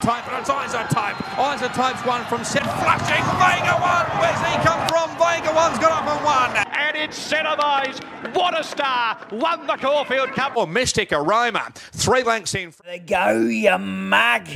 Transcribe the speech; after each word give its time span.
Type 0.00 0.26
and 0.32 0.40
it's 0.40 0.48
Isotype. 0.48 1.12
Isotype's 1.36 2.06
one 2.06 2.24
from 2.24 2.42
set 2.42 2.62
flashing. 2.62 3.22
Vega 3.36 3.76
one. 3.82 4.06
Where's 4.18 4.40
he 4.48 4.56
come 4.66 4.88
from? 4.88 5.10
Vega 5.18 5.54
one's 5.54 5.78
got 5.78 5.92
up 5.92 6.08
and 6.08 6.24
one. 6.24 6.66
And 6.74 6.96
it's 6.96 7.18
Cenovise. 7.18 8.02
What 8.34 8.58
a 8.58 8.64
star. 8.64 9.18
Won 9.30 9.66
the 9.66 9.76
Caulfield 9.76 10.30
Cup. 10.30 10.56
Or 10.56 10.66
Mystic 10.66 11.12
Aroma. 11.12 11.70
Three 11.74 12.22
lengths 12.22 12.54
in. 12.54 12.72
There 12.82 12.98
go, 13.00 13.40
you 13.42 13.76
mug. 13.76 14.48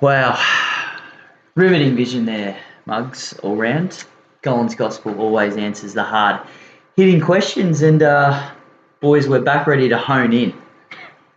Wow. 0.00 0.44
Riveting 1.54 1.94
vision 1.94 2.24
there, 2.24 2.58
Mugs, 2.86 3.34
all 3.44 3.54
round. 3.54 4.02
Golan's 4.40 4.74
Gospel 4.74 5.16
always 5.20 5.56
answers 5.56 5.94
the 5.94 6.02
hard 6.02 6.40
hitting 6.96 7.20
questions, 7.20 7.82
and 7.82 8.02
uh, 8.02 8.50
boys, 9.00 9.28
we're 9.28 9.42
back 9.42 9.68
ready 9.68 9.88
to 9.88 9.96
hone 9.96 10.32
in 10.32 10.61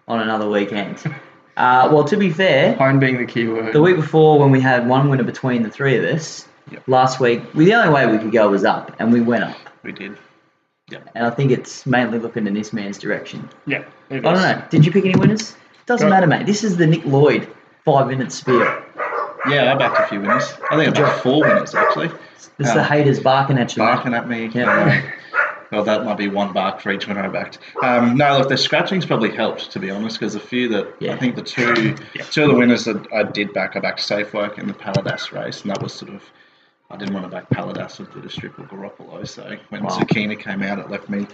on 0.08 0.20
another 0.22 0.50
weekend. 0.50 1.02
Uh, 1.58 1.90
well, 1.92 2.04
to 2.04 2.18
be 2.18 2.30
fair, 2.30 2.74
Hone 2.76 3.00
being 3.00 3.18
the 3.18 3.26
key 3.26 3.48
word. 3.48 3.74
the 3.74 3.82
week 3.82 3.96
before 3.96 4.38
when 4.40 4.52
we 4.52 4.60
had 4.60 4.88
one 4.88 5.10
winner 5.10 5.24
between 5.24 5.64
the 5.64 5.70
three 5.72 5.98
of 5.98 6.04
us, 6.04 6.48
Yep. 6.72 6.84
last 6.88 7.20
week, 7.20 7.42
we, 7.54 7.66
the 7.66 7.76
only 7.76 7.94
way 7.94 8.08
we 8.12 8.18
could 8.18 8.32
go 8.32 8.50
was 8.50 8.66
up, 8.66 8.94
and 9.00 9.14
we 9.14 9.22
went 9.22 9.44
up. 9.44 9.56
we 9.84 9.92
did. 9.92 10.18
Yeah. 10.90 11.00
And 11.16 11.26
I 11.26 11.30
think 11.30 11.52
it's 11.52 11.86
mainly 11.86 12.20
looking 12.20 12.46
in 12.48 12.54
this 12.54 12.74
man's 12.74 12.98
direction. 12.98 13.48
Yeah. 13.66 13.84
I 14.12 14.20
don't 14.20 14.34
know. 14.36 14.62
Did 14.70 14.86
you 14.86 14.92
pick 14.92 15.06
any 15.06 15.16
winners? 15.16 15.56
Doesn't 15.86 16.10
matter, 16.10 16.28
mate. 16.28 16.46
This 16.46 16.64
is 16.64 16.78
the 16.78 16.86
Nick 16.88 17.06
Lloyd 17.06 17.48
five 17.86 18.08
minute 18.08 18.32
spiel. 18.32 18.60
Yeah, 19.48 19.74
I 19.74 19.76
backed 19.78 20.00
a 20.00 20.08
few 20.08 20.20
winners. 20.22 20.44
I 20.72 20.76
think 20.78 20.96
I 20.98 21.02
backed 21.02 21.22
four 21.22 21.42
winners 21.42 21.74
actually. 21.76 22.08
This 22.58 22.68
is 22.68 22.70
Um, 22.72 22.78
the 22.78 22.84
haters 22.84 23.20
barking 23.20 23.58
at 23.60 23.76
you. 23.78 23.84
mate. 23.84 23.94
Barking 23.96 24.14
at 24.14 24.28
me. 24.28 24.50
Yeah. 24.54 25.02
Well, 25.76 25.84
that 25.84 26.06
might 26.06 26.18
be 26.18 26.30
one 26.30 26.54
bark 26.54 26.80
for 26.80 26.90
each 26.94 27.06
winner 27.06 27.22
I 27.22 27.28
backed. 27.28 27.60
Um, 27.84 28.16
no, 28.16 28.38
look, 28.38 28.48
the 28.48 28.56
scratching's 28.56 29.06
probably 29.06 29.36
helped 29.36 29.72
to 29.72 29.80
be 29.80 29.90
honest, 29.92 30.18
because 30.18 30.34
a 30.36 30.40
few 30.40 30.70
that 30.70 30.96
Yeah. 31.02 31.14
I 31.14 31.18
think 31.18 31.36
the 31.36 31.42
two 31.42 31.96
two 32.32 32.44
of 32.44 32.50
the 32.50 32.56
winners 32.56 32.86
that 32.86 33.06
I 33.14 33.24
did 33.24 33.52
back, 33.52 33.76
I 33.76 33.82
backed 33.82 34.00
Safe 34.00 34.34
Work 34.34 34.58
in 34.58 34.68
the 34.68 34.74
Paladas 34.74 35.34
race, 35.34 35.64
and 35.64 35.72
that 35.72 35.82
was 35.82 35.94
sort 35.94 36.14
of 36.14 36.24
I 36.90 36.96
didn't 36.96 37.14
want 37.14 37.26
to 37.26 37.30
back 37.30 37.50
Paladas 37.50 38.00
with 38.00 38.14
the 38.14 38.30
strip 38.30 38.58
or 38.58 38.64
Garoppolo, 38.64 39.28
so 39.28 39.58
when 39.70 39.84
Wow. 39.84 39.90
Zucchini 39.90 40.40
came 40.40 40.64
out, 40.64 40.80
it 40.80 40.90
left 40.90 41.10
me 41.10 41.28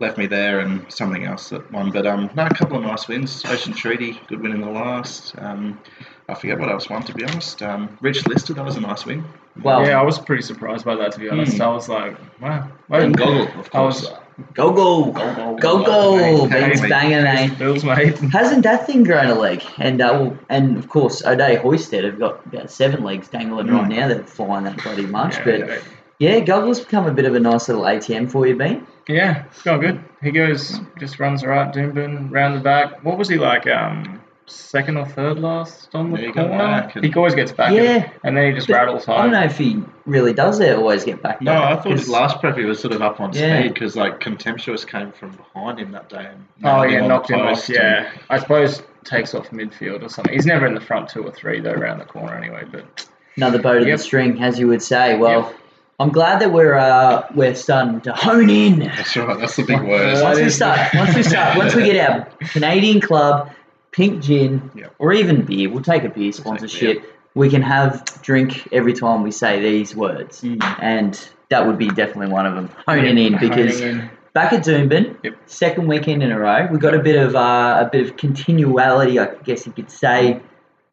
left 0.00 0.16
me 0.16 0.26
there 0.26 0.60
and 0.60 0.90
something 0.92 1.24
else 1.24 1.48
that 1.50 1.70
won. 1.72 1.90
But 1.90 2.06
um, 2.06 2.30
no, 2.36 2.46
a 2.46 2.54
couple 2.54 2.76
of 2.76 2.84
nice 2.84 3.08
wins. 3.08 3.44
Ocean 3.46 3.72
Treaty, 3.72 4.20
good 4.28 4.40
win 4.40 4.52
in 4.52 4.60
the 4.60 4.70
last. 4.70 5.34
Um, 5.38 5.80
I 6.28 6.34
forget 6.34 6.58
what 6.58 6.70
else 6.70 6.88
won 6.88 7.02
to 7.04 7.14
be 7.14 7.24
honest. 7.24 7.62
Um, 7.62 7.96
Rich 8.00 8.26
Lister, 8.28 8.54
that 8.54 8.64
was 8.64 8.76
a 8.76 8.80
nice 8.80 9.04
win. 9.06 9.24
Well, 9.62 9.84
yeah, 9.84 9.98
I 9.98 10.02
was 10.04 10.18
pretty 10.18 10.42
surprised 10.42 10.84
by 10.84 10.94
that 10.96 11.12
to 11.12 11.18
be 11.18 11.28
honest. 11.28 11.56
Hmm. 11.56 11.62
I 11.62 11.68
was 11.68 11.88
like, 11.88 12.16
wow. 12.40 12.70
And 12.90 13.16
Goggle, 13.16 13.48
of 13.58 13.70
I 13.74 13.80
was 13.80 14.06
course. 14.06 14.18
go 14.54 14.72
go 14.72 15.10
go 15.10 15.56
go 15.56 15.82
go. 15.84 16.48
Ben's 16.48 16.80
banging, 16.82 17.24
mate. 17.24 17.58
Bills, 17.58 17.82
mate. 17.82 18.18
Hasn't 18.18 18.62
that 18.62 18.86
thing 18.86 19.02
grown 19.02 19.26
a 19.26 19.34
leg? 19.34 19.64
And 19.78 20.00
uh, 20.00 20.10
well, 20.20 20.38
and 20.48 20.76
of 20.76 20.88
course, 20.88 21.24
O'Day 21.24 21.56
Hoisted 21.56 22.04
have 22.04 22.20
got 22.20 22.46
about 22.46 22.70
seven 22.70 23.02
legs 23.02 23.26
dangling 23.28 23.66
Mm. 23.66 23.72
right 23.80 23.88
now. 23.88 24.06
They're 24.08 24.22
flying 24.22 24.62
that 24.64 24.80
bloody 24.80 25.06
much. 25.06 25.38
Yeah, 25.38 25.44
but 25.44 25.58
yeah. 25.58 25.78
yeah, 26.20 26.40
Goggle's 26.40 26.78
become 26.78 27.06
a 27.06 27.12
bit 27.12 27.24
of 27.24 27.34
a 27.34 27.40
nice 27.40 27.66
little 27.68 27.82
ATM 27.84 28.30
for 28.30 28.46
you, 28.46 28.54
Ben. 28.54 28.86
Yeah, 29.08 29.44
it's 29.46 29.62
going 29.62 29.80
good. 29.80 30.04
He 30.22 30.30
goes, 30.30 30.80
just 30.98 31.18
runs 31.18 31.44
right, 31.44 31.72
Doomben, 31.74 32.30
round 32.30 32.56
the 32.56 32.60
back. 32.60 33.02
What 33.04 33.16
was 33.18 33.28
he 33.28 33.36
like? 33.38 33.66
Um, 33.66 34.20
second 34.46 34.96
or 34.96 35.06
third 35.06 35.38
last 35.38 35.94
on 35.94 36.10
the 36.10 36.18
Yeah, 36.20 36.26
he 36.26 36.32
got 36.32 36.48
corner? 36.48 36.58
back 36.58 37.04
He 37.04 37.12
always 37.14 37.34
gets 37.34 37.52
back. 37.52 37.72
Yeah. 37.72 37.82
and, 37.82 38.12
and 38.24 38.36
then 38.36 38.46
he 38.48 38.52
just 38.54 38.66
But 38.68 38.74
rattles 38.74 39.04
high. 39.04 39.16
I 39.16 39.22
don't 39.24 39.32
know 39.32 39.44
if 39.44 39.58
he 39.58 39.82
really 40.06 40.32
does 40.32 40.60
it. 40.60 40.76
Always 40.76 41.04
get 41.04 41.22
back. 41.22 41.40
No, 41.42 41.52
there, 41.52 41.62
I 41.62 41.76
thought 41.76 41.92
his 41.92 42.08
last 42.08 42.40
prep 42.40 42.56
he 42.56 42.64
was 42.64 42.80
sort 42.80 42.94
of 42.94 43.02
up 43.02 43.20
on 43.20 43.32
Yeah. 43.32 43.60
speed 43.60 43.74
because 43.74 43.94
like 43.96 44.20
Contemptuous 44.20 44.84
came 44.86 45.12
from 45.12 45.32
behind 45.32 45.78
him 45.78 45.90
that 45.92 46.08
day. 46.08 46.26
And 46.30 46.44
Oh 46.64 46.82
yeah, 46.82 47.02
on 47.02 47.08
knocked 47.08 47.30
him 47.30 47.40
off. 47.40 47.56
post 47.56 47.68
Yeah, 47.70 48.06
and- 48.10 48.20
I 48.30 48.38
suppose 48.38 48.82
takes 49.04 49.34
off 49.34 49.50
midfield 49.50 50.02
or 50.02 50.08
something. 50.08 50.32
He's 50.34 50.46
never 50.46 50.66
in 50.66 50.74
the 50.74 50.80
front 50.82 51.08
two 51.08 51.22
or 51.24 51.30
three 51.30 51.60
though, 51.60 51.72
around 51.72 51.98
the 51.98 52.04
corner 52.06 52.34
anyway. 52.34 52.64
But 52.70 53.06
another 53.36 53.58
boat 53.60 53.82
of 53.82 53.88
Yep. 53.88 53.96
the 53.98 54.02
string, 54.02 54.42
as 54.42 54.58
you 54.58 54.68
would 54.68 54.82
say. 54.82 55.16
Well, 55.16 55.40
Yep. 55.42 55.54
I'm 56.00 56.10
glad 56.10 56.40
that 56.42 56.52
we're 56.52 56.76
uh, 56.76 57.26
we're 57.34 57.54
starting 57.54 58.00
to 58.02 58.12
hone 58.12 58.50
in. 58.50 58.78
That's 58.80 59.16
right. 59.16 59.38
That's 59.38 59.56
the 59.56 59.64
big 59.64 59.82
word. 59.82 60.22
Once 60.22 60.38
we 60.38 60.48
start, 60.50 60.94
once 60.94 61.14
we 61.16 61.22
start, 61.24 61.58
once 61.58 61.74
we 61.74 61.84
get 61.84 62.08
our 62.08 62.24
Canadian 62.52 63.00
club, 63.00 63.50
pink 63.90 64.22
gin, 64.22 64.70
Yep. 64.76 64.94
or 65.00 65.12
even 65.12 65.42
beer, 65.44 65.68
we'll 65.70 65.82
take 65.82 66.04
a 66.04 66.08
beer 66.08 66.30
sponsorship. 66.32 67.02
We 67.34 67.50
can 67.50 67.62
have 67.62 68.04
drink 68.22 68.68
every 68.72 68.92
time 68.92 69.22
we 69.22 69.32
say 69.32 69.60
these 69.60 69.94
words, 69.96 70.44
and 70.44 71.28
that 71.50 71.66
would 71.66 71.78
be 71.78 71.88
definitely 71.88 72.28
one 72.32 72.46
of 72.46 72.54
them. 72.54 72.70
Honing 72.86 73.18
in 73.18 73.36
because 73.38 73.80
Honing 73.80 73.98
in. 74.00 74.10
back 74.34 74.52
at 74.52 74.64
Doomben, 74.64 75.16
Yep. 75.24 75.34
second 75.46 75.88
weekend 75.88 76.22
in 76.22 76.30
a 76.30 76.38
row, 76.38 76.68
we 76.70 76.78
got 76.78 76.94
a 76.94 77.00
bit 77.00 77.16
of 77.16 77.34
uh, 77.34 77.84
a 77.84 77.88
bit 77.90 78.08
of 78.08 78.16
continuality, 78.16 79.18
I 79.18 79.34
guess 79.44 79.66
you 79.66 79.72
could 79.72 79.90
say. 79.90 80.40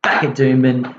Back 0.02 0.24
at 0.24 0.36
Doomben, 0.36 0.96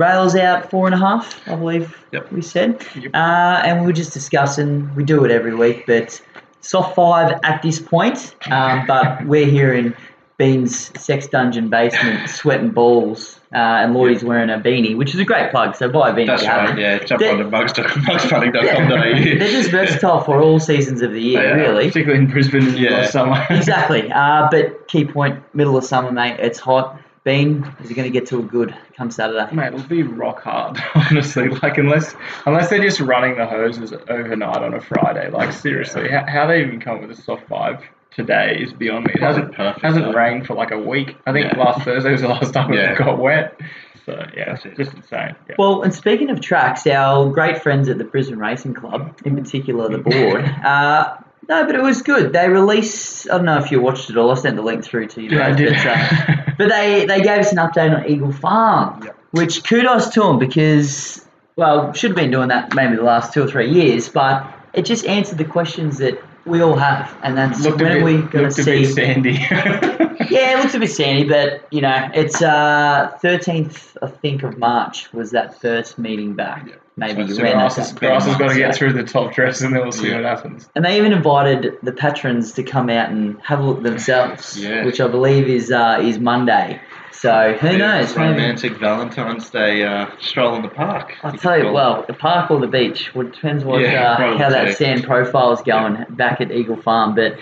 rails 0.00 0.34
out 0.34 0.70
four 0.70 0.86
and 0.86 0.94
a 0.94 0.98
half, 0.98 1.46
I 1.48 1.54
believe 1.54 1.96
Yep. 2.12 2.32
we 2.32 2.40
said, 2.42 2.84
Yep. 2.94 3.10
uh, 3.14 3.62
and 3.64 3.80
we 3.80 3.86
were 3.86 3.92
just 3.92 4.12
discussing. 4.12 4.90
We 4.96 5.04
do 5.04 5.24
it 5.24 5.30
every 5.30 5.54
week, 5.54 5.84
but 5.86 6.20
soft 6.62 6.94
five 6.96 7.38
at 7.44 7.62
this 7.62 7.78
point. 7.78 8.34
Um, 8.50 8.84
but 8.86 9.24
we're 9.26 9.46
here 9.46 9.72
in 9.74 9.94
Bean's 10.38 10.90
sex 10.98 11.26
dungeon 11.26 11.68
basement, 11.68 12.30
sweating 12.30 12.70
balls, 12.70 13.38
uh, 13.54 13.58
and 13.58 13.92
Lloyd's 13.92 14.24
wearing 14.24 14.48
a 14.48 14.58
beanie, 14.58 14.96
which 14.96 15.12
is 15.12 15.20
a 15.20 15.24
great 15.24 15.50
plug. 15.50 15.76
So 15.76 15.86
buy 15.90 16.08
a 16.08 16.12
beanie. 16.14 16.26
That's 16.28 16.42
if 16.42 16.48
you 16.48 16.54
haven't. 16.54 16.76
right. 16.76 16.78
Yeah, 16.78 16.98
jump 17.04 17.20
They- 17.20 17.30
on 17.30 17.38
to 17.38 17.44
mugspunting.com.au. 17.44 18.88
they're 19.38 19.50
just 19.50 19.70
versatile 19.70 20.20
for 20.20 20.40
all 20.40 20.58
seasons 20.58 21.02
of 21.02 21.12
the 21.12 21.20
year, 21.20 21.42
Yeah. 21.42 21.52
really. 21.62 21.88
particularly 21.88 22.24
in 22.24 22.30
Brisbane 22.30 22.68
in 22.68 22.76
Yeah. 22.76 23.02
the 23.02 23.08
summer. 23.08 23.46
Exactly. 23.50 24.10
Uh, 24.10 24.48
but 24.50 24.88
key 24.88 25.04
point, 25.04 25.38
middle 25.54 25.76
of 25.76 25.84
summer, 25.84 26.10
mate. 26.10 26.36
It's 26.38 26.58
hot. 26.58 26.98
Bean, 27.22 27.70
is 27.82 27.88
he 27.90 27.94
going 27.94 28.10
to 28.10 28.18
get 28.18 28.28
to 28.28 28.38
a 28.38 28.42
good 28.42 28.74
come 28.96 29.10
Saturday? 29.10 29.54
Mate, 29.54 29.74
it'll 29.74 29.86
be 29.86 30.02
rock 30.02 30.42
hard, 30.42 30.78
honestly. 30.94 31.48
Like 31.48 31.76
unless 31.76 32.14
unless 32.46 32.70
they're 32.70 32.82
just 32.82 32.98
running 33.00 33.36
the 33.36 33.46
hoses 33.46 33.92
overnight 34.08 34.56
on 34.62 34.72
a 34.74 34.80
Friday. 34.80 35.28
Like 35.30 35.52
seriously, 35.52 36.08
how, 36.10 36.24
how 36.26 36.46
they 36.46 36.62
even 36.62 36.80
come 36.80 36.96
up 36.96 37.02
with 37.08 37.18
a 37.18 37.22
soft 37.22 37.46
five 37.46 37.82
today 38.12 38.58
is 38.60 38.72
beyond 38.72 39.04
me. 39.06 39.12
It 39.14 39.20
hasn't 39.20 39.52
Perfect, 39.54 39.84
hasn't 39.84 40.04
though. 40.06 40.12
rained 40.12 40.46
for 40.46 40.54
like 40.54 40.70
a 40.70 40.78
week. 40.78 41.16
I 41.26 41.32
think 41.32 41.52
Yeah. 41.52 41.58
last 41.62 41.82
Thursday 41.84 42.10
was 42.12 42.22
the 42.22 42.28
last 42.28 42.54
time 42.54 42.72
Yeah. 42.72 42.92
it 42.92 42.98
got 42.98 43.18
wet. 43.18 43.60
So 44.06 44.12
yeah, 44.34 44.46
That's 44.54 44.64
it. 44.64 44.76
just 44.78 44.94
insane. 44.94 45.36
Yeah. 45.48 45.56
Well, 45.58 45.82
and 45.82 45.92
speaking 45.94 46.30
of 46.30 46.40
tracks, 46.40 46.86
our 46.86 47.28
great 47.30 47.62
friends 47.62 47.90
at 47.90 47.98
the 47.98 48.04
Brisbane 48.04 48.38
Racing 48.38 48.72
Club, 48.74 49.20
in 49.26 49.36
particular 49.36 49.90
the 49.90 49.98
board, 49.98 50.44
uh, 50.64 51.18
no, 51.48 51.66
but 51.66 51.74
it 51.74 51.82
was 51.82 52.00
good. 52.02 52.32
They 52.32 52.48
released, 52.48 53.28
I 53.30 53.36
don't 53.36 53.44
know 53.44 53.58
if 53.58 53.70
you 53.70 53.80
watched 53.80 54.08
it 54.08 54.16
all, 54.16 54.30
I 54.30 54.34
sent 54.34 54.56
the 54.56 54.62
link 54.62 54.84
through 54.84 55.08
to 55.08 55.22
you. 55.22 55.30
Yeah, 55.30 55.48
I 55.48 55.50
guys, 55.50 55.56
did. 55.58 55.74
But, 55.74 55.86
uh, 55.86 56.36
but 56.60 56.68
they, 56.68 57.06
they 57.06 57.22
gave 57.22 57.38
us 57.38 57.52
an 57.52 57.56
update 57.58 57.96
on 57.96 58.06
Eagle 58.06 58.32
Farm, 58.32 59.02
Yep. 59.02 59.16
which 59.30 59.64
kudos 59.64 60.08
to 60.10 60.20
them 60.20 60.38
because, 60.38 61.26
well, 61.56 61.94
should 61.94 62.10
have 62.10 62.16
been 62.16 62.30
doing 62.30 62.48
that 62.48 62.74
maybe 62.74 62.96
the 62.96 63.02
last 63.02 63.32
two 63.32 63.42
or 63.42 63.46
three 63.48 63.70
years, 63.70 64.10
but 64.10 64.44
it 64.74 64.84
just 64.84 65.06
answered 65.06 65.38
the 65.38 65.46
questions 65.46 65.96
that 65.98 66.22
we 66.44 66.60
all 66.60 66.76
have, 66.76 67.16
and 67.22 67.34
that's 67.38 67.62
looked 67.62 67.80
when 67.80 67.92
a 67.92 68.00
are 68.00 68.04
we 68.04 68.18
going 68.20 68.44
to 68.44 68.62
see? 68.62 68.84
sandy. 68.84 69.38
Yeah, 70.28 70.58
it 70.58 70.62
looks 70.62 70.74
a 70.74 70.78
bit 70.78 70.90
sandy, 70.90 71.24
but 71.24 71.66
you 71.70 71.80
know, 71.80 72.10
it's 72.14 72.42
uh 72.42 73.16
thirteenth, 73.22 73.96
I 74.02 74.08
think, 74.08 74.42
of 74.42 74.58
March 74.58 75.12
was 75.12 75.30
that 75.30 75.60
first 75.60 75.98
meeting 75.98 76.34
back. 76.34 76.66
Yeah. 76.68 76.74
Maybe 76.96 77.26
So- 77.28 77.34
so 77.36 77.42
around 77.44 77.52
that 77.52 77.58
Grass 77.60 77.76
has, 77.76 77.92
grass 77.94 78.26
has 78.26 78.36
got 78.36 78.48
to 78.50 78.54
get 78.56 78.74
through 78.74 78.92
the 78.92 79.04
top 79.04 79.32
dress 79.32 79.62
and 79.62 79.74
then 79.74 79.80
we'll 79.82 79.92
see 79.92 80.08
Yeah. 80.10 80.16
what 80.16 80.24
happens. 80.24 80.68
And 80.74 80.84
they 80.84 80.98
even 80.98 81.12
invited 81.12 81.76
the 81.82 81.92
patrons 81.92 82.52
to 82.52 82.62
come 82.62 82.90
out 82.90 83.08
and 83.08 83.40
have 83.42 83.60
a 83.60 83.62
look 83.62 83.82
themselves, 83.82 84.58
Yeah. 84.62 84.84
which 84.84 85.00
I 85.00 85.08
believe 85.08 85.48
is 85.48 85.70
uh, 85.72 85.98
is 86.02 86.18
Monday. 86.18 86.80
So 87.12 87.54
who 87.60 87.68
Yeah, 87.68 87.76
knows? 87.76 88.16
Maybe. 88.16 88.30
Romantic 88.30 88.78
Valentine's 88.78 89.50
Day 89.50 89.84
uh, 89.84 90.06
stroll 90.20 90.54
in 90.56 90.62
the 90.62 90.68
park. 90.68 91.14
I'll 91.22 91.32
could 91.32 91.40
tell 91.40 91.56
you, 91.56 91.62
call 91.64 91.70
it. 91.70 91.74
well, 91.74 92.04
the 92.06 92.14
park 92.14 92.50
or 92.50 92.60
the 92.60 92.66
beach. 92.66 93.14
Well, 93.14 93.26
it 93.26 93.32
depends 93.34 93.62
what 93.64 93.80
Yeah, 93.80 94.12
uh, 94.12 94.38
how 94.38 94.48
that 94.50 94.76
sand 94.76 95.04
profile 95.04 95.52
is 95.52 95.60
going 95.62 96.04
back 96.10 96.40
at 96.40 96.50
Eagle 96.50 96.76
Farm. 96.76 97.14
But 97.14 97.36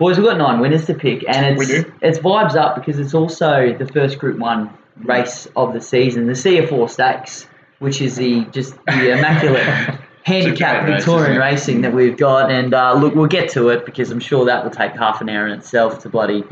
boys, 0.00 0.16
we've 0.18 0.26
got 0.26 0.38
nine 0.38 0.58
winners 0.58 0.86
to 0.86 0.94
pick, 0.94 1.24
and 1.28 1.60
it's 1.60 1.88
it's 2.02 2.18
vibes 2.18 2.56
up 2.56 2.74
because 2.74 2.98
it's 2.98 3.14
also 3.14 3.72
the 3.78 3.86
first 3.86 4.18
Group 4.18 4.38
One 4.38 4.76
race 4.96 5.46
of 5.54 5.72
the 5.72 5.80
season, 5.80 6.26
the 6.26 6.32
CF 6.32 6.72
Orr 6.72 6.88
Stakes, 6.88 7.46
which 7.78 8.00
is 8.00 8.16
the 8.16 8.46
just 8.46 8.74
the 8.86 9.12
immaculate. 9.16 10.00
Handicap 10.22 10.84
race, 10.84 10.96
Victorian 10.96 11.36
it? 11.36 11.38
racing 11.38 11.80
that 11.80 11.94
we've 11.94 12.16
got, 12.16 12.50
and 12.50 12.74
uh, 12.74 12.92
look, 12.92 13.14
we'll 13.14 13.26
get 13.26 13.48
to 13.52 13.70
it 13.70 13.86
because 13.86 14.10
I'm 14.10 14.20
sure 14.20 14.44
that 14.44 14.62
will 14.62 14.70
take 14.70 14.92
half 14.92 15.22
an 15.22 15.30
hour 15.30 15.46
in 15.46 15.58
itself 15.58 16.00
to 16.02 16.10
bloody 16.10 16.44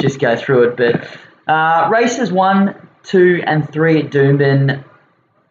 just 0.00 0.18
go 0.18 0.36
through 0.36 0.70
it. 0.70 0.76
But 0.76 1.08
uh, 1.46 1.88
races 1.90 2.32
one, 2.32 2.74
two, 3.04 3.40
and 3.46 3.70
three 3.70 4.00
at 4.00 4.10
Doomben 4.10 4.82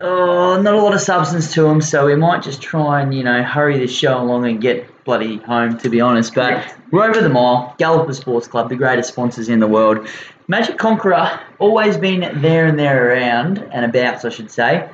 oh, 0.03 0.61
not 0.61 0.73
a 0.73 0.81
lot 0.81 0.93
of 0.93 1.01
substance 1.01 1.53
to 1.53 1.63
them, 1.63 1.81
so 1.81 2.05
we 2.05 2.15
might 2.15 2.43
just 2.43 2.61
try 2.61 3.01
and, 3.01 3.13
you 3.13 3.23
know, 3.23 3.41
hurry 3.41 3.79
this 3.79 3.95
show 3.95 4.21
along 4.21 4.45
and 4.45 4.61
get 4.61 4.87
bloody 5.03 5.37
home, 5.37 5.77
to 5.79 5.89
be 5.89 6.01
honest. 6.01 6.33
But 6.33 6.75
we're 6.91 7.07
over 7.07 7.21
the 7.21 7.29
mile. 7.29 7.75
Galloper 7.77 8.13
Sports 8.13 8.47
Club, 8.47 8.69
the 8.69 8.75
greatest 8.75 9.09
sponsors 9.09 9.49
in 9.49 9.59
the 9.59 9.67
world. 9.67 10.07
Magic 10.47 10.77
Conqueror, 10.77 11.39
always 11.59 11.97
been 11.97 12.41
there 12.41 12.67
and 12.67 12.77
there 12.77 13.11
around, 13.11 13.59
and 13.71 13.85
abouts, 13.85 14.25
I 14.25 14.29
should 14.29 14.51
say. 14.51 14.89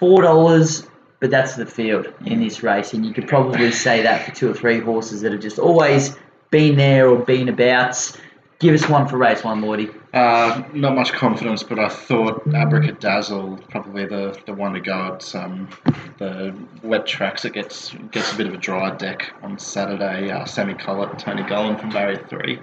$4, 0.00 0.88
but 1.20 1.30
that's 1.30 1.56
the 1.56 1.66
field 1.66 2.12
in 2.24 2.40
this 2.40 2.62
race, 2.62 2.92
and 2.92 3.04
you 3.04 3.12
could 3.12 3.28
probably 3.28 3.72
say 3.72 4.02
that 4.02 4.26
for 4.26 4.34
two 4.34 4.50
or 4.50 4.54
three 4.54 4.80
horses 4.80 5.20
that 5.22 5.32
have 5.32 5.40
just 5.40 5.58
always 5.58 6.16
been 6.50 6.76
there 6.76 7.08
or 7.08 7.18
been 7.18 7.48
abouts. 7.48 8.16
Give 8.58 8.74
us 8.74 8.88
one 8.88 9.06
for 9.06 9.18
race 9.18 9.44
one, 9.44 9.62
Lloydie. 9.62 9.94
Uh, 10.16 10.66
not 10.72 10.94
much 10.94 11.12
confidence, 11.12 11.62
but 11.62 11.78
I 11.78 11.90
thought 11.90 12.42
Abracadazzle 12.46 13.68
probably 13.68 14.06
the, 14.06 14.34
the 14.46 14.54
one 14.54 14.72
to 14.72 14.80
go. 14.80 15.12
It's 15.12 15.34
um, 15.34 15.68
the 16.16 16.56
wet 16.82 17.06
tracks. 17.06 17.44
It 17.44 17.52
gets 17.52 17.92
gets 18.12 18.32
a 18.32 18.36
bit 18.38 18.46
of 18.46 18.54
a 18.54 18.56
dry 18.56 18.96
deck 18.96 19.34
on 19.42 19.58
Saturday. 19.58 20.30
Uh, 20.30 20.46
Sammy 20.46 20.72
Collett, 20.72 21.18
Tony 21.18 21.42
Gollan 21.42 21.78
from 21.78 21.90
Barrier 21.90 22.24
Three. 22.30 22.60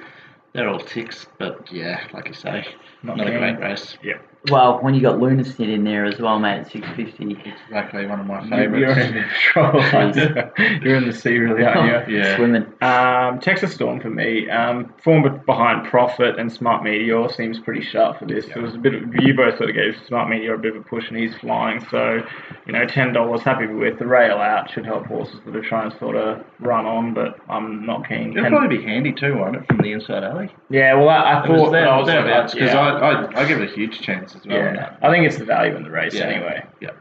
They're 0.54 0.68
all 0.68 0.80
ticks, 0.80 1.28
but 1.38 1.72
yeah, 1.72 2.08
like 2.12 2.28
you 2.28 2.34
say, 2.34 2.66
Not 3.04 3.18
not, 3.18 3.28
a 3.28 3.38
great 3.38 3.60
race. 3.60 4.00
Yeah. 4.02 4.18
Well, 4.52 4.80
when 4.82 4.94
you 4.94 5.02
got 5.02 5.20
Lunacy 5.20 5.74
in 5.74 5.86
there 5.86 6.04
as 6.04 6.20
well, 6.20 6.38
mate, 6.38 6.60
at 6.60 6.72
650. 6.72 7.50
Exactly 7.66 8.06
one 8.06 8.20
of 8.20 8.26
my 8.26 8.42
You- 8.44 8.76
You're 8.78 8.90
in 8.90 8.96
favourites. 9.14 9.34
trouble. 9.40 9.80
You're 10.84 10.96
in 10.98 11.06
the 11.06 11.14
sea, 11.14 11.38
really, 11.38 11.64
aren't 11.66 12.10
you? 12.10 12.18
Yeah. 12.20 12.36
Swimming. 12.36 12.66
Um, 12.82 13.40
Texas 13.40 13.74
Storm 13.74 14.02
for 14.02 14.10
me. 14.10 14.50
Um, 14.50 14.94
form 15.02 15.42
behind 15.46 15.88
Profit 15.88 16.38
and 16.38 16.52
Smart 16.52 16.84
Meteor 16.84 17.30
seems 17.30 17.58
pretty 17.60 17.82
sharp 17.82 18.20
for 18.20 18.26
this. 18.26 18.46
It 18.48 18.58
was 18.58 18.76
a 18.76 18.78
bit. 18.78 18.96
Of, 18.96 19.16
you 19.22 19.34
both 19.34 19.58
sort 19.58 19.70
of 19.70 19.76
gave 19.78 19.96
Smart 20.08 20.30
Meteor 20.30 20.56
a 20.56 20.60
bit 20.60 20.76
of 20.76 20.82
a 20.82 20.86
push, 20.86 21.08
and 21.08 21.18
he's 21.18 21.34
flying. 21.36 21.84
So, 21.90 22.22
you 22.66 22.74
know, 22.74 22.86
ten 22.86 23.14
dollars. 23.14 23.42
Happy 23.44 23.68
with 23.68 23.98
the 23.98 24.06
rail 24.06 24.38
out 24.40 24.70
should 24.70 24.86
help 24.86 25.06
horses 25.06 25.40
that 25.46 25.56
are 25.56 25.62
trying 25.64 25.90
to 25.90 25.98
sort 26.00 26.18
of 26.18 26.44
run 26.60 26.86
on, 26.86 27.14
but 27.14 27.40
I'm 27.50 27.86
not 27.86 28.08
keen. 28.10 28.32
It'll 28.32 28.46
And- 28.46 28.56
probably 28.58 28.78
be 28.78 28.84
handy 28.84 29.14
too, 29.14 29.38
won't 29.38 29.56
it, 29.56 29.66
from 29.68 29.78
the 29.78 29.94
inside 29.94 30.24
alley? 30.26 30.50
yeah, 30.70 30.94
well, 30.96 31.08
I, 31.10 31.16
I 31.16 31.46
It 31.46 31.50
was 31.50 31.62
thought 31.62 31.72
there, 31.72 31.90
I 31.90 31.98
was 31.98 32.08
thereabouts, 32.08 32.54
because 32.54 32.74
yeah. 32.74 32.80
I, 32.80 33.12
I, 33.26 33.42
I 33.42 33.48
give 33.48 33.62
it 33.62 33.72
a 33.72 33.74
huge 33.74 34.02
chance 34.02 34.33
as 34.36 34.46
well. 34.46 34.58
yeah. 34.58 34.96
I 35.02 35.10
think 35.12 35.26
it's 35.26 35.38
the 35.38 35.46
value 35.46 35.76
in 35.76 35.84
the 35.84 35.92
race 35.92 36.14
Yeah. 36.14 36.26
anyway. 36.26 36.66
Yeah. 36.82 36.92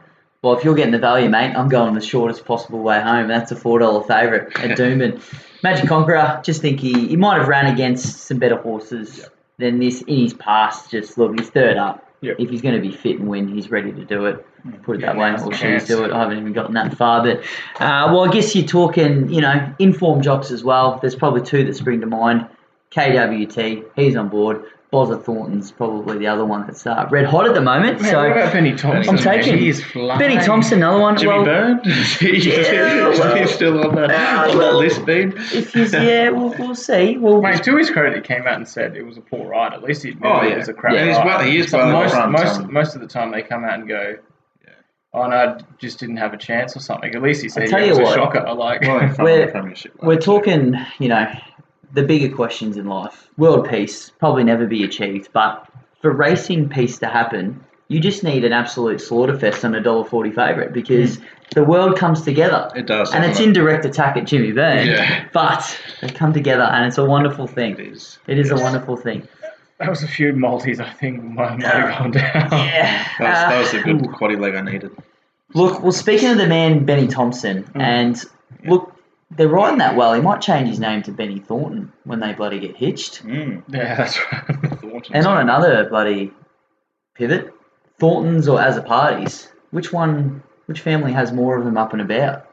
Well, 0.41 0.57
if 0.57 0.63
you're 0.65 0.75
getting 0.75 0.91
the 0.91 0.99
value, 0.99 1.29
mate, 1.29 1.55
I'm 1.55 1.69
going 1.69 1.93
the 1.93 2.01
shortest 2.01 2.43
possible 2.45 2.81
way 2.83 2.99
home. 3.01 3.27
That's 3.29 3.51
a 3.51 3.55
four 3.55 3.79
dollar 3.79 4.03
favourite 4.03 4.47
at 4.59 4.77
Doomben. 4.77 5.21
Magic 5.63 5.87
Conqueror, 5.87 6.41
just 6.43 6.61
think 6.61 6.81
he, 6.81 7.07
he 7.07 7.15
might 7.15 7.37
have 7.39 7.47
ran 7.47 7.67
against 7.67 8.21
some 8.23 8.39
better 8.39 8.57
horses 8.57 9.29
than 9.57 9.79
this 9.79 10.01
in 10.01 10.17
his 10.17 10.33
past. 10.33 10.91
Just 10.91 11.17
look, 11.17 11.39
he's 11.39 11.49
third 11.49 11.77
up. 11.77 12.09
Yep. 12.19 12.37
If 12.39 12.49
he's 12.49 12.61
going 12.61 12.75
to 12.75 12.81
be 12.81 12.91
fit 12.91 13.19
and 13.19 13.27
win, 13.29 13.47
he's 13.49 13.69
ready 13.71 13.91
to 13.93 14.05
do 14.05 14.25
it. 14.25 14.45
Put 14.83 14.97
it 14.97 15.01
Yeah, 15.01 15.07
that 15.13 15.17
way, 15.17 15.31
now's 15.31 15.43
or 15.43 15.51
the 15.51 15.57
she's 15.57 15.85
do 15.87 16.03
it. 16.05 16.11
I 16.11 16.19
haven't 16.19 16.37
even 16.39 16.53
gotten 16.53 16.73
that 16.75 16.93
far, 16.97 17.21
but 17.21 17.39
uh, 17.81 18.07
well, 18.11 18.21
I 18.23 18.31
guess 18.31 18.55
you're 18.55 18.65
talking, 18.65 19.29
you 19.29 19.41
know, 19.41 19.73
informed 19.79 20.23
jocks 20.23 20.49
as 20.51 20.63
well. 20.63 20.99
There's 21.01 21.15
probably 21.15 21.41
two 21.41 21.65
that 21.65 21.75
spring 21.75 21.99
to 22.01 22.05
mind. 22.07 22.47
KWT, 22.91 23.83
he's 23.95 24.15
on 24.15 24.29
board. 24.29 24.63
Bozza 24.93 25.21
Thornton's 25.23 25.71
probably 25.71 26.19
the 26.19 26.27
other 26.27 26.45
one 26.45 26.67
that's 26.67 26.85
uh, 26.85 27.07
red 27.09 27.25
hot 27.25 27.47
at 27.47 27.55
the 27.55 27.61
moment. 27.61 27.99
Man, 27.99 28.11
so 28.11 28.17
what 28.21 28.31
about 28.31 28.53
Benny 28.53 28.75
Thompson? 28.75 29.17
I'm 29.17 29.21
taking 29.23 29.57
He's 29.57 29.83
flying. 29.83 30.19
Benny 30.19 30.37
Thompson, 30.37 30.77
another 30.77 30.99
one. 30.99 31.17
Jimmy 31.17 31.39
well? 31.39 31.79
Is 31.85 32.13
he, 32.17 32.51
Yeah, 32.51 33.09
is 33.09 33.19
well- 33.19 33.35
he 33.35 33.47
still 33.47 33.85
on 33.87 33.95
that, 33.95 34.11
Uh, 34.11 34.51
on 34.51 34.57
well- 34.57 34.71
that 34.71 34.77
list, 34.77 35.71
he's 35.73 35.93
yeah, 35.93 36.29
we'll, 36.29 36.53
we'll 36.59 36.75
see. 36.75 37.17
Well, 37.17 37.41
Mate, 37.41 37.63
to 37.63 37.75
his 37.77 37.89
credit, 37.89 38.15
he 38.15 38.21
came 38.21 38.43
out 38.47 38.55
and 38.57 38.67
said 38.67 38.95
it 38.95 39.03
was 39.03 39.17
a 39.17 39.21
poor 39.21 39.47
ride. 39.49 39.73
At 39.73 39.81
least 39.83 40.03
he 40.03 40.09
admitted 40.11 40.35
Oh, 40.35 40.45
it 40.45 40.49
yeah. 40.51 40.57
was 40.57 40.69
a 40.69 40.73
crap 40.73 40.93
Yeah, 40.93 41.05
he's 41.07 41.17
ride. 41.17 41.25
well- 41.25 41.41
he 41.41 41.57
is 41.57 41.73
well 41.73 41.91
most, 41.91 42.13
front, 42.13 42.31
most, 42.31 42.59
um, 42.61 42.71
most 42.73 42.95
of 42.95 43.01
the 43.01 43.07
time 43.07 43.31
they 43.31 43.41
come 43.41 43.63
out 43.65 43.79
and 43.79 43.87
go, 43.87 44.15
"Oh 45.15 45.27
no, 45.27 45.35
I 45.35 45.57
just 45.79 45.99
didn't 45.99 46.17
have 46.17 46.33
a 46.33 46.37
chance" 46.37 46.75
or 46.75 46.79
something. 46.79 47.13
At 47.15 47.21
least 47.21 47.41
he 47.41 47.49
said 47.49 47.63
it 47.71 47.89
was 47.89 47.99
what. 47.99 48.11
a 48.11 48.13
shocker. 48.15 48.45
I 48.47 48.51
Like, 48.53 48.81
Well, 48.81 48.99
in 48.99 49.13
front 49.13 49.19
of 49.19 49.23
We're- 49.25 49.91
we're 50.01 50.19
talking, 50.21 50.75
you 50.99 51.09
know, 51.09 51.25
the 51.93 52.03
bigger 52.03 52.33
questions 52.35 52.75
in 52.77 52.85
life. 52.87 53.29
World 53.37 53.69
peace 53.69 54.09
probably 54.19 54.43
never 54.43 54.65
be 54.65 54.83
achieved, 54.83 55.29
but 55.33 55.67
for 56.01 56.11
racing 56.11 56.69
peace 56.69 56.99
to 56.99 57.07
happen, 57.07 57.63
you 57.87 57.99
just 57.99 58.23
need 58.23 58.43
an 58.43 58.53
absolute 58.53 58.97
slaughterfest 58.99 59.63
on 59.63 59.75
a 59.75 59.81
dollar 59.81 60.03
forty 60.05 60.31
favourite 60.31 60.73
because 60.73 61.19
the 61.53 61.63
world 61.63 61.97
comes 61.97 62.23
together. 62.23 62.71
It 62.75 62.87
does, 62.87 63.13
and 63.13 63.23
it's 63.23 63.33
doesn't 63.37 63.47
in 63.49 63.53
direct 63.53 63.85
attack 63.85 64.17
at 64.17 64.25
Jimmy 64.25 64.51
Byrne. 64.51 64.87
Yeah. 64.87 65.27
But 65.33 65.79
they 66.01 66.09
come 66.09 66.33
together, 66.33 66.63
and 66.63 66.85
it's 66.85 66.97
a 66.97 67.05
wonderful 67.05 67.45
thing. 67.47 67.75
is. 67.79 68.17
It 68.27 68.39
is 68.39 68.49
a 68.51 68.55
wonderful 68.55 68.97
thing. 68.97 69.27
that 69.79 69.89
was 69.89 70.01
a 70.01 70.07
few 70.07 70.33
multis. 70.33 70.79
I 70.79 70.89
think 70.89 71.23
might, 71.23 71.59
might 71.59 71.65
have 71.65 71.99
gone 71.99 72.11
down. 72.11 72.23
Yeah. 72.51 73.07
That 73.19 73.19
was, 73.19 73.29
that 73.29 73.59
was 73.59 73.71
the 73.71 73.79
Uh, 73.79 73.83
good 73.83 74.01
quaddy 74.13 74.39
leg 74.39 74.55
I 74.55 74.61
needed. 74.61 74.91
Look, 75.53 75.83
well, 75.83 75.91
speaking 75.91 76.29
of 76.29 76.37
the 76.37 76.47
man 76.47 76.85
Benny 76.85 77.05
Thompson, 77.07 77.69
and 77.75 78.19
look, 78.65 78.92
they're 79.35 79.47
riding 79.47 79.79
that 79.79 79.95
well. 79.95 80.13
He 80.13 80.21
might 80.21 80.41
change 80.41 80.69
his 80.69 80.79
name 80.79 81.01
to 81.03 81.11
Benny 81.11 81.39
Thornton 81.39 81.91
when 82.03 82.19
they 82.19 82.33
bloody 82.33 82.59
get 82.59 82.75
hitched. 82.75 83.23
Mm. 83.25 83.63
Yeah, 83.67 83.95
that's 83.95 84.17
right. 84.31 84.79
Thornton. 84.79 85.15
And 85.15 85.25
on 85.25 85.37
another 85.37 85.89
bloody 85.89 86.31
pivot, 87.15 87.53
Thorntons 87.99 88.47
or 88.47 88.59
Azapartis, 88.59 89.49
which 89.71 89.91
one, 89.93 90.43
which 90.65 90.81
family 90.81 91.11
has 91.11 91.31
more 91.31 91.57
of 91.57 91.65
them 91.65 91.77
up 91.77 91.93
and 91.93 92.01
about? 92.01 92.47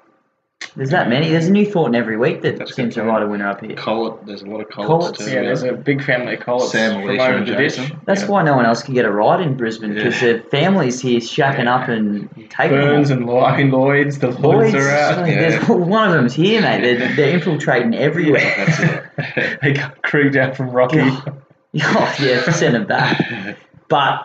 There's 0.77 0.91
that 0.91 1.09
many. 1.09 1.31
There's 1.31 1.47
a 1.47 1.51
new 1.51 1.67
Thornton 1.67 1.95
every 1.97 2.17
week 2.17 2.43
that 2.43 2.59
That's 2.59 2.75
seems 2.77 2.95
to 2.95 3.03
ride 3.03 3.23
a 3.23 3.27
winner 3.27 3.49
up 3.49 3.65
here. 3.65 3.75
Collett, 3.75 4.25
there's 4.27 4.43
a 4.43 4.47
lot 4.47 4.61
of 4.61 4.69
Colletts, 4.69 5.19
too. 5.19 5.25
yeah, 5.25 5.41
there's 5.43 5.63
a 5.65 5.73
big 5.73 6.05
family 6.05 6.35
of 6.35 6.41
Colletts 6.41 6.71
Sam, 6.73 7.01
from 7.01 7.11
over 7.19 7.33
and 7.33 7.47
the 7.47 7.53
ditch. 7.57 7.77
Jason. 7.77 8.01
That's 8.07 8.23
Yeah. 8.23 8.29
why 8.29 8.43
no 8.45 8.55
one 8.55 8.67
else 8.67 8.83
can 8.83 8.95
get 8.95 9.05
a 9.05 9.11
ride 9.11 9.41
in 9.41 9.57
Brisbane 9.57 9.95
because 9.95 10.23
Yeah. 10.23 10.35
the 10.35 10.39
families 10.51 11.01
here 11.01 11.19
shacking 11.19 11.65
Yeah. 11.65 11.75
up 11.77 11.89
and 11.89 12.29
taking 12.51 12.77
Burns 12.77 13.09
them. 13.09 13.19
and 13.19 13.27
Lloyd, 13.27 13.71
Lloyd's, 13.71 14.19
the 14.19 14.29
Lloyds 14.29 14.73
Boys, 14.73 14.75
are 14.75 14.91
out. 14.91 15.27
Yeah. 15.27 15.41
there's 15.49 15.69
one 15.69 16.09
of 16.09 16.15
them's 16.15 16.35
here, 16.35 16.61
mate. 16.61 16.83
They're, 16.83 17.17
they're 17.17 17.35
infiltrating 17.35 17.95
everywhere. 17.95 18.55
That's 18.57 18.81
it. 18.81 19.59
they 19.63 19.73
got 19.73 20.01
Krug 20.03 20.33
down 20.33 20.55
from 20.55 20.71
Rocky. 20.71 21.01
Oh, 21.03 22.15
yeah, 22.21 22.43
send 22.51 22.77
him 22.77 22.87
back. 22.87 23.57
But 23.89 24.25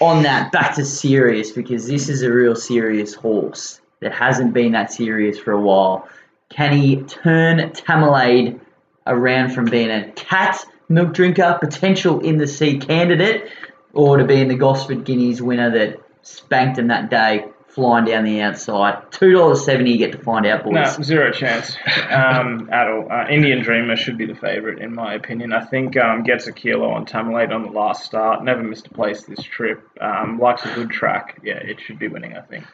on 0.00 0.24
that, 0.24 0.50
back 0.50 0.74
to 0.74 0.84
serious 0.84 1.52
because 1.52 1.86
this 1.86 2.08
is 2.08 2.22
a 2.22 2.32
real 2.32 2.56
serious 2.56 3.14
horse 3.14 3.77
that 4.00 4.12
hasn't 4.12 4.54
been 4.54 4.72
that 4.72 4.92
serious 4.92 5.38
for 5.38 5.52
a 5.52 5.60
while. 5.60 6.08
Can 6.48 6.72
he 6.72 6.96
turn 6.96 7.58
Tamalade 7.70 8.60
around 9.06 9.50
from 9.50 9.66
being 9.66 9.90
a 9.90 10.10
cat 10.12 10.64
milk 10.88 11.12
drinker, 11.12 11.58
potential 11.60 12.20
in 12.20 12.38
the 12.38 12.46
sea 12.46 12.78
candidate, 12.78 13.50
or 13.92 14.16
to 14.18 14.24
being 14.24 14.48
the 14.48 14.54
Gosford 14.54 15.04
Guineas 15.04 15.42
winner 15.42 15.70
that 15.70 16.00
spanked 16.22 16.78
him 16.78 16.88
that 16.88 17.10
day, 17.10 17.46
flying 17.68 18.06
down 18.06 18.24
the 18.24 18.40
outside? 18.40 19.10
Two 19.10 19.32
dollars 19.32 19.64
seventy, 19.64 19.92
you 19.92 19.98
get 19.98 20.12
to 20.12 20.18
find 20.18 20.46
out, 20.46 20.64
boys. 20.64 20.74
No, 20.74 21.02
zero 21.02 21.32
chance 21.32 21.76
um, 22.08 22.70
at 22.72 22.88
all. 22.88 23.10
Uh, 23.10 23.28
Indian 23.28 23.62
Dreamer 23.62 23.96
should 23.96 24.16
be 24.16 24.26
the 24.26 24.34
favourite, 24.34 24.78
in 24.78 24.94
my 24.94 25.14
opinion. 25.14 25.52
I 25.52 25.64
think 25.64 25.96
um, 25.96 26.22
gets 26.22 26.46
a 26.46 26.52
kilo 26.52 26.88
on 26.90 27.04
Tamalate 27.04 27.52
on 27.52 27.62
the 27.62 27.70
last 27.70 28.04
start. 28.04 28.42
Never 28.42 28.62
missed 28.62 28.86
a 28.86 28.90
place 28.90 29.24
this 29.24 29.42
trip. 29.42 29.86
Um, 30.00 30.38
likes 30.38 30.64
a 30.64 30.72
good 30.74 30.90
track. 30.90 31.40
Yeah, 31.42 31.58
it 31.58 31.80
should 31.80 31.98
be 31.98 32.08
winning, 32.08 32.36
I 32.36 32.40
think. 32.40 32.64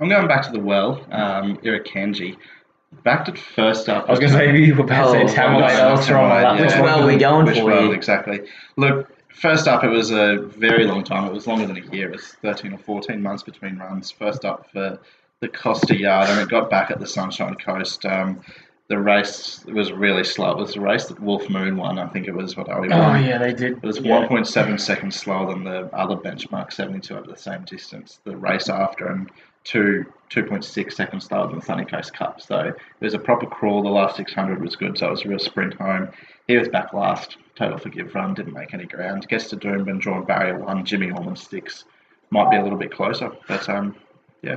I'm 0.00 0.08
going 0.08 0.28
back 0.28 0.42
to 0.46 0.52
the 0.52 0.60
well, 0.60 1.04
um, 1.10 1.56
Irakanji. 1.58 2.36
Backed 3.04 3.30
it 3.30 3.38
first 3.38 3.88
up. 3.88 4.06
I 4.06 4.10
was 4.10 4.20
going 4.20 4.32
to 4.32 4.38
say, 4.38 4.54
you 4.60 4.74
were 4.74 4.82
about 4.84 5.12
to 5.14 5.22
Oh, 5.22 5.26
say 5.26 5.34
Tamalate. 5.34 5.70
I 5.80 5.92
was 5.92 6.06
throwing 6.06 6.30
yeah. 6.30 6.60
Which 6.60 6.72
one. 6.78 6.88
are 7.02 7.06
we 7.06 7.16
going 7.16 7.46
Which 7.46 7.58
for 7.58 7.64
well, 7.64 7.84
here? 7.84 7.94
exactly. 7.94 8.40
Look, 8.76 9.08
first 9.30 9.66
up, 9.66 9.82
it 9.82 9.88
was 9.88 10.10
a 10.10 10.36
very 10.58 10.84
long 10.84 11.02
time. 11.02 11.26
It 11.26 11.32
was 11.32 11.46
longer 11.46 11.66
than 11.66 11.78
a 11.78 11.86
year. 11.94 12.08
It 12.10 12.12
was 12.16 12.26
13 12.42 12.74
or 12.74 12.78
14 12.78 13.22
months 13.22 13.42
between 13.42 13.78
runs. 13.78 14.10
First 14.10 14.44
up 14.44 14.70
for 14.70 14.98
the 15.40 15.48
Costa 15.48 15.96
Yard, 15.96 16.28
and 16.28 16.38
it 16.40 16.50
got 16.50 16.68
back 16.68 16.90
at 16.90 17.00
the 17.00 17.06
Sunshine 17.06 17.54
Coast. 17.54 18.04
Um, 18.04 18.42
the 18.88 18.98
race 18.98 19.64
was 19.72 19.90
really 19.90 20.22
slow. 20.22 20.50
It 20.50 20.58
was 20.58 20.74
the 20.74 20.80
race 20.80 21.06
that 21.06 21.18
Wolf 21.18 21.48
Moon 21.48 21.78
won. 21.78 21.98
I 21.98 22.08
think 22.08 22.28
it 22.28 22.34
was 22.34 22.58
what 22.58 22.68
Ali 22.68 22.88
Oh, 22.92 23.14
yeah, 23.14 23.38
they 23.38 23.54
did. 23.54 23.78
It 23.78 23.82
was 23.82 24.00
yeah. 24.00 24.26
1.7 24.28 24.78
seconds 24.78 25.16
slower 25.16 25.50
than 25.50 25.64
the 25.64 25.86
other 25.94 26.16
benchmark, 26.16 26.72
72 26.74 27.16
over 27.16 27.26
the 27.26 27.36
same 27.38 27.62
distance. 27.64 28.20
The 28.24 28.36
race 28.36 28.68
after, 28.68 29.06
and 29.06 29.30
two 29.64 30.06
2.6 30.30 30.92
seconds 30.92 31.26
slower 31.26 31.46
than 31.46 31.58
the 31.58 31.64
Sunny 31.64 31.84
Coast 31.84 32.14
Cup. 32.14 32.40
So 32.40 32.58
it 32.60 32.76
was 33.00 33.14
a 33.14 33.18
proper 33.18 33.46
crawl. 33.46 33.82
The 33.82 33.90
last 33.90 34.16
600 34.16 34.62
was 34.62 34.76
good, 34.76 34.96
so 34.96 35.08
it 35.08 35.10
was 35.10 35.24
a 35.24 35.28
real 35.28 35.38
sprint 35.38 35.74
home. 35.74 36.08
He 36.46 36.56
was 36.56 36.68
back 36.68 36.92
last. 36.94 37.36
Total 37.54 37.76
forgive 37.76 38.14
run, 38.14 38.32
didn't 38.32 38.54
make 38.54 38.72
any 38.72 38.86
ground. 38.86 39.28
Gets 39.28 39.50
to 39.50 39.56
Doomben, 39.56 40.00
drawn 40.00 40.24
barrier 40.24 40.58
one. 40.58 40.84
Jimmy 40.86 41.10
Allman 41.10 41.36
sticks. 41.36 41.84
Might 42.30 42.50
be 42.50 42.56
a 42.56 42.62
little 42.62 42.78
bit 42.78 42.92
closer, 42.92 43.30
but 43.46 43.68
um, 43.68 43.94
yeah. 44.40 44.56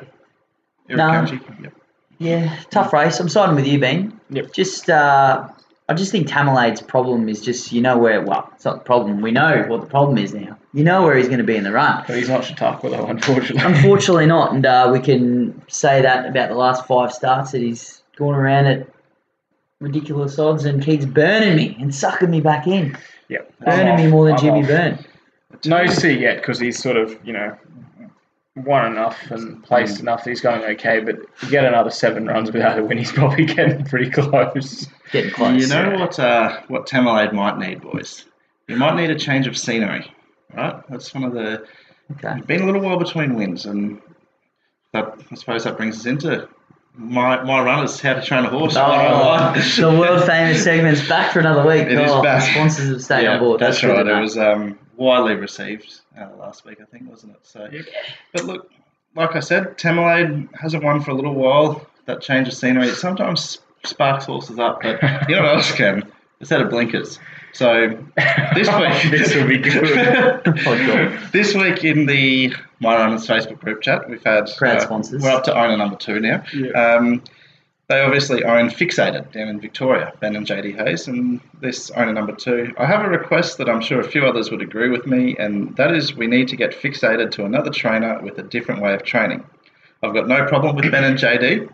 Eric 0.88 0.98
No. 0.98 1.10
Kanji, 1.10 1.64
yep. 1.64 1.74
Yeah, 2.18 2.58
tough 2.70 2.94
race. 2.94 3.20
I'm 3.20 3.28
siding 3.28 3.56
with 3.56 3.68
you, 3.68 3.78
Ben. 3.78 4.20
Yep. 4.30 4.54
Just, 4.54 4.90
uh, 4.90 5.50
I 5.88 5.94
just 5.94 6.12
think 6.12 6.28
Tamalade's 6.28 6.82
problem 6.82 7.30
is 7.30 7.42
just 7.42 7.72
you 7.72 7.80
know 7.82 7.98
where. 7.98 8.22
Well, 8.22 8.50
it's 8.56 8.66
not 8.66 8.76
the 8.78 8.84
problem. 8.84 9.22
We 9.22 9.32
know 9.32 9.66
what 9.68 9.82
the 9.82 9.88
problem 9.88 10.18
is 10.18 10.34
now. 10.34 10.58
You 10.74 10.84
know 10.84 11.04
where 11.04 11.16
he's 11.16 11.28
going 11.28 11.38
to 11.40 11.44
be 11.46 11.56
in 11.56 11.64
the 11.64 11.72
run. 11.72 12.04
But 12.08 12.18
he's 12.18 12.28
not 12.28 12.44
Chautauqua, 12.44 12.90
though, 12.90 13.06
unfortunately. 13.06 13.62
Unfortunately, 13.64 14.26
not. 14.26 14.52
And 14.54 14.66
uh, 14.66 14.90
we 14.92 15.00
can 15.00 15.62
say 15.68 16.02
that 16.02 16.26
about 16.26 16.50
the 16.50 16.56
last 16.56 16.86
five 16.88 17.14
starts 17.14 17.52
that 17.52 17.62
he's 17.62 18.02
gone 18.18 18.34
around 18.34 18.66
at 18.66 18.88
ridiculous 19.80 20.40
odds 20.40 20.66
and 20.66 20.84
keeps 20.84 21.06
burning 21.06 21.56
me 21.56 21.78
and 21.80 21.94
sucking 21.94 22.30
me 22.32 22.42
back 22.42 22.66
in, 22.68 22.98
Yep. 23.30 23.54
burning 23.60 23.96
me 24.06 24.08
more 24.10 24.26
than 24.26 24.36
I'm 24.36 24.40
Jimmy 24.42 24.62
off. 24.64 24.68
Byrne. 24.68 25.06
No 25.66 25.86
C 25.88 26.12
yet 26.18 26.38
because 26.38 26.60
he's 26.60 26.82
sort 26.82 26.98
of, 26.98 27.18
you 27.26 27.34
know, 27.34 27.56
won 28.56 28.94
enough 28.94 29.32
and 29.32 29.64
placed 29.64 30.00
enough 30.00 30.24
that 30.24 30.30
he's 30.30 30.42
going 30.42 30.64
okay. 30.64 31.00
But 31.00 31.18
you 31.42 31.50
get 31.50 31.66
another 31.66 31.92
seven 31.92 32.26
runs 32.28 32.52
without 32.52 32.80
a 32.80 32.84
win, 32.84 32.98
he's 32.98 33.12
probably 33.14 33.46
getting 33.46 33.86
pretty 33.86 34.10
close. 34.10 34.88
Getting 35.12 35.32
close. 35.32 35.62
You 35.62 35.68
know 35.68 36.00
what? 36.00 36.20
Uh, 36.20 36.62
what 36.68 36.88
Tamalade 36.88 37.34
might 37.34 37.58
need, 37.58 37.82
boys. 37.82 38.26
You 38.68 38.78
might 38.78 38.96
need 38.96 39.12
a 39.12 39.20
change 39.20 39.46
of 39.48 39.58
scenery, 39.58 40.12
right? 40.54 40.82
That's 40.90 41.14
one 41.14 41.24
of 41.24 41.34
the 41.34 41.66
Okay. 42.12 42.40
been 42.46 42.62
a 42.62 42.66
little 42.66 42.82
while 42.82 43.00
between 43.00 43.36
wins, 43.36 43.66
and 43.66 44.00
that 44.94 45.18
I 45.32 45.36
suppose 45.36 45.64
that 45.64 45.76
brings 45.76 46.00
us 46.00 46.06
into 46.06 46.48
my 46.96 47.42
my 47.44 47.62
runners 47.64 48.00
how 48.00 48.14
to 48.14 48.22
train 48.22 48.46
a 48.46 48.50
horse. 48.50 48.76
Oh, 48.78 49.54
the 49.78 50.00
world 50.00 50.24
famous 50.24 50.64
segment's 50.64 51.08
back 51.08 51.34
for 51.34 51.40
another 51.40 51.68
week. 51.68 51.88
It 51.88 52.00
is 52.00 52.12
oh, 52.12 52.22
back. 52.22 52.44
Sponsors 52.44 52.90
have 52.90 53.04
stayed 53.04 53.24
yeah, 53.24 53.34
on 53.34 53.40
board. 53.40 53.60
That's 53.60 53.82
good 53.82 53.92
right. 53.92 54.08
It 54.08 54.22
was 54.22 54.38
um, 54.38 54.78
widely 54.98 55.36
received 55.36 56.02
uh, 56.20 56.30
last 56.38 56.66
week, 56.66 56.80
I 56.82 56.86
think, 56.86 57.10
wasn't 57.10 57.34
it? 57.34 57.40
So, 57.44 57.70
but 58.34 58.46
look, 58.46 58.72
like 59.16 59.36
I 59.36 59.40
said, 59.40 59.78
Tamerlade 59.78 60.50
hasn't 60.56 60.84
won 60.84 61.02
for 61.02 61.12
a 61.12 61.14
little 61.14 61.34
while. 61.36 61.86
That 62.06 62.22
change 62.22 62.48
of 62.48 62.54
scenery 62.54 62.88
it 62.88 62.96
sometimes 62.96 63.60
sparks 63.84 64.26
horses 64.26 64.60
up, 64.60 64.82
but 64.82 65.02
you 65.30 65.36
know 65.36 65.44
what 65.44 65.56
else 65.56 65.72
can? 65.72 66.04
A 66.42 66.46
set 66.46 66.62
of 66.62 66.70
blinkers. 66.70 67.20
So 67.54 67.98
this 68.54 68.68
week, 68.78 69.12
This 69.12 69.34
will 69.34 69.48
be 69.48 69.58
good. 69.58 70.52
This 71.32 71.56
week 71.56 71.84
in 71.84 72.06
the 72.06 72.54
My 72.80 72.96
Runners 72.96 73.26
Facebook 73.26 73.60
group 73.60 73.82
chat, 73.82 74.10
we've 74.10 74.24
had 74.24 74.50
Proud 74.58 74.78
uh, 74.78 74.82
sponsors. 74.82 75.24
We're 75.24 75.32
up 75.32 75.46
to 75.46 75.58
owner 75.58 75.78
number 75.78 75.96
two 75.96 76.20
now. 76.20 76.44
Um, 76.76 77.24
they 77.88 78.02
obviously 78.02 78.44
own 78.44 78.70
Fixated 78.70 79.32
down 79.32 79.48
in 79.48 79.60
Victoria, 79.60 80.12
Ben 80.20 80.36
and 80.36 80.46
JD 80.46 80.76
Hayes, 80.76 81.08
and 81.08 81.40
this 81.62 81.92
owner 81.92 82.14
number 82.14 82.34
two. 82.34 82.74
I 82.78 82.86
have 82.86 83.06
a 83.06 83.10
request 83.10 83.58
that 83.60 83.70
I'm 83.70 83.82
sure 83.82 84.00
a 84.00 84.10
few 84.10 84.26
others 84.26 84.50
would 84.50 84.62
agree 84.62 84.90
with 84.90 85.06
me, 85.06 85.36
and 85.38 85.76
that 85.76 85.94
is 85.94 86.16
we 86.16 86.28
need 86.28 86.48
to 86.48 86.56
get 86.56 86.72
Fixated 86.72 87.32
to 87.32 87.46
another 87.46 87.70
trainer 87.70 88.20
with 88.22 88.40
a 88.40 88.44
different 88.44 88.82
way 88.82 88.94
of 88.94 89.04
training. 89.04 89.44
I've 90.02 90.14
got 90.14 90.28
no 90.28 90.46
problem 90.48 90.76
with 90.76 90.92
Ben 90.92 91.04
and 91.04 91.18
JD, 91.18 91.70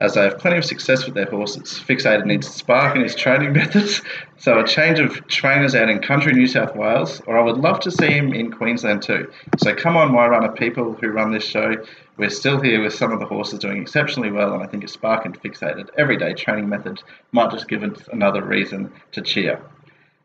as 0.00 0.14
they 0.14 0.22
have 0.22 0.38
plenty 0.38 0.58
of 0.58 0.64
success 0.64 1.04
with 1.04 1.14
their 1.14 1.30
horses. 1.30 1.80
Fixated 1.86 2.26
needs 2.26 2.48
spark 2.48 2.96
in 2.96 3.02
his 3.02 3.14
training 3.14 3.52
methods, 3.60 4.02
so 4.38 4.58
a 4.58 4.66
change 4.66 4.98
of 4.98 5.26
trainers 5.28 5.74
out 5.74 5.88
in 5.88 6.00
country 6.00 6.32
New 6.32 6.46
South 6.46 6.74
Wales, 6.74 7.20
or 7.26 7.38
I 7.38 7.42
would 7.42 7.58
love 7.58 7.80
to 7.80 7.90
see 7.90 8.10
him 8.10 8.32
in 8.32 8.50
Queensland 8.50 9.02
too. 9.02 9.30
So 9.58 9.74
come 9.74 9.96
on, 9.96 10.12
my 10.12 10.26
runner 10.26 10.52
people 10.52 10.94
who 10.94 11.08
run 11.08 11.32
this 11.32 11.44
show. 11.44 11.74
We're 12.16 12.30
still 12.30 12.60
here 12.60 12.82
with 12.82 12.94
some 12.94 13.12
of 13.12 13.18
the 13.18 13.26
horses 13.26 13.58
doing 13.58 13.82
exceptionally 13.82 14.30
well, 14.30 14.52
and 14.52 14.62
I 14.62 14.66
think 14.66 14.84
a 14.84 14.88
spark 14.88 15.24
and 15.24 15.40
fixated 15.40 15.88
everyday 15.96 16.34
training 16.34 16.68
method 16.68 17.02
might 17.32 17.50
just 17.50 17.68
give 17.68 17.82
us 17.82 18.08
another 18.12 18.44
reason 18.44 18.92
to 19.12 19.20
cheer. 19.20 19.60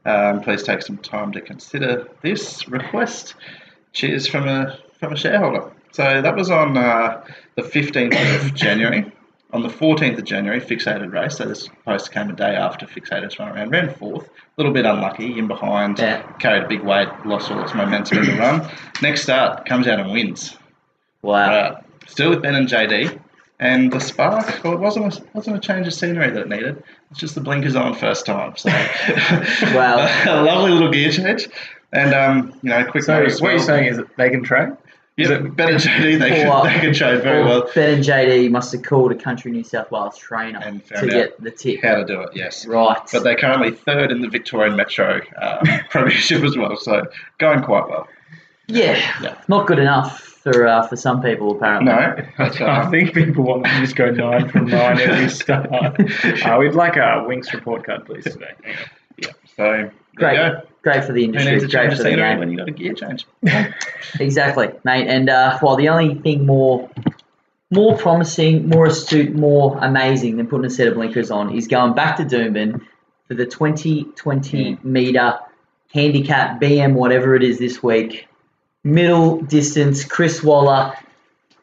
Um, 0.05 0.41
please 0.41 0.63
take 0.63 0.81
some 0.81 0.97
time 0.97 1.31
to 1.33 1.41
consider 1.41 2.07
this 2.21 2.67
request. 2.67 3.35
Cheers 3.93 4.27
from 4.27 4.47
a 4.47 4.79
from 4.99 5.13
a 5.13 5.17
shareholder. 5.17 5.71
So 5.91 6.21
that 6.21 6.35
was 6.35 6.51
on 6.51 6.77
uh, 6.77 7.23
the 7.55 7.63
15th 7.63 8.45
of 8.45 8.53
January. 8.65 9.11
On 9.51 9.63
the 9.63 9.67
14th 9.69 10.19
of 10.19 10.25
January, 10.25 10.61
Fixated 10.61 11.11
race. 11.11 11.37
So 11.37 11.45
this 11.45 11.67
post 11.83 12.11
came 12.11 12.29
a 12.29 12.33
day 12.33 12.55
after 12.55 12.85
Fixated's 12.85 13.39
run 13.39 13.49
around. 13.49 13.71
Ran 13.71 13.91
fourth, 13.95 14.27
a 14.27 14.31
little 14.57 14.71
bit 14.71 14.85
unlucky, 14.85 15.39
in 15.39 15.47
behind, 15.47 15.97
Yeah. 15.97 16.21
carried 16.39 16.63
a 16.63 16.67
big 16.67 16.81
weight, 16.81 17.07
lost 17.25 17.49
all 17.49 17.59
its 17.63 17.73
momentum 17.73 18.19
in 18.19 18.25
the 18.25 18.33
run. 18.37 18.69
Next 19.01 19.23
start, 19.23 19.65
comes 19.65 19.87
out 19.87 19.99
and 19.99 20.11
wins. 20.11 20.55
Wow. 21.23 21.51
Uh, 21.51 21.81
still 22.07 22.29
with 22.29 22.43
Ben 22.43 22.53
and 22.55 22.67
JD. 22.67 23.19
And 23.61 23.91
the 23.91 23.99
spark, 23.99 24.63
well, 24.63 24.73
it 24.73 24.79
wasn't 24.79 25.17
a, 25.17 25.21
wasn't 25.33 25.57
a 25.57 25.59
change 25.59 25.85
of 25.87 25.93
scenery 25.93 26.29
that 26.29 26.41
it 26.43 26.47
needed. 26.47 26.81
It's 27.11 27.19
just 27.19 27.35
the 27.35 27.41
blinkers 27.41 27.75
on 27.75 27.93
first 27.95 28.25
time. 28.25 28.55
So, 28.55 28.69
Wow. 29.73 29.97
a 30.27 30.41
lovely 30.43 30.71
little 30.71 30.91
gear 30.91 31.11
change. 31.11 31.49
And 31.91 32.13
um, 32.13 32.53
you 32.61 32.69
know, 32.69 32.85
quick 32.85 33.03
So 33.03 33.13
note 33.15 33.23
what 33.23 33.31
as 33.33 33.41
you're 33.41 33.59
saying 33.59 33.87
is 33.87 33.97
that 33.97 34.15
they 34.15 34.29
can 34.29 34.43
train? 34.43 34.77
Yeah, 35.19 35.39
Ben 35.39 35.69
and 35.69 35.79
JD, 35.79 36.19
they 36.19 36.47
Or- 36.47 36.61
can, 36.61 36.73
they 36.73 36.79
can 36.79 36.93
trade 36.93 37.23
very 37.23 37.43
well. 37.43 37.69
Ben 37.75 37.95
and 37.95 38.03
JD 38.03 38.49
must 38.51 38.71
have 38.71 38.83
called 38.83 39.11
a 39.11 39.15
country 39.15 39.51
New 39.51 39.63
South 39.63 39.91
Wales 39.91 40.17
trainer 40.17 40.59
And 40.63 40.85
to 40.87 41.07
get 41.07 41.41
the 41.41 41.51
tip. 41.51 41.81
How 41.83 41.95
to 41.95 42.05
do 42.05 42.21
it? 42.21 42.29
Yes. 42.33 42.65
Right. 42.65 42.97
But 43.11 43.23
they're 43.23 43.35
currently 43.37 43.71
third 43.71 44.11
in 44.11 44.21
the 44.21 44.29
Victorian 44.29 44.75
Metro 44.75 45.21
um, 45.41 45.67
Premiership 45.89 46.43
as 46.43 46.57
well, 46.57 46.75
so 46.77 47.05
going 47.37 47.61
quite 47.63 47.87
well. 47.89 48.07
yeah, 48.67 48.93
Yeah. 49.21 49.35
Not 49.47 49.67
good 49.67 49.79
enough 49.79 50.21
for 50.21 50.65
uh, 50.67 50.87
for 50.87 50.95
some 50.95 51.21
people 51.21 51.51
apparently. 51.57 51.91
No, 51.91 52.15
I 52.65 52.89
think 52.89 53.13
people 53.13 53.43
want 53.43 53.65
to 53.65 53.71
just 53.81 53.97
go 53.97 54.09
nine 54.09 54.47
from 54.47 54.67
nine 54.67 54.99
every 55.01 55.29
start. 55.29 55.67
Uh, 56.45 56.57
we'd 56.59 56.73
like 56.75 56.95
a 56.95 57.25
Winx 57.27 57.51
report 57.53 57.83
card, 57.85 58.05
please, 58.05 58.23
today. 58.23 58.53
Yeah. 59.17 59.31
So 59.57 59.63
there 59.63 59.91
Great. 60.15 60.55
Great 60.81 61.03
for 61.03 61.11
the 61.11 61.21
Who 61.21 61.25
industry. 61.25 61.51
needs 61.51 61.63
a 61.63 61.67
Great 61.67 61.91
for 61.93 62.03
the 62.03 62.15
game. 62.15 62.39
when 62.39 62.49
you 62.51 62.57
got 62.57 62.67
a 62.67 62.71
gear 62.71 62.93
change? 62.93 63.25
Exactly, 64.19 64.69
mate. 64.83 65.07
And 65.07 65.29
uh, 65.29 65.59
well, 65.61 65.75
the 65.75 65.89
only 65.89 66.15
thing 66.15 66.45
more 66.45 66.89
more 67.69 67.95
promising, 67.97 68.67
more 68.67 68.87
astute, 68.87 69.35
more 69.35 69.77
amazing 69.79 70.37
than 70.37 70.47
putting 70.47 70.65
a 70.65 70.69
set 70.69 70.87
of 70.87 70.95
blinkers 70.95 71.29
on 71.29 71.55
is 71.55 71.67
going 71.67 71.93
back 71.93 72.17
to 72.17 72.23
Doomben 72.23 72.81
for 73.27 73.35
the 73.35 73.45
2020 73.45 74.79
meter 74.81 75.37
handicap 75.93 76.59
BM, 76.59 76.93
whatever 76.93 77.35
it 77.35 77.43
is 77.43 77.59
this 77.59 77.83
week. 77.83 78.27
Middle 78.83 79.41
distance, 79.41 80.03
Chris 80.03 80.41
Waller, 80.41 80.95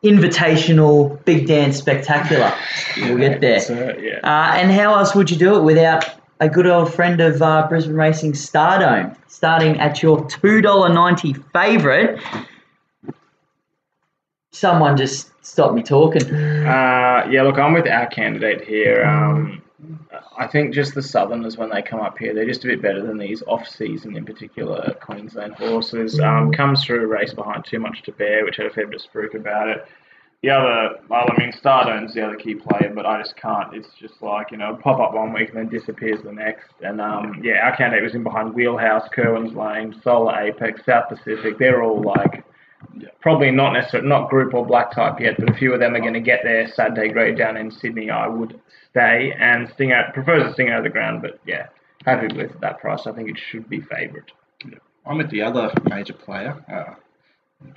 invitational, 0.04 1.24
big 1.24 1.46
dance 1.46 1.76
spectacular. 1.76 2.52
we'll 2.98 3.18
get 3.18 3.40
there. 3.40 3.60
So, 3.60 3.96
yeah. 4.00 4.20
Uh, 4.22 4.54
and 4.56 4.70
how 4.70 4.94
else 4.94 5.14
would 5.14 5.30
you 5.30 5.36
do 5.36 5.56
it 5.56 5.62
without 5.62 6.04
a 6.40 6.48
good 6.48 6.66
old 6.66 6.92
friend 6.92 7.20
of 7.20 7.40
uh, 7.40 7.66
Brisbane 7.68 7.96
Racing, 7.96 8.32
Stardome, 8.32 9.16
starting 9.26 9.78
at 9.80 10.02
your 10.02 10.18
$2.90 10.18 11.52
favourite? 11.52 12.20
Someone 14.52 14.96
just 14.96 15.30
stopped 15.44 15.74
me 15.74 15.82
talking. 15.82 16.24
Uh, 16.24 17.26
yeah, 17.30 17.42
look, 17.42 17.58
I'm 17.58 17.72
with 17.72 17.86
our 17.86 18.06
candidate 18.06 18.64
here. 18.64 19.04
Um, 19.04 19.62
I 20.38 20.46
think 20.46 20.74
just 20.74 20.94
the 20.94 21.02
Southerners, 21.02 21.56
when 21.56 21.70
they 21.70 21.82
come 21.82 22.00
up 22.00 22.18
here, 22.18 22.34
they're 22.34 22.46
just 22.46 22.64
a 22.64 22.68
bit 22.68 22.82
better 22.82 23.04
than 23.04 23.18
these 23.18 23.42
off-season, 23.46 24.16
in 24.16 24.24
particular, 24.24 24.94
Queensland 25.00 25.54
horses. 25.54 26.18
Um, 26.20 26.52
comes 26.52 26.84
through 26.84 27.04
a 27.04 27.06
race 27.06 27.32
behind 27.32 27.64
Too 27.64 27.78
Much 27.78 28.02
to 28.02 28.12
Bear, 28.12 28.44
which 28.44 28.56
had 28.56 28.66
a 28.66 28.70
fair 28.70 28.86
bit 28.86 29.02
of 29.02 29.10
spruik 29.10 29.34
about 29.34 29.68
it. 29.68 29.86
The 30.46 30.52
other, 30.52 31.00
well, 31.08 31.26
I 31.28 31.40
mean, 31.40 31.52
Stardome's 31.52 32.14
the 32.14 32.24
other 32.24 32.36
key 32.36 32.54
player, 32.54 32.92
but 32.94 33.04
I 33.04 33.20
just 33.20 33.34
can't. 33.36 33.74
It's 33.74 33.88
just 33.98 34.22
like, 34.22 34.52
you 34.52 34.58
know, 34.58 34.78
pop 34.80 35.00
up 35.00 35.12
one 35.12 35.32
week 35.32 35.48
and 35.48 35.58
then 35.58 35.68
disappears 35.68 36.22
the 36.22 36.30
next. 36.30 36.68
And 36.82 37.00
um, 37.00 37.40
yeah, 37.42 37.66
our 37.66 37.76
candidate 37.76 38.04
was 38.04 38.14
in 38.14 38.22
behind 38.22 38.54
Wheelhouse, 38.54 39.08
Kerwin's 39.12 39.56
Lane, 39.56 40.00
Solar 40.04 40.38
Apex, 40.38 40.82
South 40.86 41.08
Pacific. 41.08 41.58
They're 41.58 41.82
all 41.82 42.00
like 42.00 42.44
probably 43.20 43.50
not 43.50 43.72
necessarily 43.72 44.08
not 44.08 44.30
group 44.30 44.54
or 44.54 44.64
black 44.64 44.92
type 44.92 45.18
yet, 45.18 45.34
but 45.36 45.50
a 45.50 45.54
few 45.54 45.74
of 45.74 45.80
them 45.80 45.96
are 45.96 46.00
going 46.00 46.14
to 46.14 46.20
get 46.20 46.44
their 46.44 46.68
Saturday 46.68 47.08
grade 47.08 47.36
down 47.36 47.56
in 47.56 47.68
Sydney. 47.68 48.08
I 48.08 48.28
would 48.28 48.60
stay 48.90 49.34
and 49.40 49.68
sting 49.74 49.90
out 49.90 50.14
prefers 50.14 50.44
to 50.44 50.52
sting 50.52 50.68
out 50.68 50.78
of 50.78 50.84
the 50.84 50.90
ground, 50.90 51.22
but 51.22 51.40
yeah, 51.44 51.66
happy 52.04 52.32
with 52.32 52.52
that 52.60 52.78
price. 52.78 53.04
I 53.04 53.10
think 53.10 53.28
it 53.30 53.36
should 53.50 53.68
be 53.68 53.80
favourite. 53.80 54.30
I'm 55.06 55.18
with 55.18 55.30
the 55.30 55.42
other 55.42 55.72
major 55.90 56.12
player, 56.12 56.64
uh, 56.72 56.94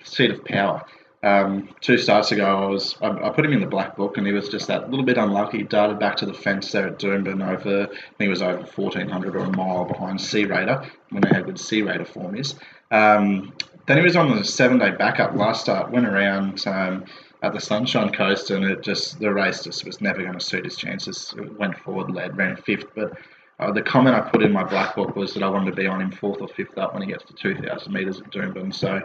Seat 0.03 0.29
of 0.29 0.45
Power. 0.45 0.85
Um, 1.21 1.69
two 1.81 1.97
starts 1.97 2.31
ago, 2.31 2.45
I 2.45 2.65
was 2.67 2.95
I, 3.01 3.09
I 3.09 3.29
put 3.29 3.45
him 3.45 3.51
in 3.51 3.59
the 3.59 3.67
black 3.67 3.97
book, 3.97 4.17
and 4.17 4.25
he 4.25 4.31
was 4.31 4.47
just 4.47 4.67
that 4.67 4.89
little 4.89 5.05
bit 5.05 5.17
unlucky. 5.17 5.63
Darted 5.63 5.99
back 5.99 6.15
to 6.17 6.25
the 6.25 6.33
fence 6.33 6.71
there 6.71 6.87
at 6.87 6.97
Doomben 6.97 7.45
over, 7.45 7.83
I 7.83 8.15
think 8.17 8.27
it 8.27 8.29
was 8.29 8.41
over 8.41 8.63
1400 8.63 9.35
or 9.35 9.39
a 9.39 9.49
mile 9.55 9.85
behind 9.85 10.21
Sea 10.21 10.45
Raider 10.45 10.89
when 11.09 11.21
they 11.21 11.29
had 11.29 11.45
good 11.45 11.59
Sea 11.59 11.81
Raider 11.81 12.05
form 12.05 12.35
is. 12.35 12.55
Um, 12.91 13.53
then 13.85 13.97
he 13.97 14.03
was 14.03 14.15
on 14.15 14.35
the 14.35 14.43
seven-day 14.43 14.91
backup 14.91 15.35
last 15.35 15.61
start, 15.61 15.91
went 15.91 16.05
around 16.05 16.65
um, 16.67 17.05
at 17.41 17.53
the 17.53 17.59
Sunshine 17.59 18.13
Coast, 18.13 18.51
and 18.51 18.63
it 18.63 18.81
just 18.81 19.19
the 19.19 19.33
race 19.33 19.63
just 19.63 19.85
was 19.85 19.99
never 19.99 20.21
going 20.21 20.33
to 20.33 20.39
suit 20.39 20.63
his 20.63 20.77
chances. 20.77 21.33
It 21.37 21.59
went 21.59 21.77
forward, 21.79 22.11
led, 22.11 22.37
ran 22.37 22.55
fifth, 22.55 22.85
but 22.95 23.17
uh, 23.59 23.73
the 23.73 23.81
comment 23.81 24.15
I 24.15 24.21
put 24.21 24.41
in 24.41 24.53
my 24.53 24.63
black 24.63 24.95
book 24.95 25.17
was 25.17 25.33
that 25.33 25.43
I 25.43 25.49
wanted 25.49 25.71
to 25.71 25.75
be 25.75 25.85
on 25.85 26.01
him 26.01 26.11
fourth 26.11 26.39
or 26.39 26.47
fifth 26.47 26.77
up 26.77 26.93
when 26.93 27.03
he 27.03 27.09
gets 27.09 27.25
to 27.25 27.33
2,000 27.33 27.91
metres 27.91 28.21
at 28.21 28.31
Doomben. 28.31 28.73
So 28.73 29.01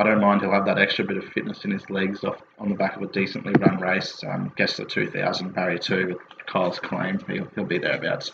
I 0.00 0.04
don't 0.04 0.20
mind 0.20 0.40
he'll 0.40 0.52
have 0.52 0.64
that 0.64 0.78
extra 0.78 1.04
bit 1.04 1.18
of 1.18 1.24
fitness 1.24 1.64
in 1.64 1.70
his 1.70 1.88
legs 1.90 2.24
off 2.24 2.40
on 2.58 2.70
the 2.70 2.74
back 2.74 2.96
of 2.96 3.02
a 3.02 3.06
decently 3.06 3.52
run 3.58 3.78
race. 3.78 4.22
Um, 4.24 4.50
gets 4.56 4.76
to 4.76 4.86
2,000 4.86 5.54
barrier 5.54 5.78
two 5.78 6.08
with 6.08 6.46
Kyle's 6.46 6.78
claim. 6.78 7.18
He'll, 7.28 7.46
he'll 7.54 7.64
be 7.64 7.78
thereabouts. 7.78 8.32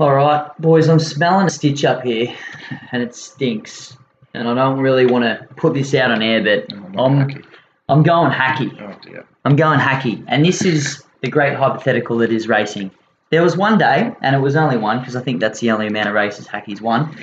All 0.00 0.12
right, 0.12 0.50
boys, 0.58 0.88
I'm 0.88 0.98
smelling 0.98 1.46
a 1.46 1.50
stitch 1.50 1.84
up 1.84 2.02
here, 2.02 2.34
and 2.90 3.00
it 3.00 3.14
stinks. 3.14 3.96
And 4.34 4.48
I 4.48 4.54
don't 4.54 4.80
really 4.80 5.06
want 5.06 5.24
to 5.24 5.46
put 5.54 5.74
this 5.74 5.94
out 5.94 6.10
on 6.10 6.20
air, 6.20 6.42
but 6.42 6.72
I'm 6.72 6.98
I'm, 6.98 7.28
hacky. 7.28 7.44
I'm 7.88 8.02
going 8.02 8.32
hacky. 8.32 8.82
Oh 8.82 8.98
dear. 9.02 9.24
I'm 9.44 9.54
going 9.54 9.78
hacky. 9.78 10.24
And 10.26 10.44
this 10.44 10.64
is 10.64 11.04
the 11.20 11.30
great 11.30 11.54
hypothetical 11.54 12.18
that 12.18 12.32
is 12.32 12.48
racing. 12.48 12.90
There 13.30 13.42
was 13.42 13.56
one 13.56 13.78
day, 13.78 14.12
and 14.20 14.34
it 14.34 14.40
was 14.40 14.56
only 14.56 14.78
one, 14.78 14.98
because 14.98 15.14
I 15.14 15.22
think 15.22 15.40
that's 15.40 15.60
the 15.60 15.70
only 15.70 15.86
amount 15.86 16.08
of 16.08 16.14
races 16.14 16.48
Hacky's 16.48 16.82
won. 16.82 17.16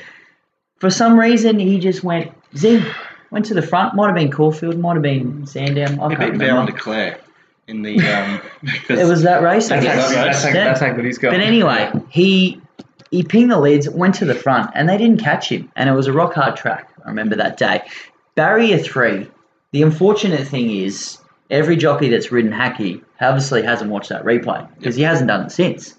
For 0.80 0.90
some 0.90 1.20
reason, 1.20 1.60
he 1.60 1.78
just 1.78 2.06
went 2.06 2.32
zing, 2.56 2.86
went 3.32 3.46
to 3.46 3.54
the 3.54 3.62
front. 3.62 3.96
Might 3.96 4.08
have 4.08 4.16
been 4.16 4.32
Caulfield, 4.32 4.78
might 4.80 4.94
have 4.94 5.02
been 5.04 5.46
Sandown. 5.46 6.00
I 6.00 6.10
He 6.10 6.16
can't 6.16 6.32
beat 6.34 6.42
Varon 6.42 6.50
remember. 6.50 6.72
de 6.72 6.78
Clare 6.78 7.18
in 7.68 7.82
the. 7.84 8.00
Um, 8.00 8.42
It 8.90 9.08
was 9.08 9.22
that 9.24 9.42
race, 9.44 9.72
I 9.72 9.80
That's 9.80 9.86
guess. 9.86 10.16
how- 10.16 10.24
That's, 10.26 10.44
how, 10.44 10.50
Yeah. 10.50 10.64
that's 10.66 10.80
how 10.82 10.94
good 10.94 11.06
he's 11.06 11.18
got. 11.18 11.32
But 11.32 11.42
anyway, 11.42 11.92
he 12.10 12.62
he 13.12 13.24
pinged 13.24 13.52
the 13.52 13.60
leads, 13.60 13.90
went 13.90 14.16
to 14.16 14.26
the 14.26 14.36
front, 14.36 14.70
and 14.76 14.88
they 14.88 14.98
didn't 14.98 15.20
catch 15.22 15.50
him. 15.52 15.72
And 15.76 15.90
it 15.90 15.94
was 15.94 16.06
a 16.08 16.14
rock 16.14 16.34
hard 16.36 16.56
track. 16.56 16.90
I 17.06 17.10
remember 17.10 17.36
that 17.38 17.58
day. 17.58 17.82
Barrier 18.36 18.78
three. 18.78 19.28
The 19.72 19.82
unfortunate 19.84 20.48
thing 20.48 20.72
is, 20.72 21.18
every 21.52 21.76
jockey 21.76 22.10
that's 22.10 22.32
ridden 22.32 22.52
Hacky 22.52 23.04
obviously 23.22 23.62
hasn't 23.64 23.92
watched 23.92 24.10
that 24.10 24.24
replay 24.24 24.68
because 24.78 24.96
he 24.96 25.02
hasn't 25.04 25.28
done 25.28 25.46
it 25.46 25.52
since. 25.52 25.96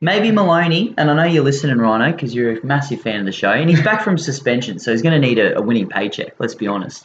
Maybe 0.00 0.30
Maloney, 0.30 0.94
and 0.96 1.10
I 1.10 1.14
know 1.14 1.24
you're 1.24 1.42
listening, 1.42 1.78
Rhino, 1.78 2.12
because 2.12 2.32
you're 2.34 2.56
a 2.58 2.64
massive 2.64 3.00
fan 3.00 3.20
of 3.20 3.26
the 3.26 3.32
show, 3.32 3.50
and 3.50 3.68
he's 3.68 3.82
back 3.82 4.02
from 4.04 4.16
suspension, 4.16 4.78
so 4.78 4.92
he's 4.92 5.02
going 5.02 5.20
to 5.20 5.26
need 5.26 5.38
a, 5.40 5.58
a 5.58 5.62
winning 5.62 5.88
paycheck. 5.88 6.34
Let's 6.38 6.54
be 6.54 6.68
honest. 6.68 7.04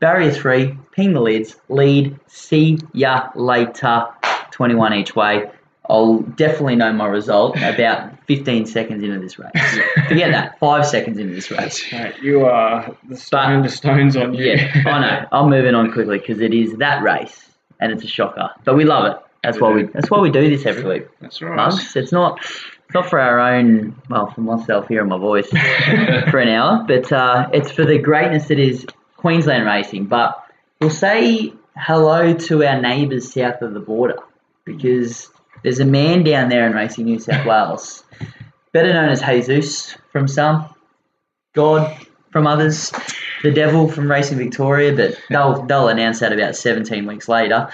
Barrier 0.00 0.30
three, 0.30 0.76
ping 0.92 1.14
the 1.14 1.20
lids, 1.20 1.56
lead, 1.70 2.18
see 2.26 2.78
ya 2.92 3.28
later. 3.34 4.06
21 4.50 4.92
each 4.94 5.16
way. 5.16 5.50
I'll 5.88 6.18
definitely 6.18 6.76
know 6.76 6.92
my 6.92 7.06
result 7.06 7.56
about 7.58 8.12
15 8.26 8.66
seconds 8.66 9.02
into 9.04 9.18
this 9.20 9.38
race. 9.38 9.50
Forget 10.08 10.32
that, 10.32 10.58
five 10.58 10.84
seconds 10.86 11.16
into 11.18 11.34
this 11.34 11.50
race. 11.50 11.90
You 12.20 12.44
are 12.44 12.94
the 13.08 13.16
stone 13.16 13.62
But- 13.62 13.68
to 13.70 13.74
stones 13.76 14.16
on 14.16 14.34
you. 14.34 14.44
Yeah, 14.52 14.82
I 14.86 15.00
know. 15.00 15.26
I'm 15.32 15.48
moving 15.48 15.74
on 15.74 15.90
quickly 15.92 16.18
because 16.18 16.40
it 16.40 16.52
is 16.52 16.76
that 16.78 17.02
race, 17.02 17.48
and 17.80 17.92
it's 17.92 18.04
a 18.04 18.08
shocker. 18.08 18.50
But 18.64 18.76
we 18.76 18.84
love 18.84 19.12
it. 19.14 19.22
That's 19.42 19.60
why 19.60 19.72
we. 19.72 19.84
That's 19.84 20.10
why 20.10 20.20
we 20.20 20.30
do 20.30 20.48
this 20.48 20.66
every 20.66 20.84
week. 20.84 21.08
That's 21.20 21.40
right. 21.40 21.56
Mugs. 21.56 21.94
It's 21.96 22.12
not. 22.12 22.40
It's 22.40 22.94
not 22.94 23.08
for 23.08 23.20
our 23.20 23.38
own. 23.38 24.00
Well, 24.08 24.30
for 24.30 24.40
myself 24.40 24.88
here 24.88 24.96
hearing 24.96 25.08
my 25.08 25.18
voice 25.18 25.48
for 26.30 26.38
an 26.38 26.48
hour, 26.48 26.84
but 26.86 27.10
uh, 27.12 27.48
it's 27.52 27.70
for 27.70 27.84
the 27.84 27.98
greatness 27.98 28.48
that 28.48 28.58
is 28.58 28.86
Queensland 29.16 29.66
racing. 29.66 30.06
But 30.06 30.42
we'll 30.80 30.90
say 30.90 31.52
hello 31.76 32.32
to 32.32 32.64
our 32.64 32.80
neighbours 32.80 33.32
south 33.32 33.62
of 33.62 33.74
the 33.74 33.80
border 33.80 34.18
because 34.64 35.30
there's 35.62 35.80
a 35.80 35.84
man 35.84 36.22
down 36.22 36.48
there 36.48 36.66
in 36.66 36.72
Racing 36.72 37.04
New 37.04 37.18
South 37.18 37.46
Wales, 37.46 38.04
better 38.72 38.92
known 38.92 39.08
as 39.08 39.20
Jesus 39.20 39.96
from 40.12 40.28
some, 40.28 40.72
God 41.54 41.96
from 42.30 42.46
others, 42.46 42.92
the 43.42 43.50
devil 43.50 43.88
from 43.88 44.10
Racing 44.10 44.38
Victoria, 44.38 44.94
but 44.94 45.20
they'll, 45.30 45.62
they'll 45.62 45.88
announce 45.88 46.20
that 46.20 46.32
about 46.32 46.56
17 46.56 47.06
weeks 47.06 47.28
later. 47.28 47.68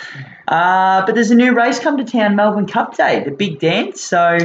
Uh, 0.49 1.05
but 1.07 1.15
there's 1.15 1.31
a 1.31 1.35
new 1.35 1.55
race 1.55 1.79
come 1.79 1.97
to 1.99 2.05
town, 2.05 2.37
Melbourne 2.37 2.67
Cup 2.67 2.97
Day, 2.97 3.23
the 3.25 3.31
big 3.31 3.59
dance. 3.61 4.01
So, 4.01 4.39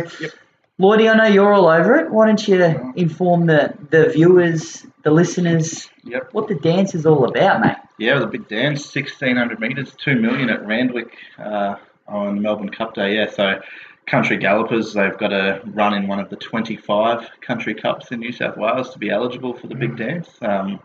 Lloydie, 0.80 1.12
I 1.12 1.16
know 1.18 1.26
you're 1.26 1.54
all 1.54 1.68
over 1.68 1.96
it. 1.96 2.12
Why 2.12 2.28
don't 2.28 2.48
you 2.48 2.94
inform 2.96 3.48
the, 3.48 3.74
the 3.90 4.10
viewers, 4.10 4.86
the 5.04 5.12
listeners, 5.12 5.90
Yep. 6.04 6.30
what 6.34 6.48
the 6.48 6.56
dance 6.56 6.96
is 6.96 7.06
all 7.06 7.26
about, 7.26 7.62
mate? 7.62 7.76
Yeah, 7.98 8.20
the 8.20 8.28
big 8.28 8.48
dance, 8.48 8.94
1600 8.96 9.60
metres, 9.60 9.94
2 10.04 10.16
million 10.16 10.50
at 10.50 10.66
Randwick 10.66 11.18
uh, 11.40 11.76
on 12.08 12.42
Melbourne 12.42 12.70
Cup 12.70 12.94
Day. 12.94 13.16
Yeah, 13.16 13.30
so 13.30 13.60
Country 14.06 14.38
Gallopers, 14.38 14.94
they've 14.94 15.18
got 15.18 15.30
to 15.30 15.62
run 15.66 15.94
in 15.94 16.08
one 16.08 16.20
of 16.20 16.30
the 16.30 16.38
25 16.38 17.28
country 17.42 17.74
cups 17.74 18.12
in 18.12 18.20
New 18.20 18.32
South 18.32 18.56
Wales 18.56 18.92
to 18.92 19.00
be 19.00 19.10
eligible 19.10 19.54
for 19.54 19.68
the 19.68 19.76
big 19.76 19.98
dance. 19.98 20.30
Um, 20.42 20.80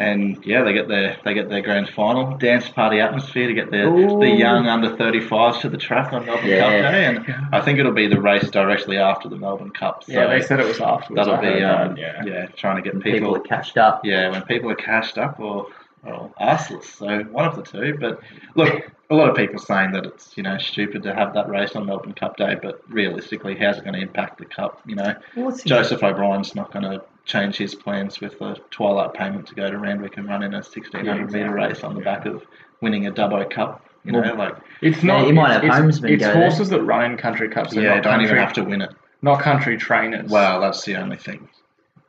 and 0.00 0.44
yeah, 0.46 0.64
they 0.64 0.72
get 0.72 0.88
their 0.88 1.16
they 1.24 1.34
get 1.34 1.48
their 1.50 1.60
grand 1.60 1.88
final 1.90 2.36
dance 2.38 2.68
party 2.68 2.98
atmosphere 3.00 3.46
to 3.48 3.54
get 3.54 3.70
the 3.70 3.82
Ooh. 3.86 4.18
the 4.18 4.28
young 4.30 4.66
under 4.66 4.88
35s 4.96 5.60
to 5.60 5.68
the 5.68 5.76
track 5.76 6.12
on 6.12 6.24
Melbourne 6.26 6.46
Yeah. 6.48 6.60
Cup 6.60 6.92
Day, 6.92 7.04
and 7.04 7.54
I 7.54 7.60
think 7.60 7.78
it'll 7.78 7.92
be 7.92 8.06
the 8.08 8.20
race 8.20 8.50
directly 8.50 8.96
after 8.96 9.28
the 9.28 9.36
Melbourne 9.36 9.70
Cup. 9.70 10.04
So 10.04 10.12
Yeah, 10.12 10.26
they 10.26 10.40
said 10.40 10.58
it 10.58 10.66
was 10.66 10.80
afterwards. 10.80 11.26
that'll 11.26 11.34
I 11.34 11.40
be 11.58 11.62
um, 11.62 11.94
that, 11.96 12.26
yeah. 12.26 12.46
trying 12.56 12.76
to 12.76 12.82
get 12.82 12.94
People, 13.02 13.12
people 13.12 13.36
are 13.36 13.40
cashed 13.40 13.76
up. 13.76 14.04
yeah, 14.04 14.30
when 14.30 14.42
people 14.42 14.70
are 14.70 14.74
cashed 14.74 15.18
up 15.18 15.38
or, 15.38 15.66
or 16.04 16.30
arseless. 16.40 16.84
So 16.84 17.20
one 17.24 17.44
of 17.44 17.54
the 17.56 17.62
two. 17.62 17.96
But 18.00 18.20
look, 18.54 18.90
a 19.10 19.14
lot 19.14 19.28
of 19.28 19.36
people 19.36 19.58
saying 19.58 19.92
that 19.92 20.06
it's 20.06 20.34
you 20.36 20.42
know 20.42 20.56
stupid 20.56 21.02
to 21.02 21.14
have 21.14 21.34
that 21.34 21.48
race 21.50 21.76
on 21.76 21.84
Melbourne 21.84 22.14
Cup 22.14 22.36
Day, 22.38 22.56
but 22.62 22.80
realistically, 22.88 23.54
how's 23.56 23.76
it 23.78 23.84
going 23.84 23.94
to 23.94 24.00
impact 24.00 24.38
the 24.38 24.46
Cup? 24.46 24.80
You 24.86 24.94
know, 24.96 25.14
What's 25.34 25.62
Joseph 25.62 26.02
O'Brien's 26.02 26.54
not 26.54 26.72
going 26.72 26.84
to 26.84 27.02
change 27.30 27.56
his 27.56 27.74
plans 27.74 28.20
with 28.20 28.38
the 28.40 28.56
twilight 28.70 29.14
payment 29.14 29.46
to 29.46 29.54
go 29.54 29.70
to 29.70 29.78
Randwick 29.78 30.16
and 30.16 30.26
run 30.28 30.42
in 30.42 30.52
a 30.52 30.56
1600 30.58 31.06
Yeah, 31.06 31.24
metre 31.26 31.52
race 31.54 31.84
on 31.84 31.94
the 31.94 32.00
back 32.00 32.26
of 32.26 32.42
winning 32.82 33.06
a 33.06 33.12
Dubbo 33.12 33.48
Cup. 33.48 33.84
You 34.04 34.12
know, 34.12 34.20
Well, 34.20 34.36
like 34.36 34.56
It's 34.82 35.02
Yeah, 35.02 35.18
not. 35.18 35.28
you 35.28 35.34
might 35.34 35.54
it's, 35.56 35.74
have 35.74 35.86
it's, 35.86 36.00
homesmen 36.00 36.10
it's 36.12 36.24
go 36.24 36.32
there. 36.32 36.42
horses 36.42 36.68
that 36.70 36.82
run 36.82 37.12
in 37.12 37.16
country 37.18 37.48
cups. 37.48 37.72
They're 37.74 37.84
yeah, 37.84 37.94
not 37.96 38.02
don't 38.02 38.12
country, 38.14 38.26
even 38.30 38.36
have 38.38 38.52
to 38.54 38.64
win 38.64 38.82
it. 38.82 38.90
Not 39.22 39.40
country 39.42 39.76
trainers. 39.76 40.28
Well, 40.30 40.60
that's 40.60 40.84
the 40.84 40.96
only 40.96 41.16
thing. 41.18 41.48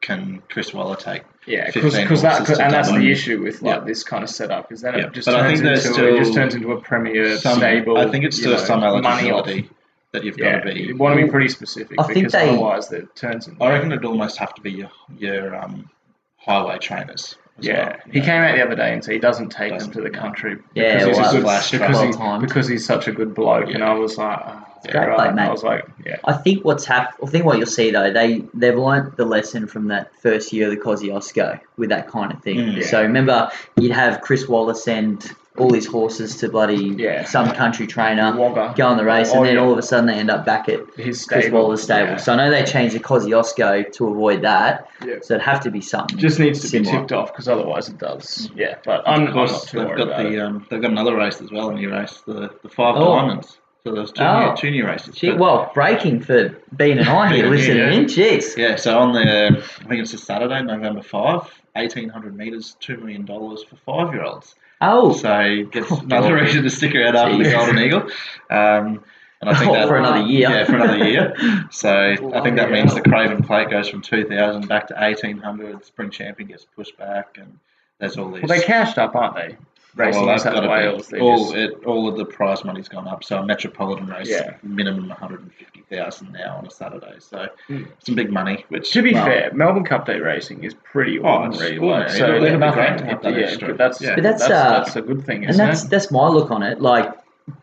Can 0.01 0.41
Chris 0.49 0.73
Waller 0.73 0.95
take? 0.95 1.21
yeah, 1.45 1.69
15 1.71 2.03
because 2.03 2.21
that 2.23 2.37
horses 2.39 2.59
and 2.59 2.71
that's 2.73 2.89
Dubbo. 2.89 2.99
the 2.99 3.11
issue 3.11 3.41
with 3.43 3.61
like 3.61 3.79
Yeah. 3.79 3.85
this 3.85 4.03
kind 4.03 4.23
of 4.23 4.29
setup 4.29 4.71
is 4.71 4.81
that 4.81 4.95
Yeah, 4.97 5.07
it 5.07 5.13
just 5.13 5.25
but 5.27 5.35
I 5.35 5.41
turns 5.41 5.59
think 5.59 5.63
there's 5.63 5.85
into 5.85 6.15
it 6.15 6.17
just 6.19 6.33
turns 6.33 6.55
into 6.55 6.71
a 6.71 6.81
premier 6.81 7.35
Some, 7.37 7.57
stable. 7.59 7.97
I 7.97 8.09
think 8.09 8.25
it's 8.25 8.37
you 8.37 8.43
still 8.43 8.53
know, 8.57 8.63
some 8.65 8.79
money 8.79 9.31
off. 9.31 9.47
eligibility 9.47 9.69
that 10.11 10.23
you've 10.23 10.37
Yeah, 10.37 10.59
got 10.59 10.65
to 10.65 10.73
be. 10.73 10.81
you 10.81 10.97
want 10.97 11.17
to 11.17 11.23
be 11.25 11.29
pretty 11.29 11.47
specific 11.49 11.99
I 11.99 12.03
think 12.03 12.15
because 12.15 12.31
they- 12.33 12.49
otherwise 12.49 12.91
it 12.91 13.15
turns 13.15 13.47
into. 13.47 13.63
I 13.63 13.71
reckon 13.71 13.91
it'd 13.91 14.05
almost 14.05 14.37
have 14.37 14.53
to 14.55 14.61
be 14.61 14.71
your 14.71 14.91
your 15.17 15.55
um, 15.55 15.89
highway 16.37 16.77
trainers. 16.79 17.35
As 17.59 17.65
Yeah, 17.67 17.89
well, 17.89 17.95
he 18.11 18.19
know. 18.19 18.25
came 18.25 18.41
out 18.41 18.55
the 18.55 18.65
other 18.65 18.75
day 18.75 18.93
and 18.93 19.03
said 19.03 19.13
he 19.13 19.19
doesn't 19.19 19.49
take 19.49 19.71
Doesn't, 19.73 19.93
them 19.93 20.03
to 20.03 20.09
the 20.09 20.15
country 20.17 20.57
Yeah, 20.73 20.99
because 21.05 21.17
he's 21.17 21.27
a 21.27 21.31
good 21.31 21.43
flash 21.43 21.71
because, 21.71 21.95
track. 21.95 22.07
he's, 22.07 22.17
Well 22.17 22.27
timed. 22.27 22.47
because 22.47 22.67
he's 22.67 22.85
such 22.85 23.07
a 23.07 23.11
good 23.11 23.33
bloke. 23.33 23.69
And 23.69 23.83
I 23.83 23.93
was 23.93 24.17
like, 24.17 24.39
oh, 24.45 24.65
Great 24.89 25.15
play, 25.15 25.31
mate. 25.31 25.41
I 25.43 25.51
was 25.51 25.63
like, 25.63 25.85
yeah, 26.05 26.17
I 26.23 26.33
think 26.33 26.65
what's 26.65 26.85
hap- 26.85 27.15
I 27.23 27.27
think 27.27 27.45
what 27.45 27.57
you'll 27.57 27.67
see 27.67 27.91
though, 27.91 28.11
they 28.11 28.43
they've 28.53 28.75
learnt 28.77 29.17
the 29.17 29.25
lesson 29.25 29.67
from 29.67 29.87
that 29.89 30.11
first 30.21 30.51
year 30.53 30.69
of 30.69 30.75
the 30.75 30.81
Kosciuszko 30.81 31.59
with 31.77 31.89
that 31.89 32.07
kind 32.07 32.31
of 32.33 32.41
thing. 32.41 32.57
Mm. 32.57 32.77
Yeah. 32.77 32.85
So 32.87 33.01
remember, 33.01 33.51
you'd 33.77 33.91
have 33.91 34.21
Chris 34.21 34.47
Waller's 34.47 34.83
send 34.83 35.31
all 35.57 35.73
his 35.73 35.85
horses 35.85 36.37
to 36.37 36.47
bloody 36.47 36.95
Yeah. 36.97 37.25
some 37.25 37.51
country 37.51 37.85
trainer, 37.85 38.33
Wagga. 38.37 38.73
go 38.77 38.87
on 38.87 38.95
the 38.95 39.03
race, 39.03 39.31
Oh, 39.33 39.39
and 39.39 39.47
then 39.47 39.55
yeah. 39.55 39.61
all 39.61 39.73
of 39.73 39.77
a 39.77 39.81
sudden 39.81 40.05
they 40.05 40.13
end 40.13 40.31
up 40.31 40.45
back 40.45 40.69
at 40.69 40.79
his 40.95 41.25
Chris 41.25 41.43
stable. 41.45 41.63
Waller's 41.63 41.83
stable. 41.83 42.11
yeah. 42.11 42.15
So 42.17 42.31
I 42.31 42.37
know 42.37 42.49
they 42.49 42.63
changed 42.63 42.95
the 42.95 43.01
Kosciuszko 43.01 43.91
to 43.91 44.07
avoid 44.07 44.43
that. 44.43 44.87
Yeah. 45.05 45.15
So 45.21 45.33
it'd 45.35 45.45
have 45.45 45.59
to 45.63 45.69
be 45.69 45.81
something. 45.81 46.17
just 46.17 46.39
needs 46.39 46.59
to 46.61 46.67
be 46.71 46.85
similar. 46.85 47.01
ticked 47.01 47.11
off 47.11 47.33
because 47.33 47.49
otherwise 47.49 47.89
it 47.89 47.97
does. 47.97 48.49
Yeah, 48.55 48.75
but 48.85 49.03
I'm, 49.05 49.23
Of 49.23 49.27
I'm 49.27 49.33
course, 49.33 49.51
not 49.51 49.67
too 49.67 49.79
they've 49.79 49.97
got 49.97 50.07
about 50.07 50.23
the 50.23 50.33
it. 50.35 50.39
um, 50.39 50.65
they've 50.69 50.81
got 50.81 50.91
another 50.91 51.17
race 51.17 51.41
as 51.41 51.51
well, 51.51 51.69
a 51.69 51.73
new 51.73 51.91
race, 51.91 52.21
the 52.25 52.49
the 52.63 52.69
five 52.69 52.95
Oh. 52.97 53.15
diamonds. 53.17 53.57
So 53.83 53.93
there's 53.95 54.11
two, 54.11 54.21
Oh. 54.23 54.49
new, 54.51 54.57
two 54.57 54.69
new 54.71 54.85
races. 54.85 55.15
Gee, 55.15 55.33
well, 55.33 55.71
breaking 55.73 56.21
for 56.21 56.49
being 56.75 56.99
an 56.99 57.07
eye 57.07 57.33
here, 57.35 57.47
listening 57.49 57.77
yeah. 57.77 57.91
in. 57.91 58.05
Jeez. 58.05 58.55
yeah, 58.55 58.75
so 58.75 58.99
on 58.99 59.13
the 59.13 59.21
I 59.57 59.87
think 59.87 60.01
it's 60.01 60.13
a 60.13 60.17
Saturday, 60.19 60.61
November 60.61 61.01
five, 61.01 61.41
eighteen 61.75 62.09
hundred 62.09 62.37
meters, 62.37 62.77
two 62.79 62.97
million 62.97 63.25
dollars 63.25 63.63
for 63.63 63.75
five 63.77 64.13
year 64.13 64.23
olds. 64.23 64.53
Oh, 64.81 65.13
So 65.13 65.63
gets 65.71 65.91
Oh, 65.91 65.99
another 66.03 66.29
God. 66.35 66.41
reason 66.45 66.63
to 66.63 66.69
stick 66.69 66.93
around 66.95 67.15
after 67.15 67.37
the 67.43 67.49
Golden 67.51 67.79
Eagle. 67.79 68.01
Um, 68.49 69.03
and 69.41 69.49
I 69.49 69.55
think 69.57 69.71
Oh, 69.71 69.73
that, 69.79 69.87
for 69.87 69.97
another 69.97 70.21
year. 70.27 70.49
Yeah, 70.49 70.63
for 70.65 70.75
another 70.75 71.03
year. 71.07 71.65
So 71.71 71.91
I 72.35 72.41
think 72.41 72.57
that 72.57 72.69
means 72.69 72.93
the 72.93 73.01
Craven 73.01 73.41
Plate 73.43 73.69
goes 73.71 73.89
from 73.89 74.01
2000 74.03 74.67
back 74.67 74.87
to 74.89 74.93
1800. 74.93 75.83
Spring 75.85 76.11
Champion 76.11 76.49
gets 76.49 76.65
pushed 76.65 76.97
back, 76.99 77.37
and 77.39 77.57
there's 77.99 78.17
all 78.17 78.29
these. 78.31 78.43
Well, 78.43 78.55
they 78.59 78.63
cashed 78.63 78.99
up, 78.99 79.15
aren't 79.15 79.35
they? 79.35 79.55
Racing 79.95 80.25
well, 80.25 80.35
New 80.35 80.43
they've 80.43 80.43
got 80.45 80.53
South 80.53 80.63
to 80.63 80.69
Wales. 80.69 81.07
be. 81.09 81.19
All, 81.19 81.37
just, 81.43 81.55
it, 81.55 81.83
all 81.85 82.07
of 82.07 82.17
the 82.17 82.25
prize 82.25 82.63
money's 82.63 82.87
gone 82.87 83.07
up. 83.07 83.23
So 83.23 83.39
a 83.39 83.45
Metropolitan 83.45 84.07
race, 84.07 84.29
Yeah. 84.29 84.53
minimum 84.63 85.09
150,000 85.09 86.31
now 86.31 86.55
on 86.57 86.65
a 86.65 86.71
Saturday. 86.71 87.15
So 87.19 87.47
Mm. 87.69 87.87
some 87.99 88.15
big 88.15 88.31
money. 88.31 88.65
Which 88.69 88.91
to 88.91 89.01
be 89.01 89.13
well, 89.13 89.25
fair, 89.25 89.51
Melbourne 89.53 89.83
Cup 89.83 90.05
Day 90.05 90.19
racing 90.19 90.63
is 90.63 90.73
pretty 90.75 91.19
Oh, 91.19 91.43
it's 91.43 91.57
ordinary. 91.57 91.77
ordinary. 91.77 92.03
like, 92.03 92.09
so 92.09 92.27
It'll- 92.29 92.41
there's 92.41 92.53
be 92.53 92.57
great 92.59 92.67
to 92.67 92.73
to 92.75 92.85
have 92.85 93.07
have 93.07 93.21
that 93.23 93.33
yeah, 93.35 93.45
extra. 93.47 93.67
but 93.69 93.77
that's, 93.77 94.01
Yeah. 94.01 94.15
But 94.15 94.23
that's, 94.23 94.47
that's, 94.47 94.51
uh, 94.51 94.69
that's 94.79 94.95
a 94.95 95.01
good 95.01 95.25
thing, 95.25 95.41
and 95.41 95.49
isn't 95.49 95.65
that's 95.67 95.83
it? 95.83 95.89
that's 95.89 96.11
my 96.11 96.27
look 96.27 96.51
on 96.51 96.63
it. 96.63 96.81
Like 96.81 97.11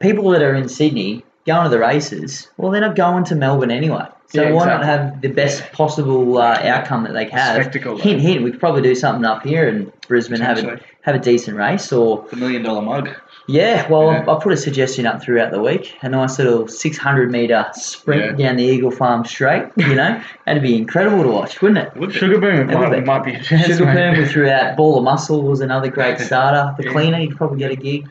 people 0.00 0.28
that 0.30 0.42
are 0.42 0.54
in 0.54 0.68
Sydney 0.68 1.24
going 1.48 1.64
to 1.64 1.70
the 1.70 1.78
races, 1.80 2.48
well, 2.56 2.70
they're 2.70 2.80
not 2.80 2.94
going 2.96 3.24
to 3.24 3.34
Melbourne 3.34 3.70
anyway. 3.72 4.04
So 4.30 4.42
Yeah, 4.42 4.52
why 4.52 4.66
not 4.66 4.84
have 4.84 5.22
the 5.22 5.28
best 5.28 5.72
possible 5.72 6.37
uh, 6.37 6.61
outcome 6.62 7.04
that 7.04 7.14
they 7.14 7.24
can 7.24 7.38
have? 7.38 7.62
Spectacle, 7.62 7.96
though. 7.96 8.02
Hint, 8.02 8.20
hint. 8.20 8.42
We 8.44 8.50
could 8.50 8.61
probably 8.61 8.82
do 8.82 8.94
something 8.94 9.24
up 9.24 9.42
here 9.42 9.66
in 9.66 9.90
Brisbane, 10.06 10.40
have 10.40 10.58
a 10.58 10.78
have 11.00 11.14
a 11.14 11.18
decent 11.18 11.56
race, 11.56 11.90
or 11.92 12.26
the 12.30 12.37
million 12.37 12.62
dollar 12.62 12.82
mug. 12.82 13.08
yeah. 13.46 13.88
Well, 13.88 14.12
Yeah. 14.12 14.24
I'll 14.28 14.38
put 14.40 14.52
a 14.52 14.56
suggestion 14.58 15.06
up 15.06 15.22
throughout 15.22 15.50
the 15.50 15.62
week. 15.62 15.96
A 16.02 16.08
nice 16.11 16.38
little 16.38 16.68
600 16.68 17.30
meter 17.30 17.64
sprint 17.72 18.38
Yeah. 18.38 18.48
down 18.48 18.56
the 18.56 18.64
Eagle 18.64 18.90
Farm 18.90 19.24
Straight. 19.24 19.64
You 19.78 19.94
know, 19.94 20.22
that'd 20.44 20.62
be 20.62 20.76
incredible 20.76 21.22
to 21.22 21.30
watch, 21.30 21.62
wouldn't 21.62 21.78
it? 21.87 21.96
Would 21.96 22.11
be. 22.12 22.18
Sugar 22.18 22.38
Boom 22.38 22.68
Everything. 22.70 23.06
might, 23.06 23.06
might 23.06 23.24
be 23.24 23.32
a 23.34 23.42
chance, 23.42 23.66
Sugar 23.66 23.87
mate. 23.87 23.94
Boom, 24.14 24.18
we 24.18 24.26
threw 24.28 24.50
out 24.50 24.76
Ball 24.76 24.98
of 24.98 25.04
Muscle 25.04 25.40
was 25.42 25.61
another 25.62 25.88
great 25.88 26.18
starter. 26.28 26.74
The 26.76 26.84
Yeah. 26.84 26.92
cleaner, 26.92 27.18
you 27.18 27.28
could 27.28 27.38
probably 27.38 27.58
get 27.61 27.70
a 27.70 27.76
gig. 27.76 28.06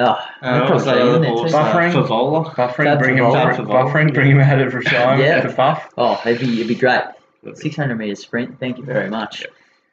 Oh, 0.00 0.46
Uh, 0.46 0.68
was 0.72 0.84
that 0.86 0.98
other 0.98 1.24
horse? 1.26 1.52
Buffering. 1.52 1.92
Favola. 1.92 2.54
Buffering, 2.54 2.98
bring 2.98 3.16
him, 3.18 3.24
Favola. 3.24 3.66
buffering, 3.66 4.14
bring 4.14 4.30
him 4.30 4.40
out 4.40 4.60
of 4.60 4.72
Rasham, 4.72 5.18
Yeah. 5.18 5.46
out 5.48 5.56
Buff. 5.56 5.88
Oh, 5.98 6.20
it'd 6.24 6.40
be, 6.40 6.54
it'd 6.54 6.68
be 6.68 6.74
great. 6.74 7.02
600 7.54 7.94
metre 7.96 8.14
sprint. 8.16 8.58
Thank 8.60 8.78
you 8.78 8.84
very 8.84 9.08
much. 9.10 9.46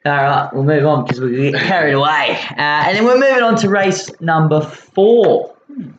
All 0.04 0.12
right, 0.12 0.48
we'll 0.52 0.64
move 0.64 0.86
on 0.86 1.04
because 1.04 1.20
we 1.20 1.50
get 1.50 1.60
carried 1.62 1.92
away. 1.94 2.38
Uh, 2.50 2.54
and 2.56 2.96
then 2.96 3.04
we're 3.04 3.18
moving 3.18 3.42
on 3.42 3.56
to 3.56 3.68
race 3.68 4.10
number 4.20 4.60
four. 4.60 5.54
Hmm. 5.66 5.90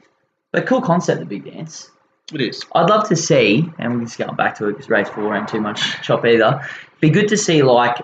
But 0.51 0.65
cool 0.65 0.81
concept, 0.81 1.19
the 1.19 1.25
big 1.25 1.45
dance. 1.45 1.91
It 2.33 2.41
is. 2.41 2.63
I'd 2.73 2.89
love 2.89 3.07
to 3.09 3.15
see, 3.15 3.69
and 3.77 3.95
we're 3.95 4.05
just 4.05 4.17
going 4.17 4.35
back 4.35 4.55
to 4.59 4.67
it 4.67 4.73
because 4.73 4.89
race 4.89 5.09
four 5.09 5.35
ain't 5.35 5.47
too 5.47 5.61
much 5.61 5.81
chop 6.01 6.25
either. 6.25 6.61
Be 7.01 7.09
good 7.09 7.27
to 7.29 7.37
see 7.37 7.61
like 7.63 7.97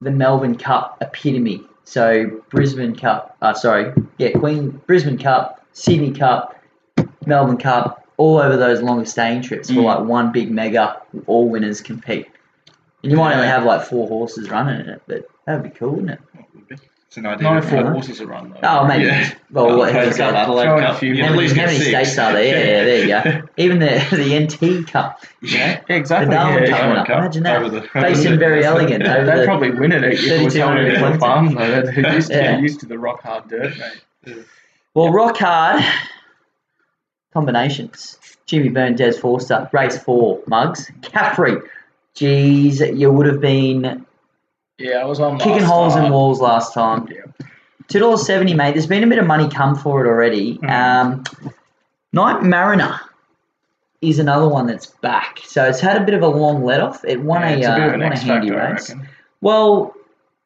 the 0.00 0.10
Melbourne 0.10 0.56
Cup 0.56 0.98
epitome. 1.00 1.64
So 1.88 2.42
Brisbane 2.50 2.94
Cup, 2.94 3.34
uh, 3.40 3.54
sorry, 3.54 3.94
yeah, 4.18 4.32
Queen 4.32 4.78
Brisbane 4.86 5.16
Cup, 5.16 5.64
Sydney 5.72 6.10
Cup, 6.12 6.54
Melbourne 7.24 7.56
Cup, 7.56 8.06
all 8.18 8.36
over 8.36 8.58
those 8.58 8.82
longer 8.82 9.06
staying 9.06 9.40
trips 9.40 9.70
for 9.70 9.76
Mm. 9.76 9.84
like 9.84 10.00
one 10.00 10.30
big 10.30 10.50
mega, 10.50 11.00
all 11.26 11.48
winners 11.48 11.80
compete. 11.80 12.26
And 13.02 13.10
you 13.10 13.16
might 13.16 13.34
only 13.36 13.46
have 13.46 13.64
like 13.64 13.86
four 13.86 14.06
horses 14.06 14.50
running 14.50 14.80
in 14.80 14.88
it, 14.90 15.02
but 15.06 15.24
that'd 15.46 15.62
be 15.62 15.70
cool, 15.70 15.92
wouldn't 15.92 16.10
it? 16.10 16.20
It's 17.08 17.16
an 17.16 17.24
idea. 17.24 17.54
No 17.54 17.60
to- 17.60 17.66
four 17.66 17.90
horses 17.92 18.20
are 18.20 18.26
run 18.26 18.50
though. 18.50 18.60
Oh, 18.62 18.86
maybe. 18.86 19.04
Yeah. 19.06 19.30
Well, 19.50 19.70
oh, 19.70 19.78
what, 19.78 19.92
Coast 19.92 20.18
Cup, 20.18 20.34
Adelaide 20.34 20.64
Throwing 20.64 20.84
a 20.84 20.86
Cup. 20.88 20.98
few 20.98 21.14
you 21.14 21.22
how 21.22 21.28
at 21.28 21.30
many, 21.30 21.42
least 21.42 21.56
how 21.56 21.62
get 21.62 21.66
many 21.68 21.78
six. 21.78 21.88
states 22.10 22.18
are 22.18 22.32
there? 22.34 22.44
Yeah, 22.44 22.84
there 23.24 23.32
you 23.32 23.40
go. 23.40 23.48
Even 23.56 23.78
the 23.78 24.06
the 24.12 24.38
NT 24.84 24.86
Cup. 24.88 25.24
Yeah. 25.40 25.80
Yeah, 25.88 25.96
exactly. 25.96 26.26
The 26.26 26.32
Darwin 26.34 26.62
yeah, 26.64 26.68
Cup 26.70 26.78
yeah. 26.80 27.04
Cup 27.06 27.18
Imagine 27.18 27.42
that. 27.44 27.62
over 27.62 27.80
the- 27.80 27.88
Facing 27.88 28.26
over 28.32 28.36
very 28.38 28.60
the- 28.60 28.66
elegant. 28.66 29.02
Over 29.04 29.24
They'd 29.24 29.38
the, 29.40 29.44
probably 29.46 29.70
win 29.70 29.92
it 29.92 30.04
if 30.04 30.22
it 30.26 30.44
was 30.44 30.54
32 30.54 30.58
held 30.58 30.76
at 30.78 30.84
Clinton. 30.98 31.12
the 31.12 31.18
farm 31.18 31.54
though. 31.54 31.82
They're 31.82 32.14
used, 32.14 32.28
to, 32.30 32.36
Yeah. 32.36 32.58
used 32.58 32.80
to 32.80 32.86
the 32.86 32.98
rock 32.98 33.22
hard 33.22 33.48
dirt, 33.48 33.72
mate. 34.26 34.44
well, 34.92 35.10
rock 35.10 35.38
hard. 35.38 35.82
combinations. 37.32 38.18
Jimmy 38.46 38.68
Byrne, 38.68 38.94
Des 38.96 39.12
Forster, 39.12 39.68
race 39.72 39.98
four, 39.98 40.40
Mugs. 40.46 40.90
Caffrey, 41.02 41.56
geez, 42.14 42.80
you 42.80 43.10
would 43.12 43.26
have 43.26 43.40
been 43.40 44.04
Yeah, 44.78 44.98
I 44.98 45.04
was 45.04 45.20
on 45.20 45.38
kicking 45.38 45.54
last 45.62 45.66
holes 45.66 45.96
in 45.96 46.10
walls 46.10 46.40
last 46.40 46.72
time. 46.72 47.08
Yeah. 47.10 47.46
Two 47.88 47.98
dollars 47.98 48.26
seventy, 48.26 48.54
mate. 48.54 48.72
There's 48.72 48.86
been 48.86 49.02
a 49.02 49.06
bit 49.06 49.18
of 49.18 49.26
money 49.26 49.48
come 49.48 49.74
for 49.74 50.04
it 50.04 50.08
already. 50.08 50.58
Mm. 50.58 50.70
Um, 50.70 51.24
Night 52.12 52.42
Mariner 52.42 53.00
is 54.00 54.18
another 54.18 54.48
one 54.48 54.66
that's 54.66 54.86
back. 54.86 55.40
So 55.44 55.64
it's 55.64 55.80
had 55.80 56.00
a 56.00 56.04
bit 56.04 56.14
of 56.14 56.22
a 56.22 56.28
long 56.28 56.62
let 56.64 56.80
off. 56.80 57.04
It 57.04 57.20
won 57.20 57.40
Yeah, 57.42 57.48
a, 57.48 57.56
it's 57.58 57.66
a 57.66 57.72
uh, 57.72 57.90
won 57.90 58.02
a 58.02 58.06
X 58.06 58.22
handy 58.22 58.48
factor, 58.50 58.72
race. 58.74 58.90
reckon. 58.90 59.08
Well, 59.40 59.94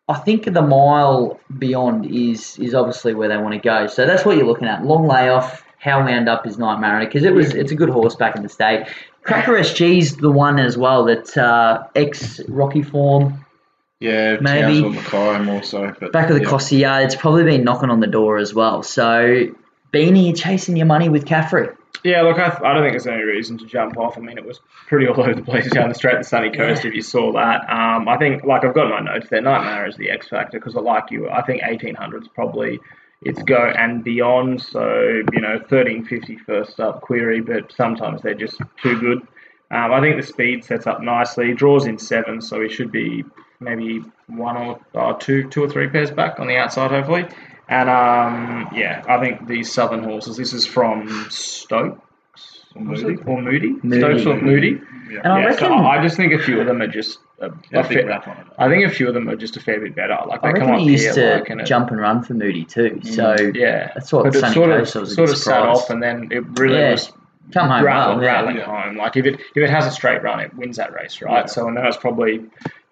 I 0.08 0.14
think 0.18 0.44
the 0.44 0.62
mile 0.62 1.38
beyond 1.58 2.06
is 2.06 2.58
is 2.58 2.74
obviously 2.74 3.14
where 3.14 3.28
they 3.28 3.36
want 3.36 3.54
to 3.54 3.60
go. 3.60 3.86
So 3.86 4.06
that's 4.06 4.24
what 4.24 4.36
you're 4.36 4.46
looking 4.46 4.68
at. 4.68 4.84
Long 4.84 5.06
layoff. 5.06 5.62
How 5.78 6.04
wound 6.04 6.28
up 6.28 6.46
is 6.46 6.58
Night 6.58 6.78
Mariner 6.80 7.06
because 7.06 7.24
it 7.24 7.34
was 7.34 7.54
it's 7.54 7.72
a 7.72 7.74
good 7.74 7.88
horse 7.90 8.14
back 8.14 8.36
in 8.36 8.44
the 8.44 8.48
state. 8.48 8.86
Cracker 9.24 9.54
SG's 9.54 10.16
the 10.16 10.30
one 10.30 10.60
as 10.60 10.78
well 10.78 11.04
that 11.06 11.36
uh, 11.36 11.82
ex 11.96 12.40
Rocky 12.48 12.82
form 12.82 13.44
Yeah, 14.02 14.38
Maybe. 14.40 14.80
Townsville 14.80 14.90
Mackay 14.90 15.44
more 15.44 15.62
so. 15.62 15.94
But 16.00 16.12
back 16.12 16.28
of 16.28 16.34
the 16.34 16.42
yeah. 16.42 16.48
Cossier. 16.48 17.04
It's 17.04 17.14
probably 17.14 17.44
been 17.44 17.62
knocking 17.62 17.88
on 17.88 18.00
the 18.00 18.08
door 18.08 18.36
as 18.36 18.52
well. 18.52 18.82
So 18.82 19.46
Beanie, 19.92 20.26
you're 20.26 20.34
chasing 20.34 20.76
your 20.76 20.86
money 20.86 21.08
with 21.08 21.24
Caffrey. 21.24 21.68
Yeah, 22.02 22.22
look, 22.22 22.36
I, 22.36 22.46
I 22.46 22.74
don't 22.74 22.82
think 22.82 22.94
there's 22.94 23.06
any 23.06 23.22
reason 23.22 23.58
to 23.58 23.66
jump 23.66 23.96
off. 23.96 24.18
I 24.18 24.20
mean, 24.20 24.36
it 24.36 24.44
was 24.44 24.58
pretty 24.88 25.06
all 25.06 25.20
over 25.20 25.34
the 25.34 25.42
place 25.42 25.70
down 25.70 25.88
the 25.88 25.94
straight 25.94 26.16
and 26.16 26.26
sunny 26.26 26.50
coast. 26.50 26.84
If 26.84 26.94
you 26.94 27.02
saw 27.02 27.32
that, 27.34 27.60
um, 27.70 28.08
I 28.08 28.18
think 28.18 28.42
like 28.42 28.64
I've 28.64 28.74
got 28.74 28.90
my 28.90 28.98
notes 28.98 29.28
there. 29.30 29.40
Nightmare 29.40 29.86
is 29.86 29.96
the 29.96 30.10
X 30.10 30.28
factor 30.28 30.58
because 30.58 30.74
I 30.74 30.80
like 30.80 31.12
you. 31.12 31.30
I 31.30 31.42
think 31.42 31.62
1800's 31.62 32.26
probably 32.26 32.80
its 33.20 33.40
go 33.44 33.72
and 33.78 34.02
beyond. 34.02 34.62
So 34.62 35.22
you 35.32 35.40
know, 35.40 35.58
1350 35.58 36.38
first 36.38 36.80
up 36.80 37.02
query, 37.02 37.40
but 37.40 37.72
sometimes 37.72 38.22
they're 38.22 38.34
just 38.34 38.60
too 38.82 38.98
good. 38.98 39.18
Um, 39.70 39.92
I 39.92 40.00
think 40.00 40.16
the 40.16 40.26
speed 40.26 40.64
sets 40.64 40.88
up 40.88 41.00
nicely. 41.00 41.54
Draws 41.54 41.86
in 41.86 41.98
seven, 41.98 42.40
so 42.40 42.60
he 42.60 42.68
should 42.68 42.90
be 42.90 43.24
maybe 43.62 44.04
one 44.28 44.56
or 44.56 44.80
uh, 44.94 45.12
two, 45.14 45.48
two 45.48 45.62
or 45.64 45.68
three 45.68 45.88
pairs 45.88 46.10
back 46.10 46.40
on 46.40 46.46
the 46.46 46.56
outside, 46.56 46.90
hopefully. 46.90 47.26
And 47.68 47.88
um, 47.88 48.68
yeah, 48.74 49.02
I 49.08 49.18
think 49.20 49.46
these 49.46 49.72
southern 49.72 50.02
horses. 50.02 50.36
This 50.36 50.52
is 50.52 50.66
from 50.66 51.26
Stokes 51.30 52.00
Or 52.74 52.82
Moody. 52.82 53.14
it? 53.14 53.26
or 53.26 53.40
Moody. 53.40 53.70
Moody. 53.82 54.00
Stokes 54.00 54.26
or 54.26 54.40
Moody. 54.40 54.80
And 55.22 55.26
I 55.26 55.40
yeah, 55.40 55.46
reckon 55.46 55.68
so 55.68 55.74
I 55.74 55.98
I 55.98 56.02
just 56.02 56.16
think 56.16 56.32
a 56.32 56.38
few 56.38 56.60
of 56.60 56.66
them 56.66 56.80
are 56.82 56.86
just 56.86 57.18
a, 57.40 57.50
a 57.72 57.84
fair- 57.84 58.06
rap. 58.06 58.26
I 58.58 58.68
think 58.68 58.86
a 58.86 58.90
few 58.90 59.08
of 59.08 59.14
them 59.14 59.28
are 59.28 59.36
just 59.36 59.56
a 59.56 59.60
fair 59.60 59.80
bit 59.80 59.94
better. 59.94 60.16
Like 60.26 60.42
they 60.42 60.48
I 60.48 60.52
come 60.52 60.70
up 60.70 60.80
he 60.80 60.92
used 60.92 61.14
here, 61.16 61.42
to 61.44 61.54
like, 61.54 61.66
jump 61.66 61.90
and 61.90 62.00
run 62.00 62.22
for 62.22 62.34
Moody 62.34 62.64
too. 62.64 63.00
So 63.04 63.36
yeah, 63.54 63.92
that's 63.94 64.12
what 64.12 64.24
but 64.24 64.34
it 64.36 64.40
Sunny 64.40 64.54
sort 64.54 64.70
of 64.70 64.78
Coast 64.78 64.94
was 64.96 65.14
sort 65.14 65.30
of 65.30 65.36
sat 65.38 65.62
off, 65.62 65.90
and 65.90 66.02
then 66.02 66.28
it 66.30 66.44
really 66.58 66.78
Yeah. 66.78 66.92
was 66.92 67.12
Come 67.52 67.68
home 67.68 67.84
rattling, 67.84 68.18
well, 68.18 68.24
yeah. 68.24 68.32
rattling 68.32 68.56
home. 68.58 68.96
Like 68.96 69.16
if 69.16 69.26
it 69.26 69.34
if 69.40 69.56
it 69.56 69.68
has 69.70 69.86
a 69.86 69.90
straight 69.90 70.22
run, 70.22 70.40
it 70.40 70.54
wins 70.54 70.76
that 70.76 70.92
race, 70.94 71.20
right? 71.20 71.50
So 71.50 71.66
and 71.68 71.76
then 71.76 71.84
it's 71.84 71.96
probably 71.98 72.44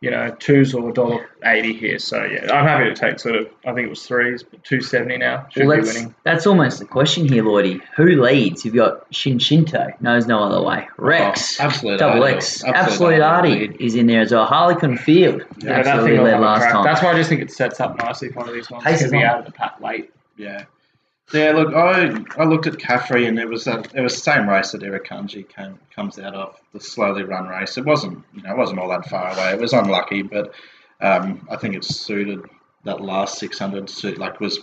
you 0.03 0.11
know 0.11 0.35
twos 0.39 0.75
or 0.75 0.91
a 0.91 0.93
dollar 0.93 1.31
eighty 1.45 1.73
here. 1.73 1.99
So 1.99 2.25
yeah, 2.25 2.53
I'm 2.53 2.67
happy 2.67 2.85
to 2.85 2.95
take 2.95 3.19
sort 3.21 3.37
of 3.37 3.49
I 3.65 3.73
think 3.73 3.87
it 3.87 3.91
was 3.91 4.05
threes, 4.07 4.43
but 4.43 4.63
two 4.65 4.83
seventy 4.83 5.17
now 5.17 5.47
should 5.51 5.67
Well, 5.67 5.77
be 5.79 5.83
that's, 5.85 5.97
winning. 5.97 6.15
that's 6.25 6.47
almost 6.47 6.79
the 6.79 6.85
question 6.85 7.27
here, 7.27 7.43
Lloydie. 7.43 7.81
Who 7.97 8.23
leads? 8.23 8.65
You've 8.65 8.75
got 8.75 9.07
Shin 9.15 9.39
Shinto, 9.39 9.93
knows 10.01 10.27
no 10.27 10.43
other 10.43 10.61
way. 10.63 10.87
Oh, 10.99 11.05
Rex, 11.05 11.59
Oh, 11.59 11.65
Absolute 11.65 11.99
Double 11.99 12.23
Idol. 12.23 12.37
X, 12.39 12.63
Absolute 12.65 12.77
Absolute 12.77 13.21
Artie 13.23 13.77
is 13.81 13.95
in 13.95 14.09
there 14.09 14.21
as 14.23 14.33
well. 14.33 14.45
Harlequin 14.45 14.99
Field, 14.99 15.43
Yeah, 15.59 15.73
absolutely 15.73 16.19
led 16.19 16.41
last 16.41 16.61
crack. 16.63 16.73
time. 16.73 16.85
That's 16.85 17.03
why 17.03 17.13
I 17.13 17.17
just 17.17 17.31
think 17.31 17.41
it 17.41 17.51
sets 17.51 17.81
up 17.81 17.97
nicely 17.97 18.29
for 18.31 18.41
one 18.41 18.49
of 18.49 18.55
these 18.55 18.71
ones. 18.71 18.85
Pace 18.85 19.01
is 19.03 19.13
out 19.15 19.39
of 19.41 19.45
the 19.47 19.53
pack 19.53 19.81
late. 19.81 20.11
Yeah. 20.37 20.65
Yeah, 21.33 21.53
look, 21.53 21.75
I 21.75 22.13
I 22.39 22.45
looked 22.45 22.67
at 22.67 22.79
Caffrey 22.79 23.27
and 23.27 23.39
it 23.39 23.49
was 23.49 23.65
that 23.65 23.95
it 23.95 24.01
was 24.01 24.15
the 24.15 24.21
same 24.21 24.49
race 24.49 24.73
that 24.73 24.83
Irakanji 24.83 25.49
came 25.49 25.79
comes 25.95 26.19
out 26.19 26.35
of 26.35 26.61
the 26.73 26.81
slowly 26.81 27.23
run 27.23 27.47
race. 27.47 27.79
It 27.79 27.85
wasn't 27.85 28.25
you 28.35 28.43
know 28.43 28.51
it 28.51 28.57
wasn't 28.57 28.81
all 28.81 28.89
that 28.89 29.09
far 29.09 29.33
away. 29.33 29.53
It 29.53 29.61
was 29.61 29.73
unlucky, 29.73 30.23
but 30.23 30.53
um, 31.01 31.47
I 31.51 31.57
think 31.57 31.77
it 31.77 31.85
suited 31.85 32.41
that 32.85 33.01
last 33.01 33.39
six 33.39 33.59
hundred 33.59 33.89
suit 33.89 34.19
like 34.19 34.41
was 34.41 34.61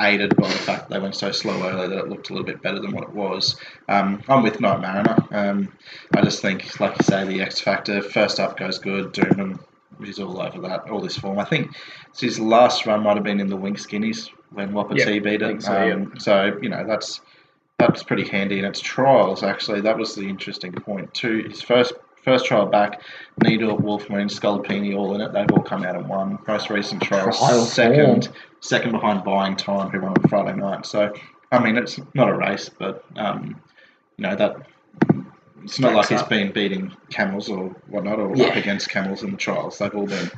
aided 0.00 0.34
by 0.36 0.48
the 0.48 0.54
fact 0.54 0.88
they 0.88 0.98
went 0.98 1.14
so 1.14 1.30
slow 1.30 1.62
early 1.68 1.88
that 1.88 1.98
it 1.98 2.08
looked 2.08 2.30
a 2.30 2.32
little 2.32 2.46
bit 2.46 2.62
better 2.62 2.80
than 2.80 2.92
what 2.92 3.04
it 3.04 3.12
was. 3.12 3.56
Um, 3.86 4.22
I'm 4.28 4.42
with 4.42 4.58
Night 4.58 4.80
Mariner. 4.80 5.16
Um, 5.30 5.76
I 6.16 6.22
just 6.22 6.40
think, 6.40 6.80
like 6.80 6.96
you 6.96 7.04
say, 7.04 7.26
the 7.26 7.42
X 7.42 7.60
Factor 7.60 8.00
first 8.00 8.40
up 8.40 8.56
goes 8.56 8.78
good. 8.78 9.12
Doomman 9.12 9.60
is 10.02 10.18
all 10.18 10.40
over 10.40 10.60
that, 10.62 10.88
all 10.88 11.00
this 11.00 11.18
form. 11.18 11.38
I 11.38 11.44
think 11.44 11.76
his 12.18 12.40
last 12.40 12.86
run 12.86 13.02
might 13.02 13.16
have 13.16 13.24
been 13.24 13.40
in 13.40 13.48
the 13.48 13.56
Wink 13.56 13.76
Skinnies 13.76 14.30
when 14.52 14.72
Wapiti 14.72 15.14
Yep, 15.14 15.22
beat 15.24 15.42
it. 15.42 15.62
so, 15.62 15.92
um, 15.92 16.12
so 16.18 16.58
you 16.62 16.68
know 16.68 16.84
that's 16.86 17.20
that's 17.78 18.02
pretty 18.02 18.28
handy. 18.28 18.58
And 18.58 18.66
its 18.66 18.80
trials 18.80 19.42
actually 19.42 19.80
that 19.82 19.96
was 19.96 20.14
the 20.14 20.28
interesting 20.28 20.72
point 20.72 21.12
too. 21.14 21.44
His 21.48 21.62
first 21.62 21.94
first 22.24 22.44
trial 22.44 22.66
back, 22.66 23.00
Needle, 23.42 23.76
Wolfman, 23.78 24.28
Scolopini 24.28 24.94
all 24.96 25.14
in 25.14 25.20
it. 25.22 25.32
They've 25.32 25.50
all 25.52 25.62
come 25.62 25.84
out 25.84 25.96
and 25.96 26.06
won. 26.08 26.38
Most 26.46 26.68
recent 26.70 27.02
trials, 27.02 27.38
Trial 27.38 27.64
second 27.64 28.24
form. 28.24 28.34
second 28.60 28.92
behind 28.92 29.24
Buying 29.24 29.56
Time, 29.56 29.88
who 29.90 30.00
won 30.00 30.10
on 30.16 30.28
Friday 30.28 30.58
night. 30.58 30.84
So 30.86 31.12
I 31.52 31.58
mean 31.62 31.76
it's 31.76 31.98
not 32.14 32.28
a 32.28 32.34
race, 32.34 32.68
but 32.68 33.04
um, 33.16 33.60
you 34.18 34.22
know 34.24 34.36
that. 34.36 34.56
It's 35.62 35.78
not 35.78 35.92
like 35.92 36.06
Stacks 36.06 36.22
he's 36.22 36.22
up. 36.22 36.28
been 36.30 36.52
beating 36.52 36.90
camels 37.10 37.50
or 37.50 37.68
whatnot, 37.88 38.18
or 38.18 38.34
Yeah. 38.34 38.46
up 38.46 38.56
against 38.56 38.88
camels 38.88 39.22
in 39.22 39.32
the 39.32 39.36
trials. 39.36 39.76
They've 39.78 39.94
all 39.94 40.06
been 40.06 40.30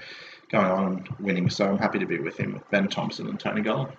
going 0.52 0.66
on 0.66 0.84
and 0.84 1.08
winning. 1.18 1.50
So 1.50 1.66
I'm 1.66 1.78
happy 1.78 1.98
to 1.98 2.06
be 2.06 2.18
with 2.18 2.38
him, 2.38 2.52
with 2.52 2.70
Ben 2.70 2.88
Thompson 2.88 3.28
and 3.28 3.40
Tony 3.40 3.62
Gollan. 3.62 3.92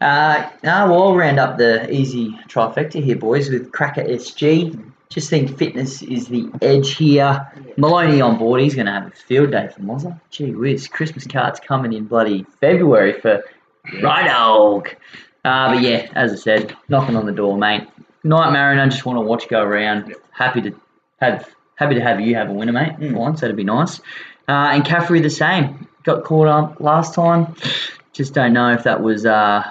Uh, 0.00 0.48
no, 0.62 0.86
we'll 0.86 1.02
all 1.02 1.16
round 1.16 1.40
up 1.40 1.58
the 1.58 1.90
easy 1.92 2.38
trifecta 2.46 3.02
here, 3.02 3.16
boys, 3.16 3.50
with 3.50 3.72
Cracker 3.72 4.04
SG. 4.04 4.92
Just 5.08 5.30
think 5.30 5.56
fitness 5.56 6.02
is 6.02 6.28
the 6.28 6.50
edge 6.60 6.94
here. 6.94 7.50
Maloney 7.78 8.20
on 8.20 8.38
board, 8.38 8.60
he's 8.60 8.74
going 8.74 8.86
to 8.86 8.92
have 8.92 9.06
a 9.06 9.10
field 9.10 9.50
day 9.50 9.68
for 9.74 9.80
Mozza. 9.80 10.20
Gee 10.30 10.54
whiz, 10.54 10.86
Christmas 10.86 11.26
cards 11.26 11.58
coming 11.58 11.94
in 11.94 12.04
bloody 12.04 12.44
February 12.60 13.18
for 13.20 13.42
Rhino. 14.02 14.82
Uh, 15.44 15.74
but 15.74 15.80
yeah, 15.80 16.08
as 16.14 16.32
I 16.32 16.36
said, 16.36 16.76
knocking 16.88 17.16
on 17.16 17.24
the 17.24 17.32
door, 17.32 17.56
mate. 17.56 17.88
Night 18.22 18.52
Mariner, 18.52 18.86
just 18.88 19.06
want 19.06 19.16
to 19.16 19.22
watch 19.22 19.48
go 19.48 19.62
around. 19.62 20.14
Happy 20.30 20.60
to 20.60 20.72
have 21.20 21.48
happy 21.76 21.94
to 21.94 22.00
have 22.00 22.20
you 22.20 22.34
have 22.34 22.50
a 22.50 22.52
winner, 22.52 22.72
mate. 22.72 22.98
Mm. 22.98 23.14
Once, 23.14 23.40
that'd 23.40 23.56
be 23.56 23.64
nice. 23.64 24.00
Uh, 24.48 24.70
and 24.72 24.84
Caffrey 24.84 25.20
the 25.20 25.30
same. 25.30 25.86
Got 26.04 26.24
caught 26.24 26.48
up 26.48 26.80
last 26.80 27.14
time. 27.14 27.54
Just 28.12 28.32
don't 28.34 28.52
know 28.54 28.72
if 28.72 28.84
that 28.84 29.02
was 29.02 29.26
uh, 29.26 29.62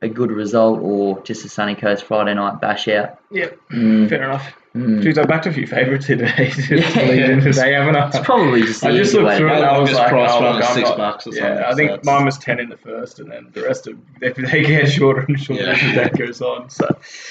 a 0.00 0.08
good 0.08 0.30
result 0.30 0.80
or 0.80 1.20
just 1.22 1.44
a 1.44 1.48
sunny 1.48 1.74
coast 1.74 2.04
Friday 2.04 2.34
night 2.34 2.60
bash 2.60 2.86
out. 2.88 3.18
Yep, 3.32 3.58
Mm, 3.72 4.08
fair 4.08 4.22
enough. 4.22 4.54
mm. 4.76 5.02
Geez, 5.02 5.18
I've 5.18 5.26
backed 5.26 5.46
a 5.46 5.52
few 5.52 5.66
favourites 5.66 6.06
here 6.06 6.18
today. 6.18 6.52
Yeah, 6.70 7.00
yeah, 7.02 7.12
yeah. 7.34 7.40
today, 7.40 7.72
haven't 7.72 7.96
I? 7.96 8.08
It's 8.08 8.20
probably 8.20 8.62
just 8.62 8.80
the 8.82 8.88
I 8.90 8.96
just 8.96 9.12
looked 9.14 9.36
through 9.36 9.48
it 9.52 9.64
I 9.64 9.78
was 9.78 9.92
like, 9.92 10.08
price 10.10 10.30
oh, 10.32 10.40
look, 10.40 10.60
is 10.62 10.66
I'm 10.68 10.74
six 10.74 10.88
not- 10.90 10.98
bucks 10.98 11.26
or 11.26 11.34
yeah, 11.34 11.64
I 11.68 11.74
think 11.74 11.90
it's- 11.90 12.04
mine 12.04 12.24
was 12.24 12.38
10 12.38 12.60
in 12.60 12.68
the 12.68 12.76
first 12.76 13.18
and 13.18 13.30
then 13.32 13.50
the 13.52 13.62
rest 13.62 13.86
of, 13.88 13.98
if 14.20 14.36
they 14.36 14.62
get 14.62 14.88
shorter 14.90 15.22
and 15.26 15.38
shorter 15.40 15.64
Yeah. 15.64 15.70
as 15.72 15.94
that 15.96 16.16
goes 16.16 16.40
on. 16.40 16.70
So, 16.70 16.86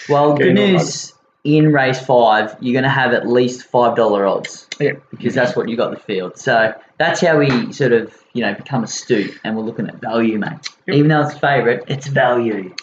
Well, 0.10 0.34
good 0.36 0.56
Getting 0.56 0.58
all 0.74 0.80
news 0.80 1.14
in 1.44 1.74
race 1.74 2.04
five, 2.04 2.56
you're 2.60 2.74
going 2.74 2.84
to 2.84 2.90
have 2.90 3.14
at 3.14 3.28
least 3.28 3.72
$5 3.72 4.30
odds 4.30 4.68
yeah. 4.80 4.94
because 5.10 5.34
that's 5.34 5.56
what 5.56 5.68
you 5.68 5.76
got 5.76 5.88
in 5.88 5.94
the 5.96 6.00
field. 6.00 6.38
So 6.38 6.74
that's 6.98 7.22
how 7.22 7.40
we 7.40 7.74
sort 7.74 7.94
of, 7.94 8.16
you 8.34 8.42
know, 8.42 8.54
become 8.54 8.84
astute 8.84 9.40
and 9.44 9.58
we're 9.58 9.64
looking 9.64 9.88
at 9.88 9.96
value, 9.96 10.38
mate. 10.38 10.70
Yep. 10.88 10.98
Even 10.98 11.08
though 11.10 11.22
it's 11.22 11.38
favourite, 11.38 11.82
it's 11.88 12.08
value. 12.08 12.74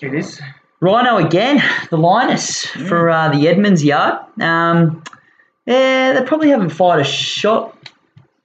It 0.00 0.14
is. 0.14 0.40
Rhino 0.80 1.16
again, 1.16 1.62
the 1.90 1.98
Linus 1.98 2.64
for 2.66 3.10
uh, 3.10 3.30
the 3.30 3.48
Edmonds 3.48 3.84
yard. 3.84 4.24
Um, 4.40 5.02
yeah, 5.66 6.12
they 6.12 6.24
probably 6.24 6.48
haven't 6.48 6.70
fired 6.70 7.00
a 7.00 7.04
shot 7.04 7.76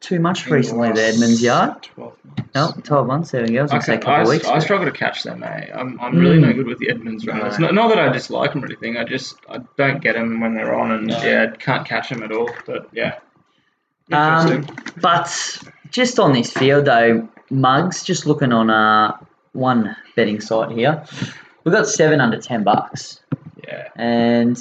too 0.04 0.20
much 0.20 0.48
recently, 0.48 0.92
the 0.92 1.02
Edmonds 1.04 1.42
yard. 1.42 1.82
12 1.96 2.14
months. 2.26 2.56
No, 2.56 2.72
12 2.84 3.08
months, 3.08 3.32
there 3.32 3.42
we 3.44 3.54
go. 3.54 3.60
I 3.60 3.62
was 3.64 3.72
going 3.72 3.82
to 3.82 3.86
say 3.88 3.94
a 3.94 3.98
I, 3.98 4.00
couple 4.00 4.22
of 4.22 4.28
weeks. 4.28 4.46
I 4.48 4.60
struggle 4.60 4.86
to 4.86 4.92
catch 4.92 5.24
them, 5.24 5.40
mate. 5.40 5.70
I'm, 5.74 6.00
I'm 6.00 6.18
really 6.18 6.38
Mm. 6.38 6.42
no 6.48 6.54
good 6.54 6.68
with 6.68 6.78
the 6.80 6.90
Edmonds 6.90 7.26
runners. 7.26 7.58
No. 7.58 7.68
Not, 7.68 7.74
not 7.76 7.88
that 7.90 8.00
I 8.00 8.12
dislike 8.12 8.54
them 8.54 8.64
or 8.64 8.68
anything. 8.68 8.98
I 8.98 9.06
just 9.06 9.36
I 9.50 9.60
don't 9.78 10.02
get 10.02 10.14
them 10.16 10.40
when 10.42 10.54
they're 10.54 10.76
on, 10.76 10.92
and 10.92 11.08
No. 11.08 11.22
yeah, 11.24 11.52
can't 11.52 11.88
catch 11.88 12.10
them 12.10 12.22
at 12.22 12.32
all. 12.32 12.50
But 12.66 12.90
yeah, 12.92 13.16
Um, 14.12 14.68
but 15.02 15.58
just 15.90 16.20
on 16.20 16.34
this 16.34 16.52
field, 16.52 16.86
though, 16.86 17.28
mugs, 17.50 18.04
just 18.04 18.26
looking 18.26 18.52
on 18.52 18.70
uh, 18.70 19.18
one 19.54 19.96
betting 20.16 20.42
site 20.42 20.72
here, 20.72 21.04
we've 21.64 21.74
got 21.74 21.88
seven 21.88 22.20
under 22.22 22.38
10 22.40 22.64
bucks. 22.64 23.22
yeah. 23.66 23.88
And 23.96 24.58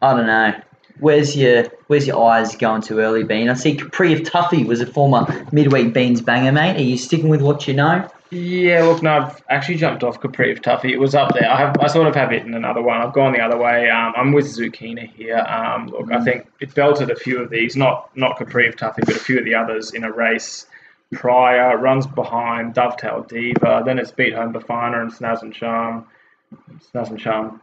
I 0.00 0.14
don't 0.16 0.26
know. 0.26 0.54
Where's 1.00 1.36
your 1.36 1.64
Where's 1.88 2.06
your 2.06 2.24
eyes 2.30 2.56
going 2.56 2.82
too 2.82 3.00
early, 3.00 3.24
Bean? 3.24 3.48
I 3.48 3.54
see 3.54 3.76
Capri 3.76 4.12
of 4.12 4.20
Tuffy 4.20 4.66
was 4.66 4.80
a 4.80 4.86
former 4.86 5.26
midweek 5.52 5.92
Beans 5.92 6.20
banger, 6.20 6.52
mate. 6.52 6.76
Are 6.76 6.82
you 6.82 6.96
sticking 6.96 7.28
with 7.28 7.42
what 7.42 7.66
you 7.66 7.74
know? 7.74 8.08
Yeah, 8.30 8.82
look, 8.82 9.02
no, 9.02 9.12
I've 9.12 9.42
actually 9.48 9.76
jumped 9.76 10.02
off 10.02 10.20
Capri 10.20 10.50
of 10.50 10.60
Tuffy. 10.60 10.90
It 10.90 10.98
was 10.98 11.14
up 11.14 11.34
there. 11.34 11.48
I 11.48 11.56
have, 11.56 11.76
I 11.78 11.86
sort 11.86 12.08
of 12.08 12.14
have 12.16 12.32
it 12.32 12.44
in 12.44 12.54
another 12.54 12.82
one. 12.82 13.00
I've 13.00 13.12
gone 13.12 13.32
the 13.32 13.40
other 13.40 13.56
way. 13.56 13.88
Um, 13.88 14.12
I'm 14.16 14.32
with 14.32 14.46
Zucchini 14.46 15.12
here. 15.12 15.38
Um, 15.38 15.86
look, 15.88 16.10
I 16.10 16.20
think 16.24 16.46
it 16.60 16.74
belted 16.74 17.10
a 17.10 17.16
few 17.16 17.40
of 17.40 17.50
these, 17.50 17.76
not 17.76 18.16
not 18.16 18.38
Capri 18.38 18.66
of 18.66 18.76
Tuffy, 18.76 19.04
but 19.04 19.16
a 19.16 19.20
few 19.20 19.38
of 19.38 19.44
the 19.44 19.54
others 19.54 19.92
in 19.92 20.04
a 20.04 20.12
race 20.12 20.66
prior. 21.12 21.76
Runs 21.76 22.06
behind 22.06 22.74
Dovetail 22.74 23.22
Diva. 23.22 23.82
Then 23.84 23.98
it's 23.98 24.10
beat 24.10 24.34
home 24.34 24.52
Bafana 24.52 25.02
and 25.02 25.12
Snaz 25.12 25.42
and 25.42 25.54
Charm. 25.54 26.06
Snaz 26.92 27.10
and 27.10 27.20
Charm 27.20 27.60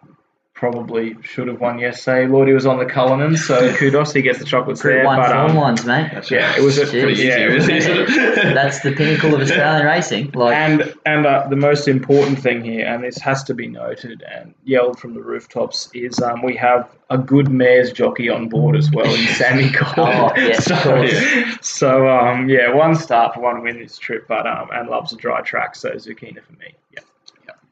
probably 0.62 1.18
should 1.24 1.48
have 1.48 1.60
won 1.60 1.80
yesterday. 1.80 2.28
Lordy 2.28 2.54
was 2.54 2.68
on 2.68 2.78
the 2.78 2.86
Cullinan, 2.86 3.36
so 3.36 3.74
kudos. 3.78 4.14
He 4.14 4.22
gets 4.22 4.38
the 4.38 4.46
chocolates 4.46 4.80
Group 4.84 4.94
there. 4.98 5.06
one 5.06 5.18
But, 5.18 5.36
um, 5.36 5.56
ones, 5.56 5.84
mate. 5.88 6.12
That's 6.14 6.30
yeah, 6.30 6.56
it 6.56 6.62
was 6.62 6.78
a 6.78 6.86
Jeez. 6.86 7.02
pretty 7.02 7.24
yeah, 7.24 7.48
easy, 7.56 7.72
it 7.82 8.08
was- 8.08 8.16
isn't? 8.16 8.54
That's 8.54 8.80
the 8.82 8.92
pinnacle 8.92 9.34
of 9.34 9.42
Australian 9.42 9.88
racing. 9.88 10.30
Like, 10.34 10.56
And 10.56 10.94
and 11.08 11.26
uh, 11.26 11.48
the 11.50 11.56
most 11.56 11.88
important 11.88 12.38
thing 12.38 12.64
here, 12.64 12.86
and 12.86 13.04
this 13.04 13.18
has 13.18 13.44
to 13.46 13.56
be 13.56 13.66
noted 13.66 14.24
and 14.32 14.54
yelled 14.64 15.00
from 15.00 15.16
the 15.16 15.22
rooftops, 15.24 15.90
is 15.96 16.20
um, 16.22 16.44
we 16.44 16.56
have 16.58 16.88
a 17.10 17.18
good 17.18 17.50
mares 17.50 17.92
jockey 17.92 18.30
on 18.30 18.48
board 18.48 18.76
as 18.76 18.92
well 18.92 19.12
in 19.12 19.26
Sammy 19.30 19.72
Cole. 19.74 20.06
Oh, 20.08 20.52
so, 20.60 20.76
course. 20.84 21.68
so 21.68 22.08
um, 22.08 22.48
yeah, 22.50 22.72
one 22.72 22.94
start 22.96 23.34
for 23.34 23.42
one 23.42 23.64
win 23.64 23.80
this 23.80 23.98
trip, 23.98 24.28
but 24.28 24.46
um, 24.46 24.70
and 24.72 24.90
loves 24.90 25.12
a 25.12 25.16
dry 25.16 25.42
track, 25.42 25.76
so 25.76 25.90
Zucchina 25.94 26.44
for 26.44 26.54
me. 26.54 26.76
Yeah. 26.92 27.00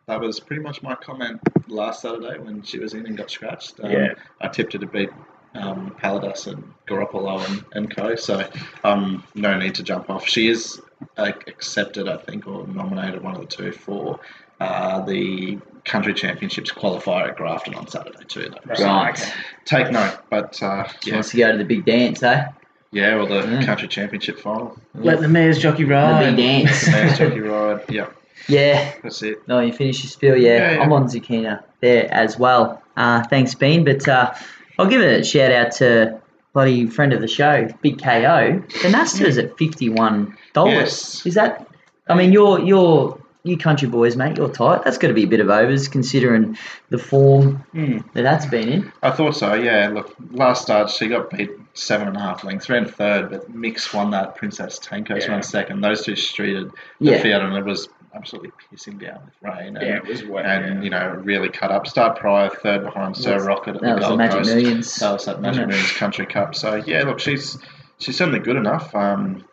That 0.09 0.21
was 0.21 0.39
pretty 0.39 0.63
much 0.63 0.81
my 0.81 0.95
comment 0.95 1.39
last 1.67 2.01
Saturday 2.01 2.39
when 2.39 2.63
she 2.63 2.79
was 2.79 2.95
in 2.95 3.05
and 3.05 3.15
got 3.15 3.29
scratched. 3.29 3.79
Um, 3.83 3.91
Yeah. 3.91 4.13
I 4.41 4.47
tipped 4.47 4.73
her 4.73 4.79
to 4.79 4.87
beat 4.87 5.11
um, 5.53 5.95
Paladas 6.01 6.47
and 6.47 6.63
Garoppolo 6.87 7.47
and, 7.47 7.63
and 7.73 7.95
co. 7.95 8.15
So 8.15 8.43
um, 8.83 9.23
no 9.35 9.55
need 9.55 9.75
to 9.75 9.83
jump 9.83 10.09
off. 10.09 10.27
She 10.27 10.47
is 10.47 10.81
uh, 11.17 11.31
accepted, 11.45 12.09
I 12.09 12.17
think, 12.17 12.47
or 12.47 12.65
nominated 12.67 13.21
one 13.23 13.35
of 13.35 13.41
the 13.41 13.47
two 13.47 13.71
for 13.71 14.19
uh, 14.59 15.01
the 15.05 15.59
country 15.85 16.15
championships 16.15 16.71
qualifier 16.71 17.29
at 17.29 17.35
Grafton 17.35 17.75
on 17.75 17.87
Saturday 17.87 18.25
too. 18.27 18.49
Though. 18.65 18.73
So 18.73 18.85
right. 18.85 19.33
take 19.65 19.91
note. 19.91 20.17
But 20.31 20.61
uh, 20.63 20.87
She 21.03 21.11
yeah, 21.11 21.17
wants 21.17 21.29
to 21.29 21.37
go 21.37 21.51
to 21.51 21.57
the 21.59 21.65
big 21.65 21.85
dance, 21.85 22.23
eh? 22.23 22.47
yeah, 22.91 23.13
or 23.13 23.27
the 23.27 23.47
Yeah. 23.47 23.63
country 23.63 23.87
championship 23.87 24.39
final. 24.39 24.75
Let 24.95 25.19
the 25.21 25.27
mayor's 25.27 25.59
jockey 25.59 25.85
ride. 25.85 26.25
The 26.25 26.35
big 26.35 26.65
dance. 26.65 26.87
Man's 26.87 27.17
jockey 27.19 27.41
ride. 27.41 27.81
Yeah, 27.89 28.07
yeah. 28.47 28.93
that's 29.04 29.21
it. 29.23 29.47
No, 29.47 29.60
you 29.60 29.73
finish 29.73 30.04
your 30.04 30.10
spiel. 30.10 30.38
Yeah, 30.38 30.56
Yeah, 30.56 30.71
yeah. 30.75 30.82
I'm 30.82 30.91
on 30.93 31.06
Zucchina 31.08 31.63
there 31.82 32.12
as 32.13 32.38
well. 32.39 32.82
Uh, 32.97 33.23
thanks, 33.23 33.56
Bean. 33.56 33.84
But 33.84 34.08
uh, 34.08 34.34
I'll 34.78 34.88
give 34.88 35.02
a 35.02 35.23
shout 35.23 35.52
out 35.52 35.71
to 35.73 36.19
bloody 36.54 36.88
friend 36.88 37.13
of 37.13 37.21
the 37.21 37.28
show, 37.28 37.67
Big 37.82 38.02
KO. 38.02 38.62
The 38.82 38.89
Nasta 38.89 39.25
is 39.25 39.38
at 39.38 39.58
fifty-one 39.58 40.38
dollars. 40.54 40.73
Yes. 40.73 41.25
Is 41.25 41.34
that? 41.36 41.67
I 42.08 42.15
mean, 42.15 42.34
you're 42.34 42.60
you're 42.60 43.19
you 43.43 43.58
country 43.58 43.88
boys, 43.88 44.17
mate. 44.17 44.36
You're 44.36 44.49
tight. 44.49 44.84
That's 44.84 44.97
got 44.97 45.08
to 45.08 45.13
be 45.13 45.23
a 45.23 45.28
bit 45.28 45.39
of 45.39 45.49
overs 45.49 45.88
considering 45.88 46.58
the 46.89 46.97
form 46.97 47.56
Hmm. 47.71 47.99
that 48.13 48.23
that's 48.23 48.45
been 48.45 48.67
in. 48.67 48.91
I 49.02 49.12
thought 49.12 49.36
so, 49.38 49.54
yeah. 49.54 49.88
Look, 49.88 50.13
last 50.32 50.63
start 50.63 50.89
she 50.89 51.08
got 51.08 51.30
beat 51.30 51.52
seven 51.73 52.10
and 52.10 52.17
a 52.17 52.19
half 52.19 52.43
lengths, 52.43 52.67
ran 52.69 52.86
third, 52.86 53.30
but 53.30 53.49
Mix 53.49 53.93
won 53.93 54.12
that. 54.12 54.36
Princess 54.36 54.78
Tankos 54.80 55.21
Yeah. 55.21 55.32
ran 55.32 55.43
second. 55.43 55.80
Those 55.82 56.04
two 56.04 56.13
streeted 56.13 56.71
Yeah. 56.99 57.13
the 57.15 57.19
field, 57.23 57.43
and 57.43 57.56
it 57.56 57.63
was 57.63 57.88
absolutely 58.15 58.51
pissing 58.71 58.99
down 58.99 59.19
with 59.25 59.33
rain. 59.41 59.77
And, 59.77 59.85
Yeah, 59.87 59.97
it 59.97 60.05
was 60.05 60.23
wet. 60.25 60.45
and 60.45 60.77
yeah. 60.77 60.81
you 60.83 60.89
know, 60.89 61.21
really 61.23 61.49
cut 61.49 61.71
up. 61.71 61.87
Start 61.87 62.17
prior, 62.19 62.49
third 62.49 62.83
behind 62.83 63.15
Sir 63.15 63.31
That's- 63.31 63.45
Rocket 63.45 63.75
at 63.75 63.81
That 63.81 63.87
the 63.87 63.95
was 63.95 64.03
the 64.03 64.07
Gold 64.07 64.17
Magic 64.17 64.37
Coast. 64.37 64.55
Millions. 64.55 64.95
That 64.97 65.11
was 65.13 65.25
that 65.25 65.41
Magic 65.41 65.51
wasn't? 65.61 65.67
Millions 65.69 65.91
Country 65.93 66.25
Cup. 66.25 66.55
So 66.55 66.75
yeah, 66.75 67.03
look, 67.03 67.19
she's 67.19 67.57
she's 67.99 68.17
certainly 68.17 68.39
good 68.39 68.55
enough. 68.55 68.93
Um, 68.95 69.45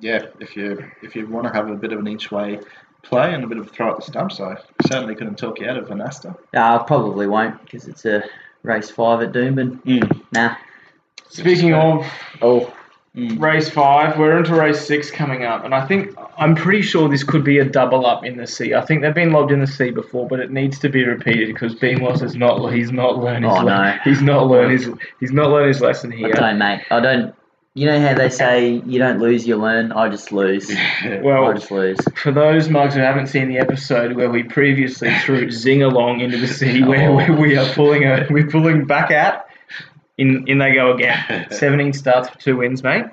yeah, 0.00 0.26
if 0.40 0.56
you 0.56 0.84
if 1.02 1.14
you 1.16 1.26
want 1.26 1.46
to 1.46 1.52
have 1.52 1.68
a 1.70 1.74
bit 1.76 1.92
of 1.92 1.98
an 1.98 2.08
each 2.08 2.30
way 2.30 2.60
play 3.02 3.34
and 3.34 3.44
a 3.44 3.46
bit 3.46 3.58
of 3.58 3.66
a 3.66 3.70
throw 3.70 3.90
at 3.90 3.96
the 3.96 4.02
stumps, 4.02 4.40
I 4.40 4.56
certainly 4.86 5.14
couldn't 5.14 5.36
talk 5.36 5.60
you 5.60 5.68
out 5.68 5.76
of 5.76 5.88
Vanasta. 5.88 6.34
Uh, 6.54 6.78
I 6.80 6.84
probably 6.86 7.26
won't 7.26 7.60
because 7.62 7.86
it's 7.88 8.04
a 8.06 8.24
race 8.62 8.90
five 8.90 9.20
at 9.22 9.32
Doomben. 9.32 9.82
Mm. 9.84 10.22
Nah. 10.32 10.56
Speaking 11.28 11.74
of 11.74 12.06
Oh, 12.42 12.72
Mm. 13.16 13.40
race 13.40 13.68
five, 13.70 14.18
we're 14.18 14.36
into 14.38 14.56
race 14.56 14.84
six 14.84 15.08
coming 15.08 15.44
up, 15.44 15.64
and 15.64 15.72
I 15.72 15.86
think 15.86 16.16
I'm 16.36 16.56
pretty 16.56 16.82
sure 16.82 17.08
this 17.08 17.22
could 17.22 17.44
be 17.44 17.58
a 17.60 17.64
double 17.64 18.06
up 18.06 18.24
in 18.24 18.36
the 18.38 18.46
sea. 18.48 18.74
I 18.74 18.80
think 18.84 19.02
they've 19.02 19.14
been 19.14 19.30
logged 19.32 19.52
in 19.52 19.60
the 19.60 19.68
sea 19.68 19.90
before, 19.92 20.26
but 20.26 20.40
it 20.40 20.50
needs 20.50 20.80
to 20.80 20.88
be 20.88 21.04
repeated 21.04 21.46
because 21.46 21.76
Beamos 21.76 22.22
is 22.24 22.34
not 22.34 22.58
he's 22.72 22.90
not 22.90 23.18
learned 23.18 23.44
his 23.44 23.54
Oh, 23.54 23.58
le- 23.58 23.64
no. 23.66 23.96
he's 24.02 24.20
not 24.20 24.48
learned 24.48 24.72
his 24.72 24.90
he's 25.20 25.30
not 25.30 25.50
learned 25.50 25.68
his 25.68 25.80
lesson 25.80 26.12
I 26.12 26.16
here. 26.16 26.32
don't, 26.32 26.58
mate. 26.58 26.82
I 26.90 26.98
don't. 26.98 27.32
You 27.76 27.86
know 27.86 28.00
how 28.00 28.14
they 28.14 28.30
say 28.30 28.82
you 28.84 28.98
don't 28.98 29.20
lose, 29.20 29.46
you 29.46 29.56
learn. 29.56 29.92
I 29.92 30.08
just 30.08 30.32
lose. 30.32 30.68
well, 31.22 31.46
I 31.46 31.52
just 31.54 31.70
lose. 31.70 31.98
for 32.16 32.32
those 32.32 32.68
mugs 32.68 32.94
who 32.94 33.00
haven't 33.00 33.28
seen 33.28 33.48
the 33.48 33.58
episode 33.58 34.16
where 34.16 34.28
we 34.30 34.42
previously 34.42 35.12
threw 35.20 35.50
Zing 35.52 35.82
along 35.84 36.18
into 36.20 36.36
the 36.38 36.48
sea, 36.48 36.82
where, 36.82 37.10
Oh. 37.10 37.14
where 37.14 37.32
we 37.32 37.56
are 37.56 37.66
pulling 37.74 38.02
a, 38.04 38.26
we're 38.30 38.46
pulling 38.48 38.84
back 38.86 39.10
out, 39.12 39.46
in 40.18 40.46
in 40.48 40.58
they 40.58 40.72
go 40.72 40.92
again. 40.92 41.46
Seventeen 41.50 41.92
starts 41.92 42.28
for 42.28 42.38
two 42.38 42.56
wins, 42.58 42.82
mate. 42.82 43.06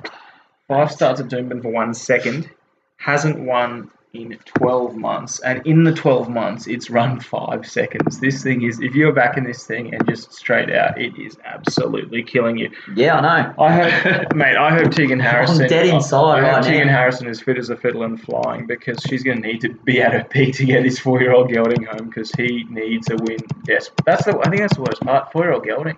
Five 0.67 0.91
starts 0.91 1.19
at 1.19 1.27
Doomben 1.27 1.61
for 1.61 1.69
one 1.69 1.93
second. 1.93 2.49
Hasn't 2.97 3.39
won 3.39 3.91
in 4.13 4.37
twelve 4.45 4.95
months, 4.95 5.39
and 5.39 5.65
in 5.65 5.85
the 5.85 5.93
twelve 5.93 6.29
months, 6.29 6.67
it's 6.67 6.89
run 6.89 7.19
five 7.19 7.65
seconds. 7.65 8.19
This 8.19 8.43
thing 8.43 8.61
is, 8.61 8.79
if 8.81 8.93
you're 8.93 9.13
back 9.13 9.37
in 9.37 9.45
this 9.45 9.65
thing 9.65 9.93
and 9.93 10.07
just 10.07 10.33
straight 10.33 10.69
out, 10.69 10.99
it 11.01 11.17
is 11.17 11.37
absolutely 11.45 12.21
killing 12.21 12.57
you. 12.57 12.69
Yeah, 12.95 13.17
I 13.17 13.21
know. 13.21 13.53
I 13.57 13.71
hope, 13.71 14.35
mate. 14.35 14.57
I 14.57 14.69
hope 14.71 14.91
Tegan 14.91 15.19
Harrison. 15.19 15.63
I'm 15.63 15.69
dead 15.69 15.87
inside 15.87 16.39
I 16.39 16.41
hope 16.41 16.53
right 16.55 16.63
Tegan 16.63 16.87
now. 16.87 16.93
Harrison 16.93 17.27
is 17.27 17.41
fit 17.41 17.57
as 17.57 17.69
a 17.69 17.77
fiddle 17.77 18.03
and 18.03 18.21
flying 18.21 18.67
because 18.67 19.01
she's 19.01 19.23
going 19.23 19.41
to 19.41 19.47
need 19.47 19.61
to 19.61 19.73
be 19.85 20.01
at 20.01 20.13
her 20.13 20.25
peak 20.25 20.55
to 20.55 20.65
get 20.65 20.83
this 20.83 20.99
four-year-old 20.99 21.51
gelding 21.51 21.83
home 21.83 22.07
because 22.07 22.31
he 22.33 22.65
needs 22.69 23.09
a 23.09 23.15
win. 23.15 23.39
Yes, 23.67 23.89
that's 24.05 24.25
the. 24.25 24.37
I 24.39 24.49
think 24.49 24.61
that's 24.61 24.75
the 24.75 24.81
worst 24.81 25.01
part. 25.01 25.31
Four-year-old 25.31 25.63
gelding. 25.63 25.97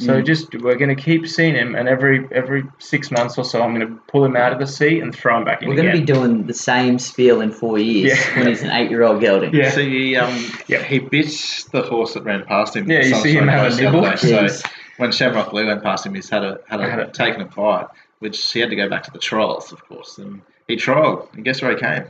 So 0.00 0.20
Mm. 0.20 0.26
just 0.26 0.52
we're 0.60 0.74
going 0.74 0.94
to 0.94 1.00
keep 1.00 1.28
seeing 1.28 1.54
him, 1.54 1.76
and 1.76 1.88
every 1.88 2.26
every 2.32 2.64
six 2.78 3.12
months 3.12 3.38
or 3.38 3.44
so, 3.44 3.62
I'm 3.62 3.72
going 3.76 3.86
to 3.86 3.94
pull 4.08 4.24
him 4.24 4.34
out 4.34 4.52
of 4.52 4.58
the 4.58 4.66
sea 4.66 4.98
and 4.98 5.14
throw 5.14 5.36
him 5.38 5.44
back 5.44 5.62
in 5.62 5.68
We're 5.68 5.76
going 5.76 5.92
to 5.92 5.98
be 6.00 6.04
doing 6.04 6.48
the 6.48 6.52
same 6.54 6.98
spiel 6.98 7.40
in 7.40 7.52
four 7.52 7.78
years 7.78 8.18
Yeah. 8.18 8.36
when 8.38 8.48
he's 8.48 8.62
an 8.64 8.70
eight-year-old 8.72 9.20
gelding. 9.20 9.54
Yeah. 9.54 9.70
So 9.70 9.82
he, 9.82 10.16
um, 10.16 10.34
Yeah. 10.66 10.82
he 10.82 10.98
bit 10.98 11.28
the 11.70 11.82
horse 11.82 12.14
that 12.14 12.24
ran 12.24 12.42
past 12.44 12.74
him. 12.74 12.90
Yeah, 12.90 13.04
you 13.04 13.14
see 13.14 13.34
him 13.34 13.44
sort 13.44 13.50
have 13.50 13.60
a 13.60 13.64
race 13.66 13.76
the 13.76 13.86
other 13.86 14.00
nibble. 14.00 14.10
day. 14.16 14.48
So 14.48 14.68
when 14.96 15.12
Shamrock 15.12 15.50
Blue 15.50 15.64
went 15.66 15.82
past 15.84 16.04
him, 16.06 16.14
he's 16.16 16.28
had 16.28 16.42
a 16.42 16.58
had 16.68 16.80
a, 16.80 16.90
Had 16.90 16.98
a- 16.98 17.06
taken 17.12 17.42
a 17.42 17.44
bite, 17.44 17.86
which 18.18 18.50
he 18.52 18.58
had 18.58 18.70
to 18.70 18.76
go 18.76 18.88
back 18.88 19.04
to 19.04 19.12
the 19.12 19.20
trials, 19.20 19.70
of 19.72 19.86
course. 19.86 20.18
And 20.18 20.40
he 20.66 20.74
trialled, 20.74 21.32
and 21.34 21.44
guess 21.44 21.62
where 21.62 21.70
he 21.70 21.76
came? 21.80 22.02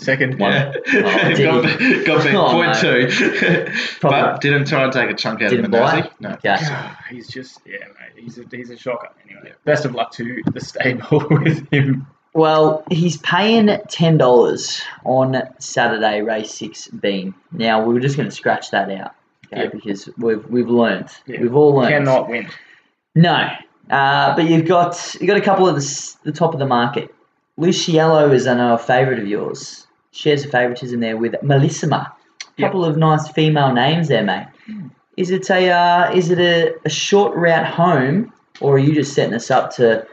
Second 0.00 0.38
One. 0.38 0.52
Yeah, 0.52 0.72
Oh, 0.94 1.36
got, 1.62 1.78
beat- 1.78 2.06
got 2.06 2.22
beat 2.24 2.34
Oh, 2.34 2.50
point 2.52 2.72
no. 2.82 3.08
two, 3.08 3.72
but 4.00 4.40
didn't 4.40 4.66
try 4.68 4.84
and 4.84 4.92
take 4.92 5.10
a 5.10 5.14
chunk 5.14 5.42
out 5.42 5.50
Didn't 5.50 5.64
of 5.66 5.70
the 5.72 5.78
bite? 5.78 6.20
No. 6.20 6.38
Yeah. 6.44 6.58
Ah, 6.62 7.04
he's 7.10 7.26
just 7.28 7.60
yeah, 7.66 7.78
mate. 7.78 8.22
He's 8.22 8.38
a, 8.38 8.44
he's 8.50 8.70
a 8.70 8.76
shocker. 8.76 9.08
Anyway, 9.28 9.52
best 9.64 9.84
of 9.84 9.94
luck 9.94 10.12
to 10.12 10.40
the 10.52 10.60
stable 10.60 11.24
with 11.30 11.68
him. 11.72 12.06
Well, 12.34 12.84
he's 12.90 13.16
paying 13.18 13.76
ten 13.88 14.18
dollars 14.18 14.82
on 15.04 15.42
Saturday, 15.58 16.22
race 16.22 16.54
six 16.54 16.86
bean. 16.86 17.34
Now 17.50 17.82
we 17.84 17.92
were 17.92 18.00
just 18.00 18.16
going 18.16 18.28
to 18.28 18.34
scratch 18.34 18.70
that 18.70 18.88
out, 18.92 19.16
okay? 19.46 19.64
Yeah. 19.64 19.68
Because 19.72 20.08
we've 20.16 20.44
we've 20.48 20.68
learned, 20.68 21.08
Yeah. 21.26 21.40
we've 21.40 21.56
all 21.56 21.74
learned. 21.74 21.88
Cannot 21.90 22.28
win. 22.28 22.48
No, 23.16 23.48
uh, 23.90 24.36
but 24.36 24.44
you've 24.48 24.66
got 24.68 25.16
you 25.20 25.26
got 25.26 25.36
a 25.38 25.40
couple 25.40 25.66
of 25.68 25.74
the, 25.74 26.16
the 26.22 26.32
top 26.32 26.52
of 26.52 26.60
the 26.60 26.66
market. 26.66 27.12
Luciello 27.58 28.32
is 28.32 28.46
I 28.46 28.54
know 28.54 28.74
a 28.74 28.78
favourite 28.78 29.18
of 29.18 29.26
yours. 29.26 29.86
Shares 30.18 30.44
a 30.44 30.48
favouritism 30.48 30.98
there 30.98 31.16
with 31.16 31.34
Melissima. 31.44 32.10
A 32.58 32.60
couple 32.60 32.84
of 32.84 32.96
nice 32.96 33.28
female 33.28 33.72
names 33.72 34.08
there, 34.08 34.24
mate. 34.24 34.48
Is 35.16 35.30
it 35.30 35.48
a 35.48 35.70
uh, 35.70 36.10
is 36.12 36.32
it 36.32 36.40
a, 36.40 36.74
a 36.84 36.88
short 36.88 37.36
route 37.36 37.64
home, 37.64 38.32
or 38.60 38.74
are 38.74 38.78
you 38.80 38.96
just 38.96 39.14
setting 39.14 39.32
us 39.32 39.48
up 39.48 39.70
to 39.76 40.04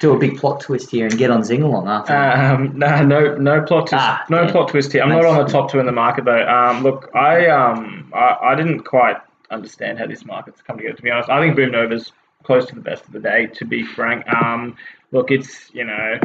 do 0.00 0.14
a 0.14 0.18
big 0.18 0.38
plot 0.38 0.60
twist 0.60 0.90
here 0.90 1.04
and 1.04 1.18
get 1.18 1.30
on 1.30 1.42
Zingalong 1.42 1.90
after? 1.90 2.16
Um, 2.16 2.78
no, 2.78 3.04
no, 3.04 3.36
no 3.36 3.60
plot 3.60 3.88
twist. 3.88 4.02
Ah, 4.02 4.24
no 4.30 4.44
yeah. 4.44 4.50
plot 4.50 4.68
twist 4.70 4.92
here. 4.92 5.02
I'm 5.02 5.10
not 5.10 5.26
on 5.26 5.44
the 5.44 5.52
top 5.52 5.70
two 5.70 5.78
in 5.78 5.84
the 5.84 5.92
market 5.92 6.24
though. 6.24 6.48
Um, 6.48 6.82
look, 6.82 7.10
I 7.14 7.46
um, 7.48 8.10
I, 8.14 8.36
I 8.40 8.54
didn't 8.54 8.84
quite 8.84 9.18
understand 9.50 9.98
how 9.98 10.06
this 10.06 10.24
market's 10.24 10.62
come 10.62 10.78
together. 10.78 10.96
To 10.96 11.02
be 11.02 11.10
honest, 11.10 11.28
I 11.28 11.38
think 11.38 11.54
Boom 11.54 11.72
Nova's 11.72 12.12
close 12.44 12.64
to 12.64 12.74
the 12.74 12.80
best 12.80 13.04
of 13.04 13.12
the 13.12 13.20
day. 13.20 13.44
To 13.44 13.66
be 13.66 13.84
frank, 13.84 14.26
um, 14.32 14.76
look, 15.12 15.30
it's 15.30 15.70
you 15.74 15.84
know. 15.84 16.18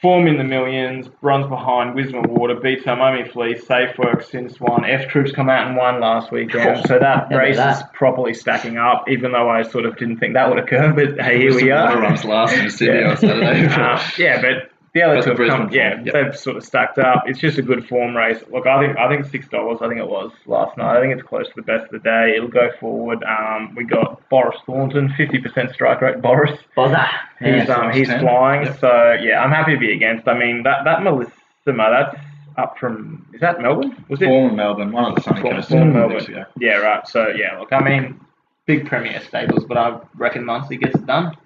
Form 0.00 0.26
in 0.26 0.38
the 0.38 0.44
millions, 0.44 1.10
runs 1.20 1.46
behind 1.46 1.94
Wisdom 1.94 2.24
of 2.24 2.30
Water, 2.30 2.54
beats 2.54 2.86
Miami 2.86 3.28
Fleece, 3.28 3.66
Safe 3.66 3.98
Work 3.98 4.22
since 4.22 4.58
one. 4.58 4.86
F 4.86 5.08
Troops 5.08 5.30
come 5.30 5.50
out 5.50 5.66
and 5.66 5.76
won 5.76 6.00
last 6.00 6.32
weekend, 6.32 6.86
so 6.86 6.98
that 6.98 7.28
race 7.30 7.58
is 7.58 7.82
properly 7.92 8.32
stacking 8.32 8.78
up. 8.78 9.04
Even 9.10 9.32
though 9.32 9.50
I 9.50 9.60
sort 9.60 9.84
of 9.84 9.98
didn't 9.98 10.16
think 10.16 10.32
that 10.34 10.48
would 10.48 10.58
occur, 10.58 10.94
but 10.94 11.22
hey, 11.22 11.38
here 11.38 11.54
we 11.54 11.70
are. 11.70 11.88
Water 11.88 12.00
runs 12.00 12.24
last 12.24 12.54
in 12.54 12.70
Sydney 12.70 13.04
on 13.04 13.16
Saturday. 13.18 13.66
Uh, 13.66 14.02
yeah, 14.18 14.40
but 14.40 14.69
the 14.92 15.02
other 15.02 15.22
two 15.22 15.30
have 15.30 15.36
come, 15.38 15.66
Brisbane 15.68 15.72
yeah, 15.72 15.94
form, 15.94 16.06
yep. 16.06 16.14
they've 16.14 16.36
sort 16.38 16.56
of 16.56 16.64
stacked 16.64 16.98
up. 16.98 17.24
It's 17.26 17.38
just 17.38 17.58
a 17.58 17.62
good 17.62 17.86
form 17.86 18.16
race. 18.16 18.42
Look, 18.50 18.66
I 18.66 18.84
think 18.84 18.98
I 18.98 19.08
think 19.08 19.26
six 19.26 19.48
dollars. 19.48 19.78
I 19.80 19.88
think 19.88 20.00
it 20.00 20.08
was 20.08 20.32
last 20.46 20.76
night. 20.76 20.96
I 20.96 21.00
think 21.00 21.12
it's 21.12 21.22
close 21.26 21.46
to 21.46 21.52
the 21.56 21.62
best 21.62 21.84
of 21.84 21.90
the 21.92 21.98
day. 22.00 22.34
It'll 22.36 22.48
go 22.48 22.70
forward. 22.80 23.22
Um, 23.24 23.74
we 23.76 23.84
got 23.84 24.28
Boris 24.28 24.56
Thornton, 24.66 25.12
fifty 25.16 25.38
percent 25.38 25.72
strike 25.72 26.00
rate. 26.00 26.20
Boris, 26.20 26.58
Bother. 26.74 27.06
he's 27.38 27.68
Yeah. 27.68 27.74
um 27.74 27.92
he's 27.92 28.08
ten. 28.08 28.20
flying. 28.20 28.64
Yep. 28.66 28.80
So 28.80 29.12
yeah, 29.22 29.42
I'm 29.42 29.50
happy 29.50 29.74
to 29.74 29.78
be 29.78 29.92
against. 29.92 30.26
I 30.26 30.36
mean 30.36 30.62
that 30.64 30.84
that 30.84 31.02
Melissa, 31.02 31.32
that's 31.66 32.16
up 32.58 32.76
from 32.78 33.26
is 33.32 33.40
that 33.40 33.60
Melbourne? 33.60 34.04
Was 34.08 34.20
it? 34.20 34.26
Former 34.26 34.54
Melbourne, 34.54 34.90
one 34.92 35.04
of 35.04 35.14
the 35.14 35.20
sunny 35.22 35.40
coasts. 35.42 35.70
former 35.70 35.92
Melbourne. 35.92 36.16
ago. 36.24 36.44
Yeah, 36.58 36.78
right. 36.78 37.06
So 37.06 37.28
yeah, 37.28 37.58
look, 37.58 37.72
I 37.72 37.80
mean, 37.80 38.18
big 38.66 38.86
Premier 38.86 39.20
stables, 39.20 39.64
but 39.64 39.76
I 39.78 40.00
reckon 40.16 40.44
Muncie 40.44 40.76
gets 40.76 40.96
it 40.96 41.06
done. 41.06 41.36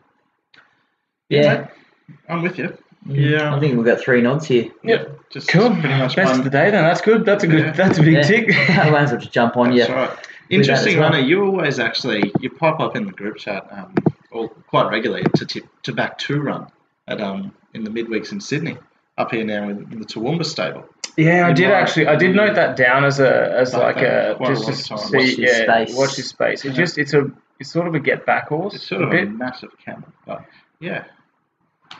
Yeah. 1.28 1.68
I'm 2.28 2.42
with 2.42 2.58
you. 2.58 2.76
I 3.08 3.58
think 3.60 3.76
we've 3.76 3.84
got 3.84 4.00
three 4.00 4.22
nods 4.22 4.46
here. 4.46 4.70
Yep. 4.82 5.30
Just 5.30 5.48
Cool. 5.48 5.70
pretty 5.70 5.88
much 5.88 6.16
Best 6.16 6.30
one. 6.30 6.38
of 6.38 6.44
the 6.44 6.50
day 6.50 6.70
then. 6.70 6.84
That's 6.84 7.00
good. 7.00 7.24
That's 7.24 7.44
a 7.44 7.46
good. 7.46 7.64
Yeah. 7.66 7.72
That's 7.72 7.98
a 7.98 8.02
big 8.02 8.14
Yeah. 8.14 8.22
tick. 8.22 8.48
I 8.70 8.88
might 8.90 9.02
as 9.02 9.10
well 9.12 9.20
just 9.20 9.32
jump 9.32 9.56
on 9.56 9.72
you. 9.72 9.80
That's 9.80 9.90
right. 9.90 10.10
Interesting 10.50 10.94
as 10.94 11.00
well. 11.00 11.10
runner. 11.10 11.20
You 11.24 11.44
always 11.44 11.78
actually 11.78 12.32
you 12.40 12.50
pop 12.50 12.80
up 12.80 12.96
in 12.96 13.06
the 13.06 13.12
group 13.12 13.36
chat 13.38 13.66
um, 13.70 13.94
or 14.30 14.48
quite 14.48 14.90
regularly 14.90 15.24
to 15.36 15.44
tip 15.46 15.64
to 15.82 15.92
back 15.92 16.18
two 16.18 16.40
run 16.40 16.66
at 17.08 17.20
um 17.20 17.52
in 17.74 17.84
the 17.84 17.90
midweeks 17.90 18.32
in 18.32 18.40
Sydney. 18.40 18.76
Up 19.18 19.30
here 19.30 19.44
now 19.44 19.68
in, 19.68 19.86
in 19.92 19.98
the 20.00 20.04
Toowoomba 20.06 20.44
stable. 20.44 20.84
Yeah, 21.16 21.46
I 21.46 21.52
did 21.52 21.68
might- 21.68 21.74
actually. 21.74 22.06
I 22.08 22.16
did 22.16 22.34
note 22.34 22.54
that 22.56 22.76
down 22.76 23.04
as 23.04 23.20
a 23.20 23.52
as 23.58 23.72
like 23.74 23.98
a 23.98 24.34
quite 24.36 24.50
a 24.50 24.54
just 24.54 24.66
long 24.66 24.76
to 24.76 24.84
time. 24.88 24.98
see 24.98 25.16
Watch 25.16 25.26
his 25.26 25.38
yeah 25.38 25.62
space. 25.84 25.96
watch 25.96 26.16
his 26.16 26.28
space. 26.28 26.64
It 26.64 26.68
Yeah. 26.70 26.74
just 26.74 26.98
it's 26.98 27.14
a 27.14 27.30
it's 27.60 27.70
sort 27.70 27.86
of 27.86 27.94
a 27.94 28.00
get 28.00 28.26
back 28.26 28.48
horse 28.48 28.74
It's 28.74 28.86
sort 28.88 29.02
a 29.02 29.04
of 29.04 29.10
bit. 29.12 29.28
a 29.28 29.30
massive 29.30 29.70
camel, 29.84 30.08
but 30.26 30.44
yeah. 30.80 31.04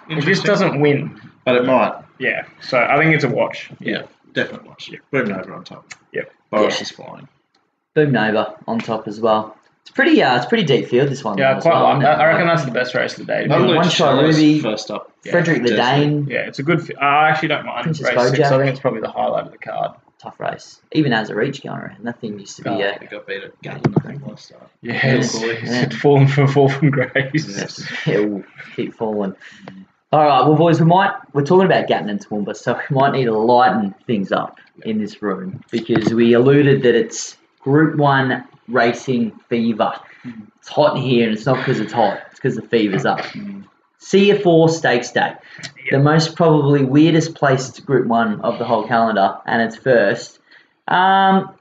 It 0.09 0.15
just 0.17 0.27
Interesting. 0.29 0.47
doesn't 0.47 0.81
win. 0.81 1.21
But 1.45 1.57
it 1.57 1.65
might. 1.67 1.95
Yeah, 2.19 2.47
so 2.61 2.79
I 2.79 2.97
think 2.97 3.15
it's 3.15 3.25
a 3.25 3.29
watch. 3.29 3.71
Yeah, 3.81 4.03
definitely 4.33 4.69
watch. 4.69 4.89
Yeah. 4.91 4.99
Boom 5.11 5.33
over 5.33 5.53
on 5.55 5.65
top. 5.65 5.93
Yep. 6.13 6.31
Boris 6.51 6.77
Yeah. 6.77 6.83
is 6.83 6.91
flying. 6.91 7.29
Boom 7.95 8.13
Nova 8.13 8.55
on 8.67 8.79
top 8.79 9.07
as 9.09 9.21
well. 9.21 9.57
It's 9.83 9.91
pretty. 9.91 10.23
Uh, 10.23 10.37
it's 10.37 10.47
pretty 10.47 10.65
deep 10.65 10.87
field 10.89 11.11
this 11.11 11.23
one. 11.23 11.37
Yeah, 11.37 11.51
I 11.51 11.57
as 11.57 11.63
quite 11.63 11.75
well, 11.75 11.83
like 11.85 11.99
isn't 11.99 12.11
it? 12.11 12.15
I 12.15 12.27
reckon 12.27 12.47
that's 12.47 12.65
the 12.65 12.71
best 12.71 12.95
race 12.95 13.19
of 13.19 13.27
the 13.27 13.33
day. 13.33 13.47
to 13.47 13.67
be 13.67 13.75
One 13.75 13.89
shot 13.91 14.23
Ruby. 14.23 14.61
first 14.61 14.91
up. 14.91 15.13
Frederick 15.31 15.63
the 15.63 15.77
Dane. 15.77 16.27
Yeah, 16.27 16.47
it's 16.47 16.59
a 16.59 16.63
good. 16.63 16.81
Fi- 16.87 16.95
I 16.97 17.29
actually 17.29 17.49
don't 17.49 17.67
mind 17.67 17.85
Princess 17.85 18.07
race 18.15 18.31
six. 18.31 18.41
I 18.51 18.57
think 18.59 18.71
it's 18.71 18.81
probably 18.81 19.01
the 19.01 19.11
highlight 19.11 19.47
of 19.47 19.53
the 19.53 19.59
card. 19.59 19.93
Tough 20.25 20.41
race. 20.41 20.81
Even 20.93 21.13
as 21.13 21.29
a 21.29 21.35
reach 21.35 21.63
going 21.63 21.77
around, 21.77 22.03
that 22.05 22.19
thing 22.19 22.39
used 22.39 22.57
to 22.57 22.63
be. 22.63 22.71
Oh, 22.71 22.81
uh, 22.81 22.99
He 22.99 23.05
got 23.07 23.27
beat 23.27 23.43
at 23.43 23.61
Gatton, 23.61 23.95
I 23.95 24.01
think, 24.01 24.27
last 24.27 24.47
start. 24.47 24.71
Yeah, 24.81 24.95
Yes, 24.95 25.35
it's, 25.35 25.43
yeah. 25.43 25.83
it's 25.83 25.97
fallen 25.97 26.27
from 26.29 26.49
fall 26.49 26.71
from 26.71 26.91
grace. 26.91 27.31
Yes. 27.35 27.87
it 28.07 28.27
will 28.31 28.43
keep 28.75 28.95
falling. 28.95 29.37
All 30.13 30.25
right, 30.25 30.49
well, 30.49 30.57
boys, 30.57 30.81
we 30.81 30.87
might 30.87 31.13
we're 31.35 31.45
talking 31.45 31.67
about 31.67 31.89
Gatton 31.89 32.09
and 32.09 32.27
Toowoomba, 32.27 32.57
so 32.57 32.81
we 32.89 32.97
might 32.97 33.13
need 33.13 33.27
to 33.27 33.37
lighten 33.37 33.95
things 34.07 34.33
up 34.33 34.59
in 34.87 34.97
this 34.99 35.21
room 35.21 35.61
because 35.71 36.15
we 36.15 36.33
alluded 36.33 36.83
that 36.85 36.95
it's 36.95 37.37
Group 37.61 37.97
One 37.99 38.49
racing 38.69 39.33
fever. 39.51 39.93
It's 40.59 40.69
hot 40.69 40.97
in 40.97 41.03
here, 41.03 41.25
and 41.29 41.37
it's 41.37 41.45
not 41.45 41.59
because 41.59 41.81
it's 41.81 41.93
hot; 41.93 42.19
it's 42.31 42.37
because 42.41 42.57
the 42.57 42.63
fever's 42.63 43.05
up. 43.05 43.21
CF 44.05 44.45
Orr 44.45 44.69
Stakes 44.69 45.13
Day, 45.13 45.35
the 45.91 45.99
most 45.99 46.37
probably 46.37 46.85
weirdest 46.85 47.35
placed 47.35 47.85
Group 47.87 48.07
One 48.07 48.41
of 48.43 48.59
the 48.59 48.65
whole 48.65 48.87
calendar, 48.87 49.39
and 49.47 49.63
it's 49.63 49.77
first. 49.77 50.39
Um, 50.89 51.55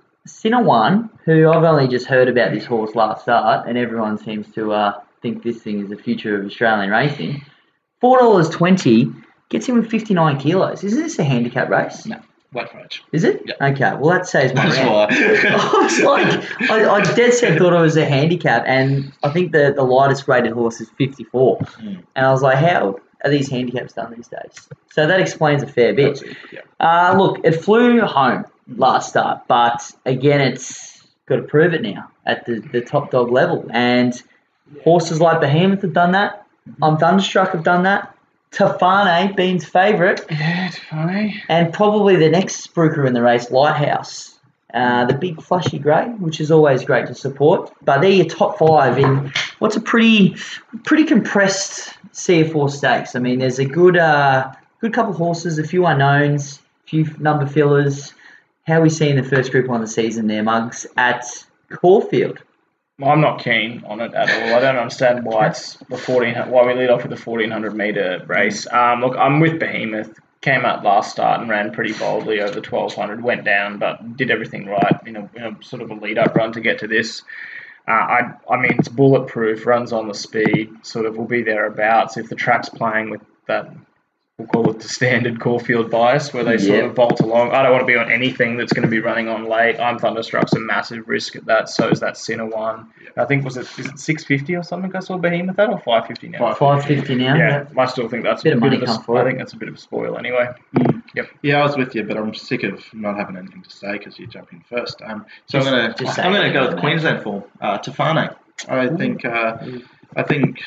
One, 0.43 1.09
who 1.25 1.49
I've 1.49 1.63
only 1.63 1.87
just 1.87 2.05
heard 2.05 2.27
about 2.27 2.51
this 2.51 2.65
horse 2.65 2.95
last 2.95 3.23
start, 3.23 3.67
and 3.67 3.77
everyone 3.77 4.17
seems 4.17 4.53
to 4.55 4.73
uh, 4.73 5.01
think 5.21 5.43
this 5.43 5.61
thing 5.61 5.79
is 5.81 5.89
the 5.89 5.97
future 5.97 6.37
of 6.37 6.45
Australian 6.45 6.89
racing. 6.91 7.45
Four 8.01 8.19
dollars 8.19 8.49
twenty 8.49 9.09
gets 9.49 9.67
him 9.67 9.75
with 9.75 9.89
fifty 9.89 10.13
nine 10.13 10.37
kilos. 10.37 10.83
Is 10.83 10.95
this 10.95 11.17
a 11.19 11.23
handicap 11.23 11.69
race? 11.69 12.05
No, 12.05 12.19
for 12.53 12.79
age. 12.79 13.03
Is 13.11 13.23
it? 13.23 13.41
Yeah. 13.45 13.67
Okay. 13.69 13.95
Well, 13.95 14.11
that 14.11 14.27
saves 14.27 14.53
my 14.53 14.65
That's 14.65 14.77
round. 14.77 14.91
why. 14.91 15.07
I 15.09 15.83
was 15.83 15.99
like, 16.01 16.69
I, 16.71 16.89
I 16.89 17.13
dead 17.15 17.33
set 17.33 17.57
thought 17.57 17.73
it 17.73 17.81
was 17.81 17.97
a 17.97 18.05
handicap, 18.05 18.63
and 18.65 19.11
I 19.23 19.29
think 19.29 19.51
the, 19.51 19.73
the 19.75 19.83
lightest 19.83 20.27
rated 20.27 20.53
horse 20.53 20.79
is 20.79 20.89
54. 20.97 21.57
Mm. 21.59 22.03
And 22.15 22.25
I 22.25 22.31
was 22.31 22.41
like, 22.41 22.57
how 22.57 22.99
are 23.23 23.29
these 23.29 23.49
handicaps 23.49 23.93
done 23.93 24.13
these 24.15 24.27
days? 24.27 24.69
So 24.91 25.07
that 25.07 25.19
explains 25.19 25.63
a 25.63 25.67
fair 25.67 25.93
bit. 25.93 26.21
It, 26.21 26.37
yeah. 26.51 26.61
Uh, 26.79 27.15
look, 27.17 27.39
it 27.43 27.53
flew 27.63 28.01
home 28.01 28.45
last 28.67 29.09
start, 29.09 29.47
but 29.47 29.91
again, 30.05 30.41
it's 30.41 31.03
got 31.25 31.37
to 31.37 31.43
prove 31.43 31.73
it 31.73 31.81
now 31.81 32.11
at 32.25 32.45
the, 32.45 32.59
the 32.59 32.81
top 32.81 33.11
dog 33.11 33.31
level. 33.31 33.65
And 33.71 34.13
horses 34.83 35.19
like 35.19 35.41
Behemoth 35.41 35.81
have 35.81 35.93
done 35.93 36.11
that. 36.11 36.45
I'm 36.81 36.97
Thunderstruck 36.97 37.51
have 37.51 37.63
done 37.63 37.83
that. 37.83 38.12
Tafane, 38.53 39.35
Bean's 39.35 39.65
favourite, 39.65 40.21
Yeah, 40.29 40.67
it's 40.67 40.77
funny. 40.77 41.41
and 41.49 41.73
probably 41.73 42.15
the 42.15 42.29
next 42.29 42.67
spruiker 42.71 43.05
in 43.07 43.13
the 43.13 43.21
race, 43.21 43.49
Lighthouse. 43.51 44.29
Uh, 44.73 45.05
the 45.05 45.13
big 45.13 45.39
flushy 45.39 45.77
grey, 45.77 46.05
which 46.17 46.41
is 46.41 46.49
always 46.49 46.83
great 46.83 47.05
to 47.05 47.13
support. 47.13 47.71
But 47.83 48.01
they're 48.01 48.09
your 48.09 48.25
top 48.25 48.57
five 48.57 48.97
in 48.97 49.31
what's 49.59 49.75
a 49.75 49.81
pretty 49.81 50.35
pretty 50.83 51.03
compressed 51.03 51.93
CF 52.11 52.55
Orr 52.55 52.69
stakes. 52.69 53.15
I 53.15 53.19
mean, 53.19 53.37
there's 53.37 53.59
a 53.59 53.65
good 53.65 53.97
uh, 53.97 54.51
good 54.81 54.91
couple 54.91 55.11
of 55.11 55.17
horses, 55.17 55.59
a 55.59 55.63
few 55.63 55.85
unknowns, 55.85 56.59
a 56.85 56.89
few 56.89 57.05
number 57.19 57.45
fillers. 57.45 58.15
How 58.65 58.81
we 58.81 58.89
see 58.89 59.09
in 59.09 59.15
the 59.15 59.23
first 59.23 59.51
group 59.51 59.69
on 59.69 59.79
the 59.79 59.87
season 59.87 60.25
there, 60.25 60.41
Mugs, 60.41 60.87
at 60.97 61.23
Caulfield. 61.71 62.39
I'm 63.01 63.21
not 63.21 63.43
keen 63.43 63.83
on 63.87 64.01
it 64.01 64.13
at 64.13 64.29
all. 64.29 64.55
I 64.55 64.59
don't 64.59 64.77
understand 64.77 65.25
why 65.25 65.47
it's 65.47 65.77
the 65.89 65.97
14. 65.97 66.35
Why 66.49 66.65
we 66.65 66.73
lead 66.75 66.91
off 66.91 67.03
with 67.03 67.09
the 67.17 67.29
1400 67.29 67.73
meter 67.73 68.23
race. 68.27 68.67
Um, 68.71 69.01
look, 69.01 69.17
I'm 69.17 69.39
with 69.39 69.59
Behemoth. 69.59 70.19
Came 70.41 70.63
out 70.63 70.83
last 70.83 71.11
start 71.11 71.41
and 71.41 71.49
ran 71.49 71.71
pretty 71.71 71.93
boldly 71.93 72.41
over 72.41 72.51
the 72.51 72.61
1200. 72.61 73.23
Went 73.23 73.45
down, 73.45 73.79
but 73.79 74.15
did 74.15 74.29
everything 74.29 74.67
right 74.67 74.95
in 75.07 75.15
a, 75.15 75.29
in 75.35 75.43
a 75.43 75.63
sort 75.63 75.81
of 75.81 75.89
a 75.89 75.95
lead 75.95 76.19
up 76.19 76.35
run 76.35 76.51
to 76.51 76.61
get 76.61 76.79
to 76.79 76.87
this. 76.87 77.23
Uh, 77.87 77.91
I, 77.91 78.33
I 78.49 78.57
mean, 78.57 78.75
it's 78.77 78.89
bulletproof. 78.89 79.65
Runs 79.65 79.91
on 79.91 80.07
the 80.07 80.13
speed. 80.13 80.71
Sort 80.83 81.07
of 81.07 81.17
will 81.17 81.25
be 81.25 81.41
thereabouts 81.41 82.17
if 82.17 82.29
the 82.29 82.35
track's 82.35 82.69
playing 82.69 83.09
with 83.09 83.21
that. 83.47 83.73
We'll 84.39 84.47
call 84.47 84.67
it 84.71 84.79
the 84.79 84.87
standard 84.89 85.39
Caulfield 85.39 85.91
bias, 85.91 86.33
where 86.33 86.43
they 86.43 86.57
sort 86.57 86.79
Yeah. 86.79 86.85
of 86.85 86.95
bolt 86.95 87.19
along. 87.19 87.51
I 87.51 87.61
don't 87.61 87.71
want 87.71 87.83
to 87.83 87.85
be 87.85 87.95
on 87.95 88.11
anything 88.11 88.57
that's 88.57 88.73
going 88.73 88.81
to 88.81 88.89
be 88.89 88.99
running 88.99 89.27
on 89.29 89.45
late. 89.45 89.79
I'm 89.79 89.99
Thunderstruck's 89.99 90.53
a 90.53 90.59
massive 90.59 91.07
risk 91.07 91.35
at 91.35 91.45
that. 91.45 91.69
So 91.69 91.87
is 91.89 91.99
that 91.99 92.17
Sinner 92.17 92.47
one. 92.47 92.87
I 93.15 93.25
think 93.25 93.45
was 93.45 93.57
it 93.57 93.67
is 93.77 93.85
it 93.85 93.99
650 93.99 94.55
or 94.55 94.63
something? 94.63 94.93
I 94.95 95.01
saw 95.01 95.19
Behemoth 95.19 95.51
at 95.51 95.57
that 95.57 95.69
or 95.69 95.77
550 95.77 96.29
now. 96.29 96.39
Five. 96.39 96.57
Five 96.57 96.83
fifty 96.85 97.13
now. 97.13 97.35
Yeah, 97.35 97.65
I 97.77 97.85
still 97.85 98.09
think 98.09 98.23
that's 98.23 98.41
Bit 98.41 98.53
a 98.53 98.55
of 98.55 98.61
bit 98.63 98.69
money 98.71 98.77
of 98.77 98.89
a, 98.89 99.03
come 99.03 99.17
I 99.17 99.23
think 99.23 99.37
that's 99.37 99.53
a 99.53 99.57
bit 99.57 99.69
of 99.69 99.75
a 99.75 99.77
spoil 99.77 100.17
anyway. 100.17 100.49
Yeah, 101.43 101.59
I 101.59 101.63
was 101.63 101.77
with 101.77 101.93
you, 101.93 102.03
but 102.03 102.17
I'm 102.17 102.33
sick 102.33 102.63
of 102.63 102.83
not 102.91 103.15
having 103.17 103.37
anything 103.37 103.61
to 103.61 103.69
say 103.69 103.91
because 103.99 104.17
you 104.17 104.25
jump 104.25 104.51
in 104.51 104.61
first. 104.61 104.99
Um, 105.03 105.27
so 105.45 105.59
Just- 105.59 105.67
I'm 105.69 105.73
gonna 105.93 105.95
I'm 106.27 106.33
gonna 106.33 106.51
go 106.53 106.69
with. 106.71 106.79
Queensland 106.79 107.21
form. 107.21 107.43
Uh, 107.61 107.77
Tafane. 107.77 108.35
I 108.67 108.87
think 108.87 109.25
uh, 109.25 109.57
I 110.15 110.23
think 110.23 110.59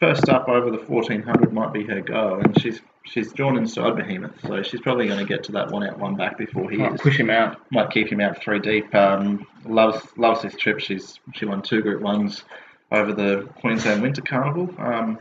first 0.00 0.28
up 0.28 0.48
over 0.48 0.70
the 0.70 0.78
1400 0.78 1.52
might 1.52 1.72
be 1.72 1.84
her 1.84 2.00
go, 2.00 2.34
and 2.40 2.60
she's 2.60 2.80
she's 3.04 3.32
drawn 3.32 3.56
inside 3.56 3.96
Behemoth, 3.96 4.40
so 4.46 4.62
she's 4.62 4.80
probably 4.80 5.06
going 5.06 5.18
to 5.18 5.24
get 5.24 5.42
to 5.44 5.52
that 5.52 5.70
one 5.70 5.86
out, 5.86 5.98
one 5.98 6.14
back 6.14 6.36
before 6.38 6.70
he 6.70 6.76
Might 6.76 6.94
is. 6.94 7.00
push 7.00 7.18
him 7.18 7.30
out. 7.30 7.60
Might 7.70 7.90
keep 7.90 8.08
him 8.08 8.20
out 8.20 8.40
three 8.42 8.58
deep. 8.60 8.94
Um, 8.94 9.46
loves 9.64 10.06
loves 10.16 10.42
this 10.42 10.54
trip. 10.56 10.80
She's 10.80 11.18
she 11.34 11.44
won 11.44 11.62
two 11.62 11.82
Group 11.82 12.02
Ones 12.02 12.44
over 12.92 13.12
the 13.12 13.48
Queensland 13.60 14.02
Winter 14.02 14.22
Carnival. 14.22 14.74
Um, 14.78 15.18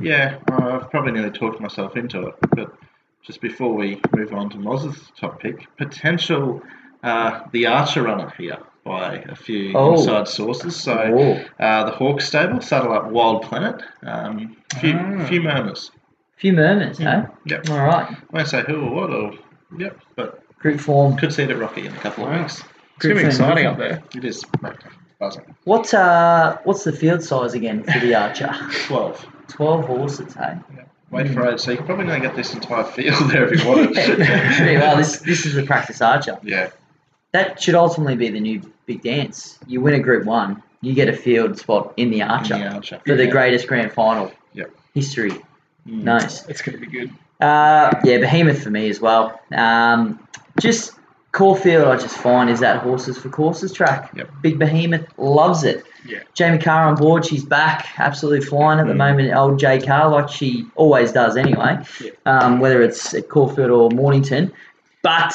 yeah, 0.00 0.38
I've 0.48 0.90
probably 0.90 1.12
nearly 1.12 1.30
talked 1.30 1.60
myself 1.60 1.96
into 1.96 2.28
it, 2.28 2.34
but 2.50 2.74
just 3.22 3.40
before 3.40 3.74
we 3.74 4.00
move 4.16 4.32
on 4.32 4.50
to 4.50 4.58
Moz's 4.58 5.12
top 5.18 5.40
pick, 5.40 5.66
potential 5.76 6.62
uh, 7.02 7.42
the 7.52 7.66
Archer 7.66 8.02
runner 8.02 8.32
here 8.36 8.58
by 8.84 9.16
a 9.28 9.34
few 9.34 9.72
Oh. 9.76 9.92
inside 9.94 10.26
sources. 10.28 10.74
So 10.76 10.92
Oh. 11.60 11.64
uh, 11.64 11.84
the 11.84 11.92
Hawk 11.92 12.20
stable, 12.20 12.60
satellite 12.60 13.04
Wild 13.06 13.42
Planet, 13.42 13.82
um, 14.04 14.56
few 14.80 14.98
Ah. 14.98 15.24
few 15.26 15.40
murmurs. 15.42 15.90
few 16.36 16.52
murmurs, 16.52 16.98
eh? 17.00 17.22
Yep, 17.46 17.70
All 17.70 17.78
right. 17.78 18.08
won't 18.32 18.48
say 18.48 18.62
who 18.66 18.80
or 18.82 18.90
what 18.94 19.10
or 19.10 19.32
yep, 19.78 19.96
but 20.16 20.40
Group 20.58 20.80
form. 20.80 21.16
could 21.16 21.32
see 21.32 21.44
it 21.44 21.50
at 21.50 21.58
Rocky 21.58 21.86
in 21.86 21.92
a 21.92 21.96
couple 21.98 22.24
of 22.24 22.30
Wow. 22.30 22.38
weeks. 22.42 22.62
It's 22.96 23.06
going 23.06 23.16
to 23.16 23.22
be 23.22 23.26
exciting 23.28 23.66
up 23.66 23.78
there. 23.78 24.02
It 24.16 24.24
is 24.24 24.44
buzzing. 25.20 25.54
What 25.64 25.92
uh, 25.94 26.58
what's 26.64 26.82
the 26.84 26.92
field 26.92 27.22
size 27.22 27.54
again 27.54 27.84
for 27.84 27.98
the 28.00 28.14
Archer? 28.14 28.52
Twelve. 28.86 29.24
Twelve 29.48 29.84
horses, 29.86 30.34
hey. 30.34 30.54
Wait 31.10 31.28
for 31.32 31.46
it. 31.46 31.60
So 31.60 31.70
you 31.72 31.76
can 31.76 31.86
probably 31.86 32.06
not 32.06 32.22
get 32.22 32.34
this 32.34 32.54
entire 32.54 32.84
field 32.84 33.30
there 33.30 33.44
if 33.52 33.62
you 33.62 33.68
wanted. 33.68 33.92
Pretty 33.94 34.76
well. 34.78 34.96
This 34.96 35.18
this 35.18 35.44
is 35.46 35.54
the 35.54 35.62
practice 35.64 36.00
Archer. 36.00 36.38
yeah. 36.42 36.70
That 37.32 37.60
should 37.62 37.74
ultimately 37.74 38.16
be 38.16 38.28
the 38.28 38.40
new 38.40 38.60
big 38.86 39.02
dance. 39.02 39.58
You 39.66 39.80
win 39.80 39.94
a 39.94 40.00
Group 40.00 40.24
One, 40.26 40.62
you 40.82 40.92
get 40.94 41.08
a 41.08 41.12
field 41.14 41.58
spot 41.58 41.94
in 41.96 42.10
the 42.10 42.22
Archer 42.22 42.54
In 42.54 42.60
the 42.60 42.68
Archer. 42.74 43.00
for 43.06 43.14
the 43.16 43.26
greatest 43.26 43.66
grand 43.66 43.92
final 43.92 44.30
Yep. 44.54 44.70
history. 44.94 45.30
Mm. 45.88 46.02
Nice. 46.04 46.46
It's 46.48 46.60
going 46.62 46.78
to 46.78 46.84
be 46.86 46.90
good. 46.90 47.10
Uh, 47.40 47.90
yeah, 48.04 48.18
Behemoth 48.18 48.62
for 48.62 48.70
me 48.70 48.88
as 48.90 49.00
well. 49.00 49.40
Um, 49.52 50.20
just 50.60 50.92
Caulfield, 51.32 51.88
I 51.88 51.96
just 51.96 52.16
find 52.18 52.50
is 52.50 52.60
that 52.60 52.82
horses 52.82 53.16
for 53.16 53.30
courses 53.30 53.72
track. 53.72 54.10
Yep. 54.14 54.28
Big 54.42 54.58
Behemoth 54.58 55.06
loves 55.16 55.64
it. 55.64 55.84
Yeah. 56.06 56.18
Jamie 56.34 56.58
Kah 56.58 56.88
on 56.88 56.94
board, 56.96 57.24
she's 57.24 57.44
back, 57.44 57.86
absolutely 57.98 58.42
flying 58.46 58.78
at 58.78 58.86
the 58.86 58.92
Mm. 58.92 58.98
moment. 58.98 59.34
Old 59.34 59.58
J 59.58 59.78
Kah, 59.80 60.08
like 60.08 60.28
she 60.28 60.66
always 60.76 61.10
does 61.12 61.36
anyway. 61.38 61.78
Yeah. 62.04 62.10
Um, 62.26 62.60
whether 62.60 62.82
it's 62.82 63.14
at 63.14 63.28
Caulfield 63.30 63.70
or 63.70 63.88
Mornington, 63.90 64.52
but 65.02 65.30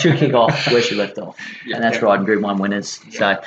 she'll 0.00 0.16
kick 0.16 0.34
off 0.34 0.66
where 0.70 0.82
she 0.82 0.94
left 0.94 1.18
off, 1.18 1.36
Yeah. 1.66 1.76
and 1.76 1.84
that's 1.84 1.96
Yeah. 1.98 2.04
riding 2.04 2.24
Group 2.26 2.42
One 2.42 2.58
winners. 2.58 3.00
So 3.10 3.40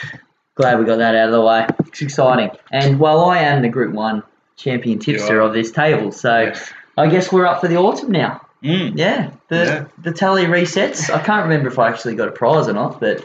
glad 0.55 0.79
we 0.79 0.85
got 0.85 0.97
that 0.97 1.15
out 1.15 1.27
of 1.27 1.31
the 1.31 1.41
way. 1.41 1.67
It's 1.87 2.01
exciting. 2.01 2.51
And 2.71 2.99
while 2.99 3.21
I 3.21 3.37
am 3.39 3.61
the 3.61 3.69
Group 3.69 3.93
One 3.93 4.23
champion 4.55 4.99
tipster 4.99 5.39
of 5.39 5.53
this 5.53 5.71
table, 5.71 6.11
so 6.11 6.41
Yes. 6.41 6.71
I 6.97 7.07
guess 7.07 7.31
we're 7.31 7.45
up 7.45 7.61
for 7.61 7.67
the 7.67 7.77
autumn 7.77 8.11
now. 8.11 8.41
Mm. 8.63 8.93
Yeah, 8.95 9.29
the 9.49 9.55
Yeah. 9.55 9.85
the 10.01 10.11
tally 10.11 10.45
resets. 10.45 11.11
I 11.13 11.19
can't 11.21 11.43
remember 11.43 11.67
if 11.67 11.77
I 11.77 11.89
actually 11.89 12.15
got 12.15 12.27
a 12.27 12.31
prize 12.31 12.67
or 12.67 12.73
not, 12.73 12.99
but 12.99 13.23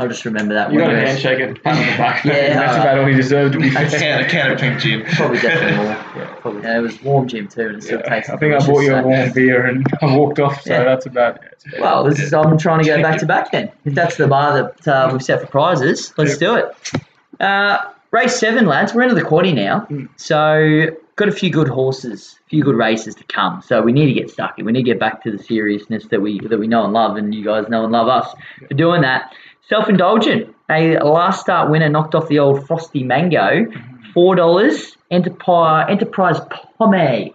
I'll 0.00 0.06
just 0.08 0.24
remember 0.24 0.54
that 0.54 0.72
You 0.72 0.78
one. 0.80 0.90
got 0.90 0.98
a 1.02 1.06
handshake 1.06 1.40
and 1.40 1.60
pat 1.62 1.74
on 1.76 1.80
the 1.80 1.96
back. 1.98 2.24
Yeah, 2.24 2.54
that's 2.54 2.76
about 2.76 2.98
all 2.98 3.08
you 3.08 3.16
deserved. 3.16 3.54
to 3.54 3.58
be 3.58 3.68
A 3.76 3.88
fair. 3.88 3.88
can, 3.88 4.24
a 4.24 4.28
can 4.28 4.52
of 4.52 4.58
pink 4.60 4.78
gin. 4.80 5.04
Probably 5.16 5.38
definitely 5.40 5.76
more. 5.76 5.86
Yeah, 6.16 6.34
probably. 6.40 6.62
Yeah, 6.62 6.78
it 6.78 6.82
was 6.82 7.02
warm 7.02 7.26
gym 7.28 7.48
too, 7.48 7.62
and 7.66 7.76
it 7.76 7.82
still 7.82 7.98
Yeah, 8.00 8.08
tastes. 8.08 8.30
I 8.30 8.36
think 8.36 8.54
I 8.54 8.64
bought 8.64 8.80
you 8.80 8.94
a 8.94 9.02
warm 9.02 9.32
beer 9.32 9.66
and 9.66 9.84
I 10.00 10.16
walked 10.16 10.38
off, 10.38 10.62
so 10.62 10.72
Yeah. 10.72 10.84
that's 10.84 11.06
about 11.06 11.36
it. 11.42 11.64
Well, 11.80 12.04
this 12.04 12.20
is, 12.20 12.32
I'm 12.32 12.56
trying 12.58 12.80
to 12.82 12.86
go 12.86 13.02
back 13.02 13.18
to 13.20 13.26
back 13.26 13.50
then. 13.50 13.70
If 13.84 13.94
that's 13.94 14.16
the 14.16 14.28
bar 14.28 14.72
that 14.84 14.88
uh, 14.88 15.08
we've 15.12 15.22
set 15.22 15.40
for 15.40 15.46
prizes, 15.48 16.14
let's 16.16 16.36
do 16.38 16.54
it. 16.54 16.92
Uh, 17.40 17.78
race 18.12 18.36
seven, 18.38 18.66
lads. 18.66 18.94
We're 18.94 19.02
into 19.02 19.14
the 19.16 19.22
quaddy 19.22 19.52
now. 19.54 19.86
So, 20.16 20.86
got 21.16 21.28
a 21.28 21.32
few 21.32 21.50
good 21.50 21.68
horses, 21.68 22.38
a 22.46 22.48
few 22.48 22.62
good 22.62 22.76
races 22.76 23.14
to 23.16 23.24
come. 23.24 23.60
So, 23.62 23.82
we 23.82 23.92
need 23.92 24.06
to 24.06 24.12
get 24.12 24.30
stuck 24.30 24.58
in. 24.58 24.64
We 24.64 24.72
need 24.72 24.84
to 24.84 24.90
get 24.90 25.00
back 25.00 25.22
to 25.24 25.30
the 25.30 25.38
seriousness 25.42 26.06
that 26.06 26.20
we 26.20 26.40
that 26.48 26.58
we 26.58 26.66
know 26.68 26.84
and 26.84 26.92
love, 26.92 27.16
and 27.16 27.34
you 27.34 27.44
guys 27.44 27.68
know 27.68 27.82
and 27.84 27.92
love 27.92 28.08
us 28.08 28.32
for 28.66 28.74
doing 28.74 29.02
that. 29.02 29.32
Self 29.68 29.88
indulgent. 29.88 30.54
A 30.70 30.98
last 30.98 31.40
start 31.40 31.70
winner 31.70 31.88
knocked 31.88 32.14
off 32.14 32.28
the 32.28 32.38
old 32.38 32.66
Frosty 32.66 33.02
Mango. 33.04 33.66
$4. 34.14 34.96
Enterprise, 35.10 35.86
Enterprise 35.88 36.38
Pomme 36.78 37.30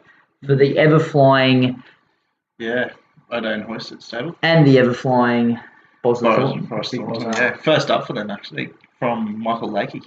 for 0.45 0.55
the 0.55 0.77
ever 0.77 0.99
flying 0.99 1.81
Yeah, 2.59 2.91
I 3.31 3.39
don't 3.39 3.61
Odone 3.63 3.65
hoisted 3.65 4.03
stable. 4.03 4.35
and 4.43 4.67
the 4.67 4.77
ever 4.79 4.93
flying 4.93 5.59
Boston 6.03 6.25
Forest, 6.27 6.39
Thornton. 6.41 6.67
Forest 6.67 6.91
Big 6.91 7.01
Thornton, 7.01 7.23
Boston. 7.25 7.43
yeah. 7.43 7.55
First 7.57 7.89
up 7.89 8.05
for 8.05 8.13
them 8.13 8.29
actually 8.29 8.69
from 8.99 9.39
Michael 9.41 9.69
Lakey. 9.69 10.03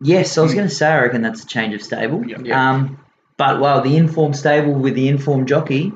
Yes, 0.00 0.36
I 0.36 0.42
was 0.42 0.52
going 0.54 0.68
to 0.68 0.74
say 0.74 0.86
I 0.88 1.02
reckon 1.02 1.22
that's 1.22 1.44
a 1.44 1.46
change 1.46 1.74
of 1.74 1.82
stable. 1.82 2.26
Yep. 2.26 2.40
Yeah. 2.44 2.70
Um, 2.70 2.98
but 3.36 3.60
well, 3.60 3.82
the 3.82 3.96
informed 3.96 4.36
stable 4.36 4.72
with 4.72 4.94
the 4.94 5.08
informed 5.08 5.46
jockey. 5.48 5.92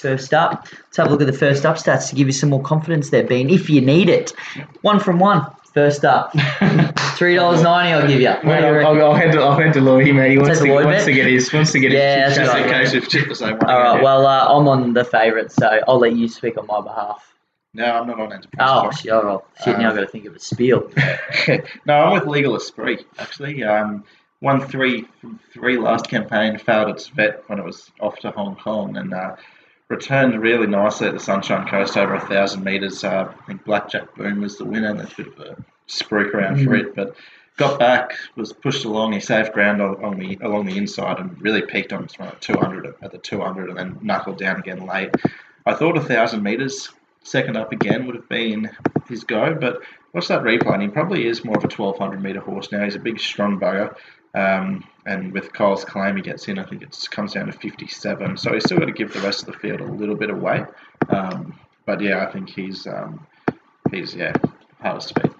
First 0.00 0.34
up, 0.34 0.68
let's 0.70 0.96
have 0.98 1.06
a 1.06 1.10
look 1.10 1.22
at 1.22 1.26
the 1.26 1.32
first 1.32 1.64
up 1.64 1.76
stats 1.76 2.10
to 2.10 2.14
give 2.14 2.26
you 2.26 2.32
some 2.32 2.50
more 2.50 2.62
confidence 2.62 3.10
there, 3.10 3.24
Bean, 3.24 3.48
if 3.48 3.70
you 3.70 3.80
need 3.80 4.08
it. 4.10 4.32
One 4.82 5.00
from 5.00 5.18
one. 5.18 5.46
First 5.72 6.04
up, 6.04 6.32
three 7.16 7.34
dollars 7.34 7.62
ninety. 7.62 7.92
I'll 7.92 8.06
give 8.08 8.20
you. 8.20 8.28
What 8.28 8.44
Mate, 8.44 8.60
you 8.60 8.66
I'll? 8.66 8.86
I'll, 8.86 9.04
I'll 9.10 9.14
head 9.14 9.32
to 9.32 9.40
I'll 9.40 9.58
head 9.58 9.74
to 9.74 9.80
Lloyd, 9.80 10.14
mate. 10.14 10.30
He 10.30 10.38
wants 10.38 10.60
to 10.60 10.72
wants 10.72 11.04
to 11.04 11.12
get 11.12 11.26
his 11.26 11.52
wants 11.52 11.72
to 11.72 11.80
get 11.80 11.92
Yeah, 11.92 12.28
his 12.28 12.36
chip 12.36 12.46
Just 12.46 12.56
in 12.56 12.68
case 13.02 13.10
tipped 13.10 13.28
the 13.28 13.34
same 13.34 13.58
one. 13.58 13.70
All 13.70 13.78
right. 13.78 14.02
Well, 14.02 14.26
uh, 14.26 14.46
I'm 14.46 14.68
on 14.68 14.94
the 14.94 15.04
favourite, 15.04 15.52
so 15.52 15.80
I'll 15.86 15.98
let 15.98 16.16
you 16.16 16.28
speak 16.28 16.56
on 16.56 16.66
my 16.66 16.80
behalf. 16.80 17.34
No, 17.76 17.84
I'm 17.84 18.06
not 18.06 18.18
on 18.18 18.32
Enterprise. 18.32 18.68
Oh, 18.70 18.90
shit! 18.90 19.12
Oh, 19.12 19.44
shit! 19.62 19.78
Now 19.78 19.90
I've 19.90 19.94
got 19.96 20.00
to 20.00 20.06
think 20.06 20.24
of 20.24 20.34
a 20.34 20.38
spiel. 20.38 20.90
no, 21.84 21.94
I'm 21.94 22.12
with 22.14 22.26
Legal 22.26 22.56
Esprit, 22.56 23.04
actually. 23.18 23.62
Um, 23.62 24.04
won 24.40 24.66
three 24.66 25.04
from 25.20 25.38
three 25.52 25.76
last 25.76 26.08
campaign, 26.08 26.56
failed 26.56 26.88
its 26.88 27.08
vet 27.08 27.42
when 27.48 27.58
it 27.58 27.64
was 27.66 27.90
off 28.00 28.18
to 28.20 28.30
Hong 28.30 28.56
Kong, 28.56 28.96
and 28.96 29.12
uh, 29.12 29.36
returned 29.88 30.40
really 30.40 30.66
nicely 30.66 31.06
at 31.06 31.14
the 31.14 31.20
Sunshine 31.20 31.66
Coast 31.68 31.96
over 31.96 32.14
a 32.14 32.20
thousand 32.20 32.64
metres. 32.64 33.04
Uh, 33.04 33.32
I 33.32 33.46
think 33.46 33.64
Blackjack 33.64 34.14
Boom 34.14 34.40
was 34.40 34.58
the 34.58 34.64
winner, 34.64 34.90
and 34.90 34.98
there's 34.98 35.12
a 35.12 35.16
bit 35.16 35.26
of 35.28 35.38
a 35.40 35.56
spruik 35.88 36.34
around 36.34 36.62
for 36.64 36.74
it, 36.74 36.94
but 36.94 37.14
got 37.56 37.78
back, 37.78 38.12
was 38.34 38.52
pushed 38.52 38.84
along, 38.84 39.12
he 39.12 39.20
saved 39.20 39.52
ground 39.52 39.80
on, 39.80 40.04
on 40.04 40.18
the 40.18 40.38
along 40.42 40.66
the 40.66 40.76
inside, 40.76 41.18
and 41.18 41.40
really 41.40 41.62
peaked 41.62 41.92
on 41.92 42.04
its 42.04 42.18
run 42.18 42.28
at 42.28 42.40
200 42.40 42.94
at 43.00 43.12
the 43.12 43.18
200, 43.18 43.70
and 43.70 43.78
then 43.78 43.98
knuckled 44.02 44.38
down 44.38 44.58
again 44.58 44.86
late. 44.86 45.14
I 45.64 45.74
thought 45.74 45.96
a 45.96 46.00
thousand 46.00 46.42
metres 46.42 46.90
second 47.22 47.56
up 47.56 47.72
again 47.72 48.06
would 48.06 48.14
have 48.14 48.28
been 48.28 48.70
his 49.08 49.24
go, 49.24 49.54
but 49.54 49.80
watch 50.12 50.28
that 50.28 50.42
replay, 50.42 50.74
and 50.74 50.82
he 50.82 50.88
probably 50.88 51.26
is 51.26 51.44
more 51.44 51.56
of 51.56 51.64
a 51.64 51.68
1200 51.68 52.22
metre 52.22 52.40
horse 52.40 52.70
now. 52.70 52.84
He's 52.84 52.94
a 52.94 53.00
big, 53.00 53.18
strong 53.18 53.58
bugger. 53.58 53.94
Um, 54.34 54.84
and 55.06 55.32
with 55.32 55.52
Cole's 55.52 55.84
claim, 55.84 56.16
he 56.16 56.22
gets 56.22 56.48
in. 56.48 56.58
I 56.58 56.64
think 56.64 56.82
it 56.82 56.96
comes 57.10 57.32
down 57.32 57.46
to 57.46 57.52
57. 57.52 58.36
So 58.36 58.52
he's 58.52 58.64
still 58.64 58.78
got 58.78 58.86
to 58.86 58.92
give 58.92 59.12
the 59.12 59.20
rest 59.20 59.40
of 59.40 59.46
the 59.46 59.58
field 59.58 59.80
a 59.80 59.84
little 59.84 60.16
bit 60.16 60.30
away. 60.30 60.64
Um, 61.08 61.58
but 61.86 62.00
yeah, 62.00 62.26
I 62.26 62.32
think 62.32 62.50
he's 62.50 62.86
um, 62.86 63.26
he's 63.92 64.14
yeah 64.14 64.32
hardest 64.80 65.14
to 65.14 65.20
beat. 65.22 65.32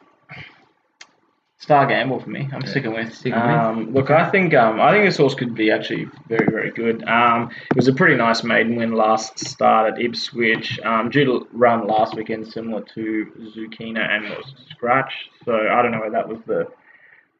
Star 1.58 1.86
gamble 1.86 2.20
for 2.20 2.28
me. 2.30 2.48
I'm 2.52 2.60
Yeah. 2.62 2.68
sticking 2.68 2.92
with. 2.92 3.12
Sticking 3.14 3.40
with. 3.40 3.50
um, 3.50 3.92
Look, 3.92 4.10
I 4.10 4.30
think 4.30 4.54
um, 4.54 4.78
I 4.78 4.92
think 4.92 5.04
this 5.06 5.16
horse 5.16 5.34
could 5.34 5.54
be 5.54 5.70
actually 5.72 6.06
very 6.28 6.46
very 6.48 6.70
good. 6.70 7.02
Um, 7.08 7.50
it 7.70 7.76
was 7.76 7.88
a 7.88 7.94
pretty 7.94 8.14
nice 8.14 8.44
maiden 8.44 8.76
win 8.76 8.92
last 8.92 9.38
start 9.38 9.92
at 9.92 10.00
Ipswich. 10.00 10.78
Um, 10.84 11.08
due 11.10 11.24
to 11.24 11.48
run 11.52 11.86
last 11.88 12.14
weekend 12.14 12.46
similar 12.46 12.82
to 12.94 13.26
Zucchina 13.56 14.06
and 14.08 14.28
was 14.28 14.54
Scratch. 14.70 15.12
So 15.44 15.52
I 15.68 15.82
don't 15.82 15.90
know 15.92 16.00
whether 16.00 16.12
that 16.12 16.28
was 16.28 16.38
the 16.46 16.68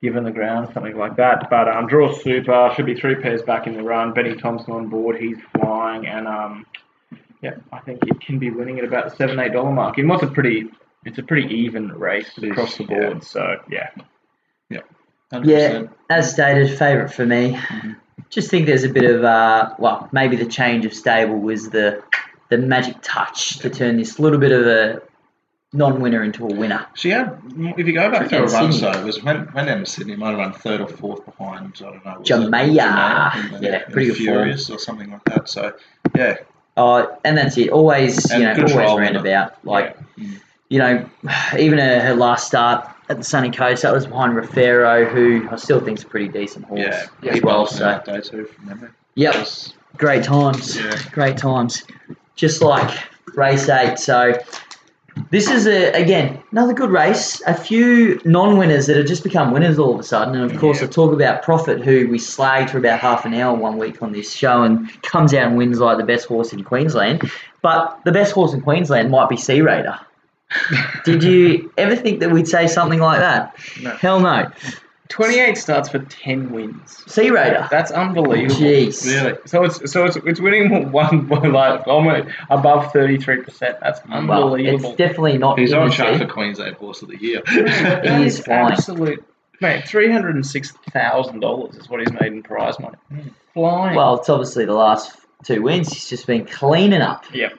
given 0.03 0.25
the 0.25 0.31
ground 0.31 0.69
something 0.73 0.97
like 0.97 1.17
that. 1.17 1.49
But 1.51 1.69
um, 1.69 1.87
draw 1.87 2.13
super 2.13 2.73
should 2.75 2.87
be 2.87 2.95
three 2.95 3.17
pairs 3.17 3.43
back 3.43 3.67
in 3.67 3.75
the 3.75 3.83
run. 3.83 4.13
Benny 4.13 4.35
Thompson 4.35 4.73
on 4.73 4.89
board. 4.89 5.17
He's 5.21 5.39
flying 5.59 6.07
and 6.07 6.27
um, 6.27 6.67
yeah, 7.43 7.57
I 7.73 7.81
think 7.81 8.01
it 8.07 8.21
can 8.21 8.39
be 8.39 8.51
winning 8.51 8.79
at 8.79 8.85
about 8.85 9.11
the 9.11 9.17
seven 9.17 9.39
eight 9.39 9.53
dollar 9.53 9.73
mark. 9.73 9.99
It 9.99 10.05
was 10.05 10.23
a 10.23 10.29
pretty. 10.29 10.65
It's 11.05 11.19
a 11.19 11.23
pretty 11.23 11.55
even 11.55 11.93
race 11.93 12.33
It 12.37 12.43
is, 12.43 12.51
across 12.51 12.77
the 12.79 12.85
yeah. 12.85 13.11
board. 13.11 13.23
So 13.23 13.61
yeah. 13.71 13.91
100%. 15.33 15.45
Yeah, 15.45 15.83
as 16.09 16.33
stated, 16.33 16.79
favourite 16.79 17.13
for 17.13 17.27
me. 17.27 17.55
Mm-hmm. 17.55 17.93
Just 18.31 18.51
think 18.51 18.67
there's 18.67 18.85
a 18.85 18.89
bit 18.89 19.05
of 19.05 19.25
uh, 19.25 19.75
well, 19.79 20.09
maybe 20.13 20.37
the 20.37 20.47
change 20.47 20.85
of 20.85 20.95
stable 20.95 21.39
was 21.39 21.71
the 21.71 22.03
the 22.49 22.59
magic 22.59 22.97
touch 23.03 23.59
to 23.59 23.71
turn 23.71 23.97
this 23.97 24.19
little 24.19 24.39
bit 24.39 24.53
of 24.53 24.67
a 24.67 25.03
non-winner 25.77 26.25
into 26.25 26.45
a 26.45 26.55
winner. 26.55 26.87
She 26.95 27.11
had, 27.11 27.39
if 27.59 27.87
you 27.87 27.93
go 27.93 28.11
back 28.11 28.29
through 28.29 28.39
a 28.45 28.51
Yeah, 28.51 28.59
run, 28.61 28.73
so 28.73 28.91
it 28.91 29.05
was 29.05 29.23
when 29.23 29.51
went 29.53 29.69
down 29.69 29.81
to 29.81 29.87
Sydney, 29.87 30.17
might 30.17 30.31
have 30.31 30.39
run 30.39 30.53
third 30.53 30.81
or 30.81 30.89
fourth 30.89 31.25
behind, 31.25 31.75
I 31.81 31.85
don't 31.85 32.05
know. 32.05 32.19
was 32.19 32.27
Jamaica. 32.29 33.31
Jamaica 33.35 33.59
Yeah, 33.61 33.85
pretty 33.91 34.09
the 34.11 34.15
good 34.15 34.27
form. 34.27 34.37
Furious 34.39 34.71
or 34.71 34.79
something 34.79 35.11
like 35.11 35.25
that. 35.25 35.49
So 35.49 35.73
yeah, 36.17 36.37
Oh, 36.79 37.17
and 37.25 37.37
that's 37.39 37.57
it. 37.57 37.71
Always, 37.71 38.31
And 38.31 38.43
you 38.43 38.49
know, 38.49 38.55
always 38.75 38.99
roundabout. 38.99 39.65
Like, 39.65 39.97
Mm. 40.19 40.41
you 40.71 40.79
know, 40.79 41.09
even 41.59 41.79
her, 41.79 42.01
her 42.01 42.15
last 42.15 42.47
start 42.47 42.89
at 43.09 43.19
the 43.19 43.25
Sunny 43.25 43.51
Coast, 43.51 43.83
that 43.83 43.93
was 43.93 44.07
behind 44.07 44.35
Rafero, 44.35 45.09
who 45.11 45.47
I 45.51 45.57
still 45.57 45.81
think's 45.81 46.03
a 46.03 46.07
pretty 46.07 46.29
decent 46.29 46.65
horse 46.65 46.81
yeah, 46.81 47.31
as 47.31 47.35
he 47.35 47.41
well. 47.41 47.61
was 47.63 47.77
So, 47.77 47.85
that 47.85 48.05
day 48.05 48.21
too 48.21 48.47
from 48.47 48.67
memory. 48.67 48.91
yep, 49.15 49.35
Yes. 49.35 49.75
great 49.97 50.25
times. 50.25 50.77
Yeah. 50.77 50.99
Great 51.13 51.37
times. 51.37 51.85
Just 52.35 52.63
like 52.63 52.99
race 53.35 53.69
eight. 53.69 53.99
So 53.99 54.35
this 55.31 55.51
is 55.51 55.67
a 55.67 55.93
again 55.93 56.43
another 56.53 56.73
good 56.73 56.91
race. 56.91 57.43
A 57.47 57.55
few 57.55 58.21
non-winners 58.25 58.87
that 58.87 58.97
have 58.97 59.07
just 59.07 59.25
become 59.25 59.53
winners 59.53 59.79
all 59.79 59.95
of 59.95 60.01
a 60.01 60.03
sudden, 60.03 60.35
and 60.35 60.51
of 60.51 60.59
course 60.59 60.81
Yeah. 60.81 60.87
I 60.87 60.91
talk 60.91 61.13
about 61.13 61.43
Profit, 61.43 61.81
who 61.81 62.09
we 62.09 62.19
slagged 62.19 62.71
for 62.71 62.79
about 62.79 63.01
half 63.01 63.25
an 63.25 63.35
hour 63.35 63.57
one 63.57 63.79
week 63.79 64.03
on 64.03 64.13
this 64.13 64.33
show, 64.33 64.63
and 64.63 64.91
comes 65.03 65.33
out 65.35 65.49
and 65.49 65.57
wins 65.57 65.81
like 65.81 65.99
the 65.99 66.05
best 66.05 66.27
horse 66.27 66.53
in 66.53 66.63
Queensland. 66.65 67.31
But 67.63 67.99
the 68.05 68.13
best 68.13 68.33
horse 68.33 68.53
in 68.53 68.61
Queensland 68.61 69.11
might 69.11 69.29
be 69.29 69.37
Sea 69.37 69.61
Raider. 69.63 69.99
Did 71.05 71.25
you 71.25 71.73
ever 71.77 71.97
think 71.97 72.21
that 72.21 72.31
we'd 72.31 72.47
say 72.47 72.67
something 72.69 73.01
like 73.01 73.19
that? 73.19 73.57
No. 73.83 73.91
Hell 73.97 74.21
no. 74.21 74.51
28 75.09 75.57
starts 75.57 75.89
for 75.89 75.99
10 76.01 76.51
wins. 76.53 77.03
Sea 77.11 77.31
Raider. 77.31 77.67
That's 77.71 77.91
unbelievable. 77.91 78.55
Jeez. 78.61 79.07
Really? 79.07 79.39
So 79.47 79.65
it's 79.65 79.91
so 79.93 80.05
it's, 80.05 80.17
it's 80.17 80.41
winning 80.41 80.91
one 80.93 81.29
like 81.29 81.87
almost 81.87 82.29
above 82.51 82.93
33%. 82.93 83.59
That's 83.81 84.01
Well, 84.07 84.19
unbelievable. 84.19 84.91
it's 84.91 84.97
definitely 84.99 85.39
not. 85.39 85.59
He's 85.59 85.73
in 85.73 85.79
on 85.79 85.89
the 85.89 85.95
track 85.95 86.19
for 86.21 86.27
Queensland 86.27 86.77
Horse 86.77 87.03
of 87.03 87.09
the 87.09 87.17
Year. 87.21 87.43
That 87.47 88.05
He 88.21 88.27
is 88.27 88.39
is 88.39 88.45
flying. 88.45 88.73
absolute 88.73 89.25
mate. 89.61 89.85
$306,000 89.85 91.79
is 91.81 91.89
what 91.89 92.01
he's 92.01 92.13
made 92.13 92.33
in 92.33 92.43
prize 92.43 92.79
money. 92.79 92.97
Flying. 93.55 93.97
Well, 93.97 94.19
it's 94.19 94.29
obviously 94.29 94.65
the 94.65 94.75
last 94.75 95.17
two 95.45 95.63
wins. 95.63 95.93
He's 95.93 96.09
just 96.09 96.27
been 96.27 96.45
cleaning 96.47 97.03
up. 97.03 97.25
yeah. 97.33 97.51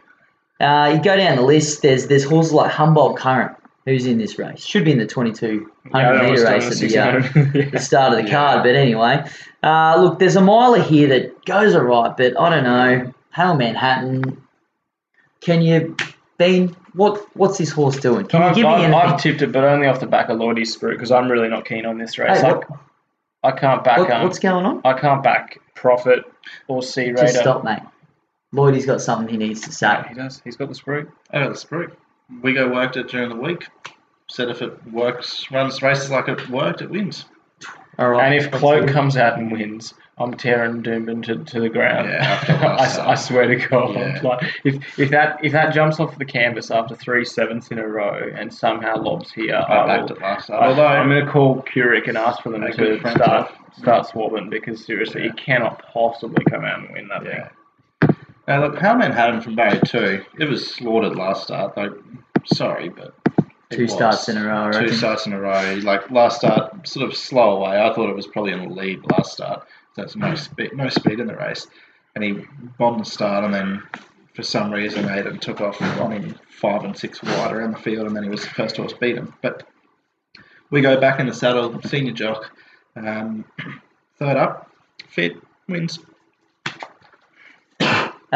Uh, 0.59 0.93
you 0.95 1.03
go 1.03 1.15
down 1.15 1.35
the 1.35 1.43
list. 1.43 1.83
There's 1.83 2.07
there's 2.07 2.23
horses 2.23 2.51
like 2.51 2.71
Humboldt 2.71 3.17
Current, 3.17 3.55
who's 3.87 4.05
in 4.05 4.17
this 4.17 4.37
race. 4.37 4.63
Should 4.65 4.83
be 4.85 4.91
in 4.91 4.97
the 4.99 5.05
2200 5.07 5.71
Yeah, 5.95 6.29
meter 6.29 6.43
race 6.43 6.65
at 6.69 6.77
the, 6.77 6.99
uh, 6.99 7.21
600. 7.23 7.71
the 7.71 7.79
start 7.79 8.11
of 8.11 8.17
the 8.17 8.23
Yeah. 8.29 8.31
card. 8.35 8.63
But 8.63 8.75
anyway, 8.75 9.23
uh, 9.63 9.95
look, 10.01 10.19
there's 10.19 10.35
a 10.35 10.41
miler 10.41 10.81
here 10.81 11.07
that 11.07 11.45
goes 11.45 11.73
alright, 11.73 12.15
but 12.17 12.39
I 12.39 12.49
don't 12.49 12.63
know. 12.65 13.13
Hail 13.33 13.55
Manhattan. 13.55 14.41
Can 15.41 15.61
you, 15.61 15.95
Bean? 16.37 16.75
What 16.93 17.23
what's 17.37 17.57
this 17.59 17.71
horse 17.71 17.97
doing? 17.97 18.25
Can 18.27 18.41
you 18.41 18.47
I've, 18.47 18.55
give 18.55 18.63
me 18.63 18.69
I've, 18.71 18.83
anything? 18.83 18.93
I've 19.13 19.21
tipped 19.21 19.41
it, 19.43 19.51
but 19.51 19.63
only 19.63 19.87
off 19.87 19.99
the 19.99 20.07
back 20.07 20.29
of 20.29 20.37
Lloydie's 20.39 20.75
Sprue 20.75 20.91
because 20.91 21.11
I'm 21.11 21.31
really 21.31 21.47
not 21.47 21.65
keen 21.65 21.85
on 21.85 21.97
this 21.99 22.17
race. 22.17 22.41
Hey, 22.41 22.47
I, 22.47 22.53
what- 22.53 22.67
I 23.43 23.51
can't 23.51 23.83
back. 23.83 23.99
What- 23.99 24.11
um, 24.11 24.23
what's 24.23 24.39
going 24.39 24.65
on? 24.65 24.81
I 24.83 24.93
can't 24.99 25.21
back 25.23 25.59
Profit 25.75 26.25
or 26.67 26.81
Sea 26.81 27.09
Raider. 27.11 27.21
Just 27.21 27.37
stop, 27.39 27.63
mate. 27.63 27.79
Lloydie's 28.51 28.85
got 28.87 28.99
something 29.01 29.29
he 29.29 29.37
needs 29.37 29.61
to 29.61 29.71
say. 29.71 30.03
He 30.09 30.15
does. 30.15 30.41
He's 30.43 30.55
got 30.57 30.69
the 30.69 30.75
Sprue. 30.75 31.07
Oh, 31.33 31.49
the 31.49 31.53
Sprue. 31.55 31.91
We 32.43 32.53
go 32.53 32.71
worked 32.71 32.97
it 32.97 33.07
during 33.07 33.29
the 33.29 33.35
week. 33.35 33.67
Said 34.29 34.49
if 34.49 34.61
it 34.61 34.85
works, 34.91 35.49
runs 35.51 35.81
races 35.81 36.11
like 36.11 36.27
it 36.27 36.49
worked, 36.49 36.81
it 36.81 36.89
wins. 36.89 37.25
All 37.97 38.09
right. 38.09 38.25
And 38.25 38.35
if 38.35 38.51
Cloak 38.51 38.89
comes 38.89 39.15
out 39.17 39.39
and 39.39 39.51
wins, 39.51 39.93
I'm 40.19 40.33
tearing 40.33 40.83
Doomben 40.83 41.23
to, 41.23 41.43
to 41.45 41.59
the 41.61 41.69
ground. 41.69 42.09
Yeah, 42.09 42.77
I, 42.79 43.11
I 43.11 43.15
swear 43.15 43.47
to 43.47 43.55
God. 43.55 43.95
Yeah. 43.95 44.19
Like, 44.21 44.43
if, 44.65 44.99
if 44.99 45.09
that 45.11 45.39
if 45.43 45.53
that 45.53 45.73
jumps 45.73 45.99
off 45.99 46.17
the 46.17 46.25
canvas 46.25 46.69
after 46.69 46.95
three 46.95 47.23
sevenths 47.23 47.69
in 47.69 47.79
a 47.79 47.87
row 47.87 48.29
and 48.35 48.53
somehow 48.53 48.97
lobs 49.01 49.31
here, 49.31 49.55
I 49.55 49.97
will, 49.99 50.11
it 50.11 50.21
last. 50.21 50.49
I, 50.49 50.67
Although 50.67 50.85
I'm 50.87 51.09
going 51.09 51.25
to 51.25 51.31
call 51.31 51.61
QRIC 51.63 52.07
and 52.09 52.17
ask 52.17 52.41
for 52.43 52.49
them 52.51 52.61
to 52.61 52.99
start 53.11 53.53
start 53.77 54.07
swabbing 54.07 54.49
because 54.49 54.85
seriously, 54.85 55.23
Yeah. 55.23 55.31
he 55.31 55.37
cannot 55.37 55.81
possibly 55.93 56.43
come 56.49 56.65
out 56.65 56.79
and 56.79 56.89
win 56.91 57.07
that 57.07 57.23
Yeah. 57.23 57.43
thing. 57.47 57.49
Now 58.47 58.61
look, 58.61 58.75
Howman 58.75 59.13
Haddon 59.13 59.41
from 59.41 59.55
Barry 59.55 59.79
two. 59.85 60.23
It 60.39 60.45
was 60.45 60.73
slaughtered 60.73 61.15
last 61.15 61.43
start. 61.43 61.75
Though, 61.75 62.01
sorry, 62.45 62.89
but 62.89 63.13
Two 63.69 63.83
was. 63.83 63.91
starts 63.91 64.29
in 64.29 64.37
a 64.37 64.45
row, 64.45 64.71
Two 64.71 64.93
starts 64.93 65.25
in 65.25 65.33
a 65.33 65.39
row. 65.39 65.79
Like 65.83 66.09
last 66.09 66.37
start, 66.37 66.87
sort 66.87 67.09
of 67.09 67.17
slow 67.17 67.57
away. 67.57 67.81
I 67.81 67.93
thought 67.93 68.09
it 68.09 68.15
was 68.15 68.27
probably 68.27 68.53
in 68.53 68.69
the 68.69 68.73
lead 68.73 69.01
last 69.11 69.33
start. 69.33 69.67
There's 69.95 70.15
no 70.15 70.35
speed, 70.35 70.71
no 70.73 70.87
speed 70.87 71.19
in 71.19 71.27
the 71.27 71.35
race, 71.35 71.67
and 72.15 72.23
he 72.23 72.45
bombed 72.77 73.01
the 73.01 73.09
start, 73.09 73.43
and 73.43 73.53
then 73.53 73.83
for 74.33 74.43
some 74.43 74.71
reason 74.71 75.05
Aiden 75.05 75.41
took 75.41 75.59
off 75.59 75.81
on 75.81 76.11
him 76.11 76.35
five 76.49 76.85
and 76.85 76.97
six 76.97 77.21
wide 77.21 77.51
around 77.51 77.71
the 77.71 77.79
field, 77.79 78.07
and 78.07 78.15
then 78.15 78.23
he 78.23 78.29
was 78.29 78.43
the 78.43 78.49
first 78.49 78.77
horse 78.77 78.93
beat 78.93 79.17
him. 79.17 79.33
But 79.41 79.67
we 80.69 80.79
go 80.79 80.99
back 81.01 81.19
in 81.19 81.25
the 81.27 81.33
saddle, 81.33 81.81
senior 81.81 82.13
jock, 82.13 82.51
um, 82.95 83.43
third 84.19 84.37
up, 84.37 84.71
fit 85.09 85.35
wins. 85.67 85.99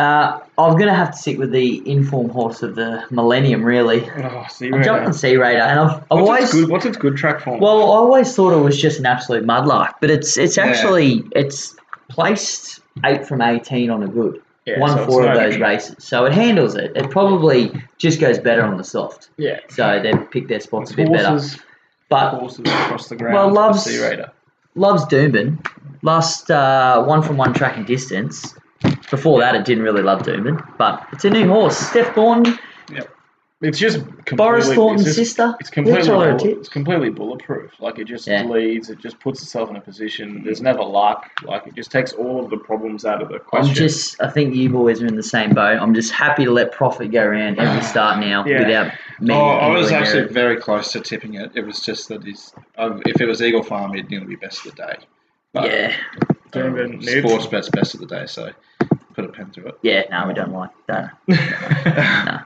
Uh, 0.02 0.40
I'm 0.58 0.74
going 0.74 0.88
to 0.88 0.96
have 0.96 1.12
to 1.12 1.18
stick 1.18 1.38
with 1.38 1.52
the 1.52 1.88
inform 1.90 2.30
horse 2.30 2.64
of 2.64 2.76
the 2.76 3.04
millennium, 3.12 3.64
really. 3.64 4.10
Oh, 4.10 4.46
Sea 4.50 4.72
I'm 4.74 4.82
jumping 4.84 5.06
Raider. 5.08 5.14
Sea 5.14 5.36
Raider, 5.38 5.60
and 5.62 5.80
I've, 5.80 5.90
I've 5.90 6.02
What's 6.10 6.10
always 6.10 6.44
its 6.46 6.54
good? 6.54 6.70
What's 6.70 6.86
its 6.86 6.98
good 6.98 7.18
track 7.18 7.42
form? 7.42 7.60
well, 7.60 7.84
I 7.92 7.96
always 7.98 8.36
thought 8.36 8.54
it 8.54 8.64
was 8.64 8.82
just 8.82 9.00
an 9.00 9.06
absolute 9.06 9.46
mudlark, 9.46 9.94
but 10.02 10.10
it's 10.10 10.38
it's 10.38 10.58
actually 10.58 11.24
it's 11.36 11.76
placed 12.10 12.80
eight 13.06 13.28
from 13.28 13.42
eighteen 13.42 13.90
on 13.92 14.02
a 14.04 14.08
good. 14.08 14.42
Yeah, 14.66 14.80
Won 14.80 14.92
so 14.92 15.04
it's 15.04 15.12
four 15.12 15.28
of 15.28 15.36
those 15.36 15.58
races, 15.58 15.96
so 16.04 16.26
it 16.26 16.34
handles 16.34 16.76
it. 16.76 16.92
It 16.96 17.10
probably 17.10 17.72
just 17.98 18.20
goes 18.20 18.38
better 18.38 18.64
on 18.64 18.78
the 18.78 18.84
soft. 18.84 19.30
Yeah. 19.38 19.60
So 19.70 20.00
they 20.02 20.14
pick 20.32 20.48
their 20.48 20.60
spots 20.60 20.92
a 20.92 20.96
bit 20.96 21.12
better. 21.12 21.40
But 22.10 22.36
horses 22.40 22.60
across 22.60 23.08
the 23.10 23.16
ground. 23.16 23.34
Well, 23.36 23.52
loves- 23.52 23.84
Sea 23.86 24.04
Raider. 24.04 24.32
loves 24.76 25.06
Doomben. 25.06 25.66
Last 26.04 26.52
uh, 26.52 27.04
one 27.04 27.22
from 27.24 27.38
one 27.38 27.54
track 27.54 27.78
and 27.78 27.86
distance. 27.86 28.56
Before 29.12 29.40
that, 29.42 29.54
it 29.56 29.66
didn't 29.66 29.84
really 29.84 30.02
love 30.02 30.24
Doomben, 30.24 30.66
but 30.78 31.06
it's 31.12 31.26
a 31.26 31.30
new 31.30 31.48
horse. 31.48 31.78
Steph 31.78 32.16
Thornton, 32.16 32.58
It's 33.64 33.78
just 33.78 34.00
completely, 34.00 34.38
Boris 34.38 34.74
Thornton's 34.74 35.06
it's 35.06 35.16
just, 35.18 35.36
sister. 35.36 35.54
It's 35.60 35.70
completely, 35.70 36.02
Tell 36.02 36.16
bullet, 36.20 36.40
tip. 36.40 36.58
it's 36.58 36.68
completely 36.70 37.10
bulletproof. 37.12 37.72
Like 37.80 38.00
it 38.00 38.06
just 38.06 38.26
Yeah. 38.26 38.44
leads. 38.46 38.90
It 38.90 38.98
just 38.98 39.20
puts 39.20 39.44
itself 39.44 39.70
in 39.70 39.76
a 39.76 39.82
position. 39.82 40.42
There's 40.44 40.64
never 40.64 40.82
luck. 40.82 41.30
Like 41.44 41.68
it 41.68 41.76
just 41.76 41.92
takes 41.92 42.12
all 42.14 42.44
of 42.44 42.50
the 42.50 42.58
problems 42.58 43.06
out 43.06 43.22
of 43.22 43.30
the 43.30 43.38
question. 43.38 43.70
I'm 43.70 43.76
just, 43.76 44.20
I 44.20 44.32
think 44.32 44.56
you 44.56 44.70
boys 44.70 45.04
are 45.04 45.06
in 45.06 45.16
the 45.16 45.22
same 45.22 45.52
boat. 45.54 45.78
I'm 45.80 45.94
just 45.94 46.12
happy 46.12 46.44
to 46.46 46.52
let 46.52 46.72
profit 46.72 47.12
go 47.12 47.22
around 47.24 47.60
every 47.60 47.84
start 47.94 48.18
now 48.20 48.44
Yeah. 48.48 48.60
without 48.66 48.94
me. 49.20 49.36
Oh, 49.36 49.38
I 49.40 49.68
was 49.70 49.88
anywhere 49.92 50.02
actually 50.08 50.24
it. 50.24 50.32
very 50.32 50.56
close 50.58 50.92
to 50.94 51.00
tipping 51.02 51.36
it. 51.36 51.52
It 51.54 51.64
was 51.64 51.82
just 51.82 52.08
that 52.08 52.24
he's, 52.24 52.54
um, 52.80 53.04
if 53.06 53.22
it 53.22 53.28
was 53.28 53.44
Eagle 53.44 53.62
Farm, 53.62 53.94
he'd 53.94 54.10
nearly 54.10 54.26
be 54.26 54.36
best 54.38 54.66
of 54.66 54.74
the 54.76 54.82
day. 54.88 54.96
But, 55.54 55.66
Yeah, 55.70 55.94
Doomben 56.52 56.86
um, 56.86 56.92
needs- 56.94 57.14
Sportsbet's 57.14 57.70
best 57.70 57.94
of 57.94 58.00
the 58.00 58.08
day, 58.08 58.26
so 58.26 58.50
put 59.12 59.26
a 59.26 59.30
pen 59.30 59.52
through 59.52 59.68
it. 59.68 59.80
yeah. 59.82 60.04
No, 60.12 60.28
we 60.28 60.34
don't 60.34 60.52
like 60.52 60.70
that. 60.88 61.18
No. 61.28 62.40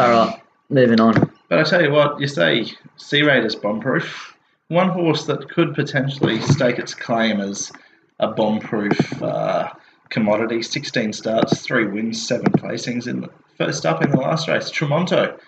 All 0.00 0.10
right, 0.10 0.40
moving 0.68 1.00
on. 1.00 1.30
But 1.48 1.58
I 1.58 1.62
tell 1.64 1.82
you 1.82 1.90
what, 1.90 2.20
you 2.20 2.28
say 2.28 2.66
Sea 2.96 3.22
Raiders 3.22 3.54
bomb-proof. 3.56 4.36
One 4.68 4.88
horse 4.88 5.24
that 5.26 5.48
could 5.50 5.74
potentially 5.74 6.40
stake 6.40 6.78
its 6.78 6.94
claim 6.94 7.40
as 7.40 7.72
a 8.20 8.28
bomb-proof 8.28 9.22
uh, 9.22 9.70
commodity. 10.10 10.62
16 10.62 11.12
starts, 11.12 11.60
three 11.62 11.86
wins, 11.86 12.26
seven 12.26 12.52
placings 12.52 13.08
in 13.08 13.20
the 13.22 13.30
first 13.58 13.84
up 13.84 14.02
in 14.04 14.10
the 14.10 14.16
last 14.18 14.48
race. 14.48 14.70
Tremonto 14.70 15.38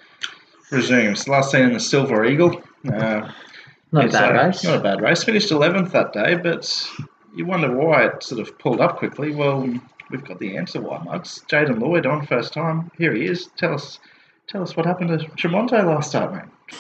resumes. 0.71 1.29
Last 1.29 1.53
seen 1.53 1.63
in 1.63 1.73
the 1.73 1.81
Silver 1.81 2.25
Eagle. 2.25 2.61
Uh, 2.87 3.31
Not 3.93 4.07
a 4.07 4.09
bad 4.09 4.37
uh, 4.37 4.47
race. 4.47 4.65
Not 4.65 4.77
a 4.77 4.81
bad 4.81 5.01
race. 5.01 5.23
Finished 5.23 5.51
11th 5.51 5.93
that 5.93 6.13
day, 6.13 6.35
but 6.35 6.89
you 7.37 7.47
wonder 7.47 7.75
why 7.77 8.07
it 8.07 8.23
sort 8.25 8.41
of 8.41 8.59
pulled 8.59 8.81
up 8.81 8.97
quickly. 8.97 9.33
Well, 9.35 9.73
we've 10.13 10.25
got 10.25 10.39
the 10.39 10.57
answer 10.57 10.81
why, 10.81 11.03
Mugs. 11.03 11.43
Jaden 11.51 11.81
Lloyd 11.81 12.07
on 12.07 12.25
first 12.27 12.53
time. 12.53 12.91
Here 12.97 13.15
he 13.15 13.27
is. 13.27 13.49
Tell 13.57 13.75
us, 13.75 13.99
tell 14.49 14.63
us 14.63 14.77
what 14.77 14.87
happened 14.87 15.19
to 15.19 15.27
Tremonto 15.31 15.83
last 15.85 16.13
time, 16.13 16.33
mate. 16.37 16.77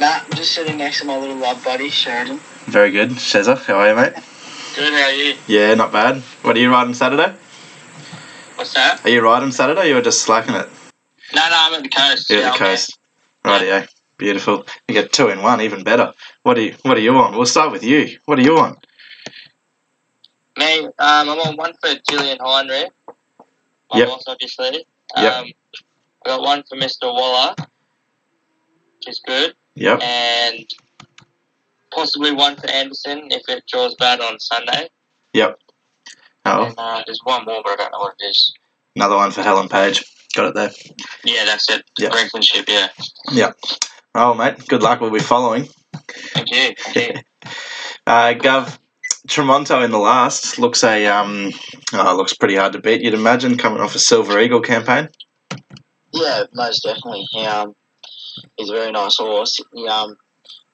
Nah, 0.00 0.20
I'm 0.24 0.30
just 0.32 0.52
sitting 0.52 0.78
next 0.78 1.00
to 1.00 1.06
my 1.06 1.18
little 1.18 1.36
love 1.36 1.62
buddy, 1.62 1.90
Sheridan. 1.90 2.40
Very 2.64 2.90
good. 2.90 3.10
Shezza, 3.10 3.56
how 3.58 3.74
are 3.74 3.90
you, 3.90 3.94
mate? 3.94 4.14
Good, 4.74 4.92
how 4.92 5.02
are 5.02 5.12
you? 5.12 5.34
Yeah, 5.46 5.74
not 5.74 5.92
bad. 5.92 6.16
What 6.42 6.56
are 6.56 6.60
you 6.60 6.70
riding 6.70 6.94
Saturday? 6.94 7.34
What's 8.56 8.74
that? 8.74 9.04
Are 9.04 9.10
you 9.10 9.20
riding 9.20 9.52
Saturday 9.52 9.82
or 9.82 9.84
you 9.84 9.94
were 9.96 10.02
just 10.02 10.22
slacking 10.22 10.54
it? 10.54 10.68
No, 11.34 11.42
no, 11.48 11.56
I'm 11.56 11.74
at 11.74 11.82
the 11.82 11.88
coast. 11.90 12.30
You're 12.30 12.40
Yeah, 12.40 12.48
at 12.48 12.58
the 12.58 12.64
I'm 12.64 12.70
coast. 12.70 12.98
Rightio. 13.44 13.88
Beautiful. 14.16 14.66
You 14.88 14.94
get 14.94 15.12
two 15.12 15.28
in 15.28 15.42
one, 15.42 15.60
even 15.60 15.82
better. 15.82 16.12
What 16.42 16.56
are 16.56 16.60
you 16.62 16.76
what 16.82 16.96
are 16.96 17.00
you 17.00 17.16
on? 17.16 17.34
We'll 17.34 17.46
start 17.46 17.72
with 17.72 17.82
you. 17.82 18.18
What 18.26 18.38
are 18.38 18.42
you 18.42 18.56
on? 18.58 18.76
Me, 20.56 20.84
um, 20.84 20.92
I'm 20.98 21.28
on 21.30 21.56
one 21.56 21.72
for 21.82 21.90
Gillian 22.10 22.38
Heinrich. 22.40 22.90
My 23.90 23.98
Yep. 23.98 24.08
boss, 24.08 24.24
obviously. 24.26 24.86
Yep. 25.16 25.32
Um, 25.34 25.52
I 26.24 26.28
got 26.28 26.40
one 26.42 26.62
for 26.68 26.76
Mr. 26.78 27.12
Waller, 27.12 27.54
which 27.58 29.08
is 29.08 29.20
good. 29.26 29.54
Yep. 29.74 30.02
And 30.02 30.66
possibly 31.90 32.32
one 32.32 32.56
for 32.56 32.68
Anderson 32.70 33.28
if 33.30 33.42
it 33.48 33.64
draws 33.66 33.94
bad 33.96 34.20
on 34.20 34.38
Sunday. 34.40 34.88
Yep. 35.32 35.58
Oh, 36.44 36.64
And, 36.64 36.74
uh, 36.78 37.02
there's 37.06 37.20
one 37.24 37.44
more, 37.44 37.62
but 37.64 37.72
I 37.72 37.76
don't 37.76 37.92
know 37.92 37.98
what 38.00 38.14
it 38.18 38.26
is. 38.26 38.52
another 38.96 39.16
one 39.16 39.30
for 39.30 39.42
Helen 39.42 39.68
Page. 39.68 40.04
Got 40.34 40.46
it 40.48 40.54
there. 40.54 40.70
Yeah, 41.24 41.44
that's 41.44 41.68
it. 41.70 41.84
Yep. 41.98 42.12
Brinkmanship, 42.12 42.68
yeah. 43.30 43.52
Oh 44.14 44.34
mate, 44.34 44.66
good 44.68 44.82
luck. 44.82 45.00
We'll 45.00 45.10
be 45.10 45.18
following. 45.20 45.68
Thank 46.34 46.50
you. 46.50 46.74
Thank 46.78 46.96
you. 46.96 47.22
Uh, 48.04 48.34
Gov 48.34 48.78
Tremonto 49.28 49.84
in 49.84 49.90
the 49.92 49.98
last 49.98 50.58
looks 50.58 50.82
a 50.82 51.06
um 51.06 51.52
oh, 51.92 52.16
looks 52.16 52.34
pretty 52.34 52.56
hard 52.56 52.72
to 52.72 52.80
beat. 52.80 53.02
You'd 53.02 53.14
imagine 53.14 53.56
coming 53.56 53.80
off 53.80 53.94
a 53.94 53.98
Silver 54.00 54.40
Eagle 54.40 54.60
campaign. 54.60 55.08
Yeah, 56.12 56.44
most 56.52 56.82
definitely. 56.82 57.24
He, 57.30 57.44
um, 57.46 57.74
he's 58.56 58.68
a 58.68 58.72
very 58.74 58.90
nice 58.92 59.16
horse. 59.16 59.58
He, 59.72 59.86
um, 59.88 60.16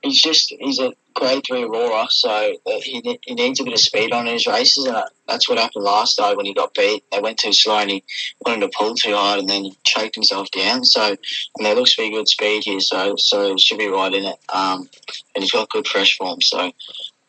he's 0.02 0.20
just 0.20 0.52
he's 0.58 0.80
a 0.80 0.92
grade 1.14 1.42
three 1.46 1.64
roarer, 1.64 2.06
so 2.10 2.30
uh, 2.66 2.80
he, 2.80 3.18
he 3.22 3.34
needs 3.34 3.60
a 3.60 3.64
bit 3.64 3.72
of 3.74 3.80
speed 3.80 4.12
on 4.12 4.26
his 4.26 4.46
races, 4.46 4.84
and 4.86 4.96
that- 4.96 5.10
that's 5.26 5.46
what 5.46 5.58
happened 5.58 5.84
last 5.84 6.16
day 6.16 6.32
when 6.34 6.46
he 6.46 6.54
got 6.54 6.72
beat. 6.72 7.04
They 7.12 7.20
went 7.20 7.38
too 7.38 7.52
slow, 7.52 7.76
and 7.78 7.90
he 7.90 8.02
wanted 8.46 8.60
to 8.62 8.70
pull 8.76 8.94
too 8.94 9.14
hard, 9.14 9.40
and 9.40 9.48
then 9.48 9.64
he 9.64 9.76
choked 9.84 10.14
himself 10.14 10.50
down. 10.52 10.84
So, 10.84 11.02
and 11.10 11.66
there 11.66 11.74
looks 11.74 11.94
to 11.96 12.02
be 12.02 12.10
good 12.10 12.28
speed 12.28 12.64
here, 12.64 12.80
so 12.80 13.14
so 13.18 13.54
should 13.58 13.76
be 13.78 13.88
right 13.88 14.14
in 14.14 14.24
it. 14.24 14.38
Um, 14.48 14.88
and 15.34 15.44
he's 15.44 15.50
got 15.50 15.68
good 15.68 15.86
fresh 15.86 16.16
form, 16.16 16.40
so. 16.40 16.72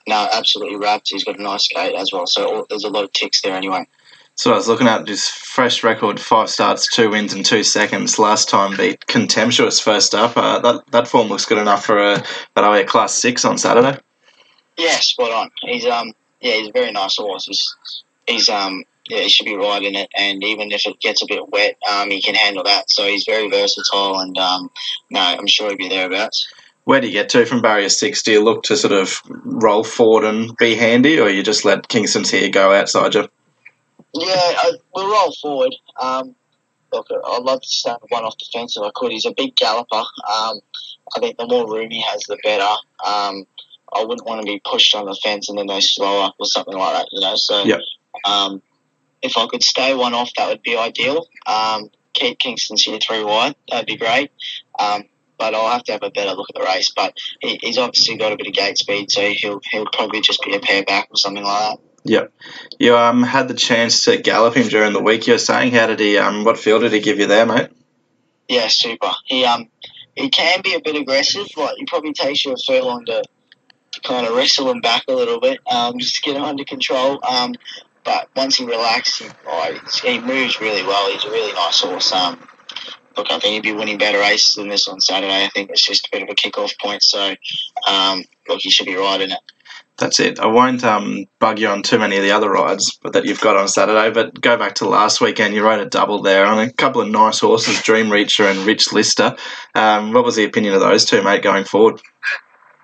No, 0.10 0.28
absolutely 0.34 0.76
wrapped. 0.76 1.10
He's 1.10 1.24
got 1.24 1.38
a 1.38 1.43
nice 1.43 1.68
gate 1.68 1.93
as 1.93 2.12
well, 2.12 2.26
so 2.26 2.55
all, 2.55 2.66
there's 2.68 2.84
a 2.84 2.89
lot 2.89 3.03
of 3.03 3.14
ticks 3.14 3.43
there 3.43 3.55
anyway. 3.55 3.86
So 4.34 4.51
I 4.51 4.55
was 4.55 4.68
looking 4.68 4.88
at 4.88 5.07
his 5.07 5.30
fresh 5.30 5.84
record: 5.84 6.20
five 6.20 6.49
starts, 6.49 6.88
two 6.91 7.12
wins, 7.12 7.32
and 7.32 7.45
two 7.45 7.64
seconds. 7.64 8.18
Last 8.18 8.49
time 8.49 8.76
beat 8.76 9.05
contemptuous 9.05 9.80
first 9.80 10.16
up. 10.16 10.36
Uh, 10.36 10.57
that 10.62 10.82
that 10.89 11.07
form 11.07 11.28
looks 11.28 11.45
good 11.45 11.60
enough 11.60 11.86
for 11.86 11.99
a 11.99 12.24
that 12.55 12.64
a 12.64 12.84
class 12.86 13.14
six 13.14 13.45
on 13.45 13.60
Saturday. 13.60 13.99
Yeah, 14.78 14.95
spot 14.95 15.32
on. 15.32 15.51
He's 15.62 15.86
um 15.86 16.14
yeah, 16.41 16.53
he's 16.53 16.70
a 16.70 16.72
very 16.72 16.91
nice 16.91 17.18
horse. 17.18 17.45
He's 17.45 17.76
he's 18.26 18.49
um 18.49 18.86
yeah, 19.07 19.22
he 19.22 19.30
should 19.30 19.45
be 19.45 19.55
riding 19.55 19.93
it 19.93 20.10
and 20.18 20.43
even 20.43 20.72
if 20.72 20.88
it 20.88 20.99
gets 21.01 21.22
a 21.22 21.28
bit 21.28 21.49
wet, 21.49 21.78
um 21.88 22.10
he 22.10 22.20
can 22.20 22.34
handle 22.34 22.64
that. 22.64 22.89
So 22.89 23.03
he's 23.03 23.26
very 23.26 23.47
versatile 23.47 24.18
and 24.18 24.36
um 24.39 24.72
no, 25.12 25.20
I'm 25.20 25.45
sure 25.45 25.68
he'll 25.68 25.78
be 25.78 25.89
thereabouts. 25.89 26.47
Where 26.89 27.01
do 27.01 27.05
you 27.05 27.13
get 27.13 27.29
to 27.29 27.45
from 27.45 27.61
barrier 27.61 27.87
six? 27.87 28.23
Do 28.23 28.31
you 28.31 28.43
look 28.43 28.63
to 28.63 28.75
sort 28.75 28.93
of 28.93 29.21
roll 29.45 29.83
forward 29.83 30.23
and 30.23 30.57
be 30.57 30.73
handy, 30.73 31.19
or 31.19 31.29
you 31.29 31.43
just 31.43 31.63
let 31.63 31.87
Kingston's 31.87 32.31
here 32.31 32.49
go 32.49 32.73
outside 32.73 33.13
you? 33.13 33.29
Yeah, 34.15 34.33
I, 34.33 34.71
we'll 34.95 35.11
roll 35.11 35.31
forward. 35.39 35.75
Um 36.01 36.33
look 36.91 37.05
I'd 37.11 37.43
love 37.43 37.61
to 37.61 37.67
start 37.67 38.01
one 38.09 38.23
off 38.23 38.39
the 38.39 38.47
fence 38.51 38.75
if 38.75 38.81
I 38.81 38.89
could. 38.95 39.11
He's 39.11 39.27
a 39.27 39.33
big 39.37 39.55
galloper. 39.55 39.97
Um 39.97 40.61
I 41.15 41.19
think 41.19 41.37
the 41.37 41.45
more 41.45 41.71
room 41.71 41.91
he 41.91 42.01
has 42.01 42.23
the 42.23 42.39
better. 42.43 42.63
Um 43.05 43.45
I 43.93 44.03
wouldn't 44.03 44.25
want 44.25 44.41
to 44.41 44.51
be 44.51 44.59
pushed 44.65 44.95
on 44.95 45.05
the 45.05 45.13
fence 45.21 45.47
and 45.47 45.59
then 45.59 45.67
they 45.67 45.81
slow 45.81 46.23
up 46.25 46.37
or 46.39 46.47
something 46.47 46.75
like 46.75 46.95
that, 46.95 47.07
you 47.11 47.21
know. 47.21 47.35
So 47.35 47.65
Yep. 47.67 47.81
um 48.25 48.63
if 49.21 49.37
I 49.37 49.45
could 49.45 49.61
stay 49.61 49.93
one 49.93 50.15
off 50.15 50.31
that 50.37 50.49
would 50.49 50.63
be 50.63 50.75
ideal. 50.75 51.27
Um 51.45 51.91
keep 52.13 52.39
Kingston's 52.39 52.81
here 52.81 52.97
three 52.97 53.23
wide, 53.23 53.55
that'd 53.69 53.85
be 53.85 53.95
great. 53.95 54.31
Um 54.79 55.03
but 55.39 55.55
I'll 55.55 55.71
have 55.71 55.83
to 55.85 55.93
have 55.93 56.03
a 56.03 56.11
better 56.11 56.33
look 56.33 56.49
at 56.49 56.61
the 56.61 56.67
race. 56.67 56.91
But 56.95 57.17
he, 57.41 57.57
he's 57.61 57.79
obviously 57.79 58.17
got 58.17 58.33
a 58.33 58.37
bit 58.37 58.47
of 58.47 58.53
gate 58.53 58.77
speed, 58.77 59.09
so 59.09 59.21
he'll 59.21 59.61
he'll 59.71 59.87
probably 59.91 60.21
just 60.21 60.43
be 60.43 60.53
a 60.53 60.59
pair 60.59 60.83
back 60.83 61.07
or 61.09 61.15
something 61.15 61.43
like 61.43 61.71
that. 61.71 61.79
Yep. 62.03 62.33
You 62.77 62.95
um 62.95 63.23
had 63.23 63.47
the 63.47 63.53
chance 63.53 64.03
to 64.03 64.17
gallop 64.17 64.55
him 64.55 64.67
during 64.67 64.93
the 64.93 65.01
week. 65.01 65.25
You're 65.25 65.37
saying, 65.37 65.71
how 65.71 65.87
did 65.87 65.99
he? 65.99 66.17
Um, 66.17 66.43
what 66.43 66.59
field 66.59 66.81
did 66.81 66.93
he 66.93 66.99
give 66.99 67.19
you 67.19 67.27
there, 67.27 67.45
mate? 67.45 67.69
Yeah, 68.47 68.67
super. 68.67 69.11
He 69.25 69.45
um 69.45 69.69
he 70.15 70.29
can 70.29 70.61
be 70.61 70.75
a 70.75 70.81
bit 70.81 70.95
aggressive. 70.95 71.47
Like 71.55 71.75
he 71.77 71.85
probably 71.85 72.13
takes 72.13 72.45
you 72.45 72.53
a 72.53 72.57
furlong 72.57 73.05
to, 73.05 73.23
to 73.91 74.01
kind 74.01 74.27
of 74.27 74.35
wrestle 74.35 74.69
him 74.69 74.81
back 74.81 75.03
a 75.07 75.13
little 75.13 75.39
bit, 75.39 75.59
um, 75.69 75.97
just 75.97 76.15
to 76.15 76.21
get 76.21 76.35
him 76.35 76.43
under 76.43 76.63
control. 76.63 77.23
Um, 77.25 77.55
but 78.03 78.29
once 78.35 78.57
he 78.57 78.65
relaxes, 78.65 79.27
he, 79.27 79.33
oh, 79.47 79.79
he 80.03 80.19
moves 80.19 80.59
really 80.59 80.83
well. 80.83 81.11
He's 81.11 81.25
a 81.25 81.29
really 81.29 81.53
nice 81.53 81.81
horse. 81.81 82.11
Um, 82.11 82.39
look, 83.20 83.32
I 83.32 83.39
think 83.39 83.53
he'd 83.53 83.70
be 83.70 83.78
winning 83.78 83.97
better 83.97 84.20
races 84.20 84.53
than 84.53 84.70
this 84.70 84.88
on 84.88 85.01
Saturday. 85.01 85.43
I 85.45 85.49
think 85.49 85.70
it's 85.70 85.86
just 85.86 86.07
a 86.07 86.09
bit 86.11 86.24
of 86.24 86.30
a 86.30 86.36
kick-off 86.36 86.74
point. 86.82 87.03
So, 87.03 87.36
um, 87.88 88.24
look, 88.47 88.61
he 88.61 88.70
should 88.70 88.86
be 88.86 88.95
right 88.95 89.20
in 89.20 89.32
it. 89.32 89.39
That's 89.97 90.22
it. 90.22 90.39
I 90.39 90.45
won't 90.45 90.82
um, 90.86 91.26
bug 91.39 91.59
you 91.59 91.67
on 91.67 91.84
too 91.84 91.99
many 91.99 92.15
of 92.15 92.24
the 92.24 92.32
other 92.32 92.49
rides 92.49 92.97
but 93.03 93.11
that 93.13 93.26
you've 93.26 93.41
got 93.41 93.57
on 93.57 93.67
Saturday, 93.67 94.09
but 94.11 94.39
go 94.39 94.57
back 94.57 94.76
to 94.76 94.88
last 94.88 95.20
weekend. 95.20 95.53
You 95.53 95.65
rode 95.65 95.82
a 95.82 95.86
double 95.89 96.22
there 96.22 96.45
on 96.45 96.57
a 96.57 96.72
couple 96.72 97.01
of 97.01 97.09
nice 97.09 97.39
horses, 97.39 97.82
Dream 97.82 98.05
Reacher 98.05 98.49
and 98.49 98.65
Rich 98.65 98.93
Lister. 98.93 99.36
Um, 99.76 100.13
what 100.13 100.24
was 100.24 100.38
the 100.38 100.45
opinion 100.45 100.74
of 100.74 100.80
those 100.80 101.03
two, 101.03 101.22
mate, 101.22 101.43
going 101.43 101.65
forward? 101.65 101.99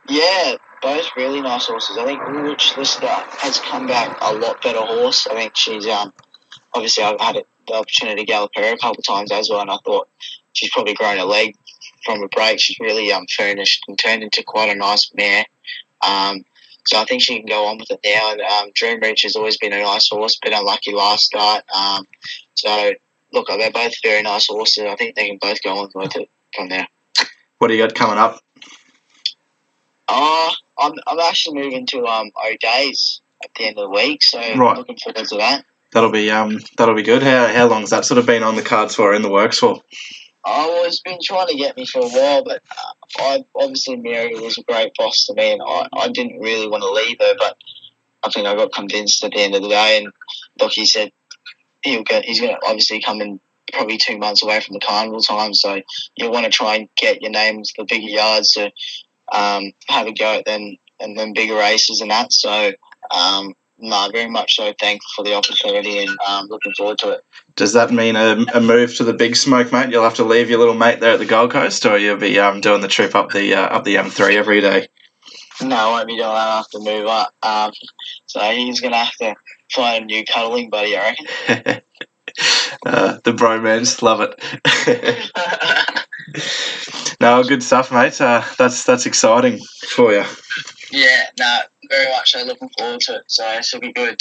Yeah, 0.09 0.55
both 0.81 1.05
really 1.15 1.39
nice 1.39 1.67
horses. 1.67 1.97
I 1.97 2.03
think 2.03 2.21
Rich 2.27 2.75
Lister 2.77 3.07
has 3.07 3.59
come 3.59 3.87
back 3.87 4.17
a 4.19 4.33
lot 4.33 4.61
better 4.61 4.81
horse. 4.81 5.25
I 5.25 5.35
think 5.35 5.55
she's 5.55 5.87
um 5.87 6.11
obviously 6.73 7.05
I've 7.05 7.21
had 7.21 7.37
the 7.67 7.73
opportunity 7.73 8.21
to 8.21 8.25
gallop 8.25 8.51
her 8.55 8.73
a 8.73 8.77
couple 8.77 8.99
of 8.99 9.05
times 9.05 9.31
as 9.31 9.49
well, 9.49 9.61
and 9.61 9.71
I 9.71 9.77
thought 9.85 10.09
she's 10.53 10.71
probably 10.71 10.93
grown 10.93 11.17
a 11.17 11.25
leg 11.25 11.55
from 12.03 12.23
a 12.23 12.27
break. 12.27 12.59
She's 12.59 12.79
really 12.79 13.11
um 13.11 13.25
furnished 13.27 13.83
and 13.87 13.97
turned 13.97 14.23
into 14.23 14.43
quite 14.43 14.69
a 14.69 14.75
nice 14.75 15.11
mare. 15.13 15.45
Um, 16.05 16.45
so 16.85 16.99
I 16.99 17.05
think 17.05 17.21
she 17.23 17.37
can 17.37 17.47
go 17.47 17.65
on 17.65 17.79
with 17.79 17.89
it 17.89 17.99
now. 18.05 18.31
And 18.31 18.41
um, 18.41 18.71
Dream 18.75 18.99
Reach 19.01 19.23
has 19.23 19.35
always 19.35 19.57
been 19.57 19.73
a 19.73 19.81
nice 19.81 20.09
horse, 20.09 20.37
been 20.37 20.53
unlucky 20.53 20.93
last 20.93 21.25
start. 21.25 21.63
Um, 21.75 22.05
so 22.53 22.91
look, 23.33 23.47
they're 23.47 23.71
both 23.71 23.93
very 24.03 24.21
nice 24.21 24.47
horses. 24.47 24.85
I 24.87 24.95
think 24.95 25.15
they 25.15 25.27
can 25.27 25.39
both 25.41 25.61
go 25.63 25.79
on 25.79 25.89
with 25.95 26.15
it 26.15 26.29
from 26.55 26.69
there. 26.69 26.87
What 27.57 27.69
do 27.69 27.73
you 27.73 27.81
got 27.81 27.95
coming 27.95 28.17
up? 28.17 28.41
Uh, 30.07 30.51
I'm, 30.77 30.93
I'm 31.07 31.19
actually 31.19 31.61
moving 31.63 31.85
to 31.87 32.05
um 32.05 32.31
O'Days 32.45 33.21
at 33.43 33.49
the 33.55 33.65
end 33.65 33.77
of 33.77 33.85
the 33.85 33.89
week, 33.89 34.21
so 34.21 34.37
Right. 34.39 34.59
I'm 34.59 34.77
looking 34.77 34.97
forward 34.97 35.27
to 35.27 35.37
that. 35.37 35.65
That'll 35.95 36.11
be 36.11 36.29
um, 36.29 36.59
that'll 36.77 36.93
be 36.93 37.03
good. 37.03 37.23
How 37.23 37.47
how 37.47 37.69
long's 37.69 37.91
that 37.91 38.03
sort 38.03 38.17
of 38.17 38.25
been 38.25 38.43
on 38.43 38.57
the 38.57 38.61
cards 38.61 38.95
for 38.95 39.13
in 39.13 39.21
the 39.21 39.31
works 39.31 39.59
for? 39.59 39.81
Oh, 40.43 40.83
it's 40.85 40.99
been 40.99 41.19
trying 41.23 41.47
to 41.47 41.55
get 41.55 41.77
me 41.77 41.85
for 41.85 41.99
a 41.99 42.09
while, 42.09 42.43
but 42.43 42.61
uh, 42.69 43.21
I 43.23 43.45
obviously 43.55 43.95
Mary 43.95 44.35
was 44.35 44.57
a 44.57 44.63
great 44.63 44.91
boss 44.97 45.25
to 45.27 45.33
me, 45.35 45.53
and 45.53 45.61
I, 45.65 45.87
I 45.93 46.09
didn't 46.09 46.41
really 46.41 46.67
want 46.67 46.83
to 46.83 46.91
leave 46.91 47.15
her, 47.21 47.35
but 47.37 47.57
I 48.23 48.29
think 48.29 48.45
I 48.45 48.55
got 48.55 48.73
convinced 48.73 49.23
at 49.23 49.31
the 49.31 49.39
end 49.39 49.55
of 49.55 49.61
the 49.61 49.69
day. 49.69 50.03
And 50.03 50.11
look, 50.59 50.73
he 50.73 50.85
said 50.85 51.13
he'll 51.81 52.03
get, 52.03 52.25
he's 52.25 52.41
going 52.41 52.51
to 52.51 52.67
obviously 52.67 53.01
come 53.01 53.21
in 53.21 53.39
probably 53.71 53.97
two 53.97 54.17
months 54.17 54.43
away 54.43 54.59
from 54.59 54.73
the 54.73 54.85
carnival 54.85 55.21
time, 55.21 55.53
so 55.53 55.81
you'll 56.17 56.33
want 56.33 56.43
to 56.43 56.51
try 56.51 56.75
and 56.75 56.89
get 56.97 57.21
your 57.21 57.31
name 57.31 57.63
to 57.63 57.73
the 57.77 57.85
bigger 57.85 58.09
yards 58.09 58.51
to 58.51 58.69
um, 59.31 59.71
have 59.87 60.07
a 60.07 60.13
go 60.13 60.39
at 60.39 60.45
them 60.45 60.75
and 60.99 61.17
then 61.17 61.31
bigger 61.31 61.55
races 61.55 62.01
and 62.01 62.11
that. 62.11 62.33
So, 62.33 62.73
um, 63.11 63.55
no, 63.77 64.09
very 64.11 64.29
much 64.29 64.55
so 64.55 64.73
thankful 64.79 65.09
for 65.15 65.23
the 65.23 65.35
opportunity 65.35 65.99
and 65.99 66.17
um, 66.27 66.47
looking 66.47 66.73
forward 66.73 66.97
to 66.99 67.11
it. 67.11 67.21
Does 67.55 67.73
that 67.73 67.91
mean 67.91 68.15
a, 68.15 68.45
a 68.53 68.61
move 68.61 68.95
to 68.97 69.03
the 69.03 69.13
big 69.13 69.35
smoke, 69.35 69.71
mate? 69.71 69.91
You'll 69.91 70.03
have 70.03 70.15
to 70.15 70.23
leave 70.23 70.49
your 70.49 70.59
little 70.59 70.73
mate 70.73 70.99
there 70.99 71.13
at 71.13 71.19
the 71.19 71.25
Gold 71.25 71.51
Coast, 71.51 71.85
or 71.85 71.97
you'll 71.97 72.17
be 72.17 72.39
um, 72.39 72.61
doing 72.61 72.81
the 72.81 72.87
trip 72.87 73.15
up 73.15 73.31
the 73.31 73.53
uh, 73.53 73.67
up 73.67 73.83
the 73.83 73.95
M3 73.95 74.35
every 74.35 74.61
day. 74.61 74.87
No, 75.61 75.75
I 75.75 75.91
won't 75.91 76.07
be 76.07 76.17
doing 76.17 76.27
that. 76.27 76.35
I 76.35 76.57
have 76.57 76.69
to 76.69 76.79
move 76.79 77.07
up. 77.07 77.33
Um, 77.41 77.71
so 78.25 78.41
he's 78.51 78.81
going 78.81 78.91
to 78.91 78.97
have 78.97 79.15
to 79.15 79.35
find 79.71 80.03
a 80.03 80.05
new 80.05 80.25
cuddling 80.25 80.69
buddy, 80.69 80.97
I 80.97 81.15
reckon. 81.47 81.81
uh, 82.85 83.17
the 83.23 83.31
bromance, 83.31 84.01
love 84.01 84.21
it. 84.21 86.05
no, 87.19 87.43
good 87.43 87.63
stuff, 87.63 87.91
mate. 87.91 88.19
Uh, 88.19 88.43
that's 88.57 88.83
that's 88.83 89.05
exciting 89.05 89.59
for 89.89 90.11
you. 90.11 90.23
yeah, 90.91 91.27
no, 91.39 91.59
very 91.89 92.09
much 92.11 92.31
so. 92.31 92.43
Looking 92.43 92.69
forward 92.77 92.99
to 93.01 93.15
it. 93.15 93.23
So 93.27 93.47
it 93.49 93.65
should 93.65 93.81
be 93.81 93.91
good. 93.93 94.19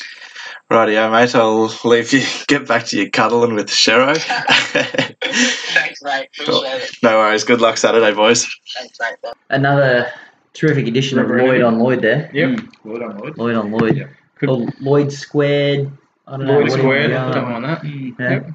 Rightio, 0.71 1.11
mate. 1.11 1.35
I'll 1.35 1.73
leave 1.85 2.12
you. 2.12 2.23
Get 2.49 2.67
back 2.69 2.85
to 2.87 2.97
your 2.97 3.11
cuddling 3.11 3.55
with 3.55 3.69
Shero. 3.69 4.15
Thanks, 5.23 6.03
mate. 6.03 6.29
Appreciate 6.41 6.83
it. 6.83 6.91
no 7.03 7.19
worries. 7.19 7.45
Good 7.45 7.61
luck 7.61 7.77
Saturday, 7.77 8.12
boys. 8.15 8.47
Thanks, 8.75 8.99
mate. 9.01 9.17
Bye. 9.23 9.33
Another 9.51 10.12
terrific 10.53 10.87
edition 10.87 11.19
of 11.19 11.29
Lloyd 11.29 11.62
on 11.62 11.79
Lloyd 11.79 12.03
there. 12.03 12.31
Yep. 12.33 12.61
Lloyd 12.85 13.03
on 13.03 13.19
Lloyd. 13.19 13.39
Lloyd 13.39 13.55
on 13.57 13.71
Lloyd. 13.73 13.97
Yeah. 13.97 14.07
Could- 14.37 14.81
Lloyd 14.81 15.12
squared. 15.12 15.91
I 16.27 16.37
don't 16.37 16.47
know. 16.47 16.59
Lloyd 16.61 16.71
squared. 16.73 16.81
Square, 16.81 17.09
he- 17.09 17.15
uh, 17.15 17.33
don't 17.33 17.51
mind 17.51 17.65
that. 17.65 17.85
yeah. 17.85 18.31
Yep. 18.31 18.51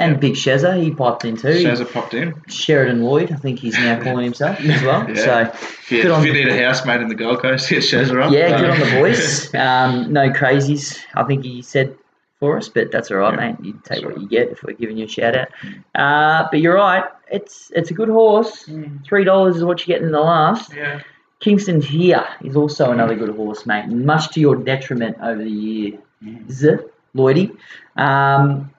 And 0.00 0.18
Big 0.20 0.32
Shezza, 0.34 0.82
he 0.82 0.90
piped 0.90 1.24
in 1.24 1.36
too. 1.36 1.48
Shazza 1.48 1.90
popped 1.92 2.14
in. 2.14 2.34
Sheridan 2.48 3.02
Lloyd, 3.02 3.30
I 3.32 3.36
think 3.36 3.58
he's 3.58 3.74
now 3.78 4.02
calling 4.02 4.24
himself 4.24 4.58
as 4.60 4.82
well. 4.82 5.08
Yeah. 5.08 5.14
So 5.14 5.40
If 5.52 5.92
you, 5.92 6.02
Good 6.02 6.10
on- 6.10 6.20
if 6.20 6.26
you 6.26 6.32
need 6.32 6.48
a 6.48 6.56
housemate 6.64 7.00
in 7.02 7.08
the 7.08 7.14
Gold 7.14 7.40
Coast, 7.40 7.68
hit 7.68 7.82
Shazza 7.82 8.22
up. 8.22 8.32
yeah, 8.32 8.58
good 8.60 8.70
on 8.70 8.80
the 8.80 8.96
boys. 9.00 9.54
Um, 9.54 10.12
no 10.12 10.30
crazies, 10.30 10.98
I 11.14 11.24
think 11.24 11.44
he 11.44 11.62
said 11.62 11.96
for 12.38 12.56
us, 12.56 12.68
but 12.68 12.90
that's 12.90 13.10
all 13.10 13.18
right, 13.18 13.38
Yeah, 13.38 13.48
mate. 13.52 13.56
You 13.62 13.72
take 13.74 13.82
that's 13.84 14.02
what 14.02 14.12
right. 14.14 14.20
you 14.22 14.28
get 14.28 14.48
if 14.48 14.62
we're 14.62 14.72
giving 14.72 14.96
you 14.96 15.04
a 15.04 15.08
shout 15.08 15.36
out. 15.36 15.48
Uh, 15.94 16.48
but 16.50 16.60
you're 16.60 16.74
right. 16.76 17.04
It's 17.30 17.70
it's 17.74 17.90
a 17.90 17.94
good 17.94 18.08
horse. 18.08 18.64
Mm. 18.64 19.04
Three 19.04 19.24
dollars 19.24 19.56
is 19.56 19.64
what 19.64 19.80
you 19.80 19.86
get 19.94 20.02
in 20.02 20.10
the 20.10 20.20
last. 20.20 20.72
Yeah. 20.74 21.02
Kingston's 21.40 21.86
here 21.86 22.26
is 22.42 22.56
also 22.56 22.90
another 22.92 23.14
good 23.14 23.34
horse, 23.36 23.66
mate. 23.66 23.88
Much 23.88 24.30
to 24.34 24.40
your 24.40 24.56
detriment 24.56 25.16
over 25.22 25.42
the 25.42 25.50
years, 25.50 26.64
Lloydie. 27.14 27.56
Um, 27.96 28.70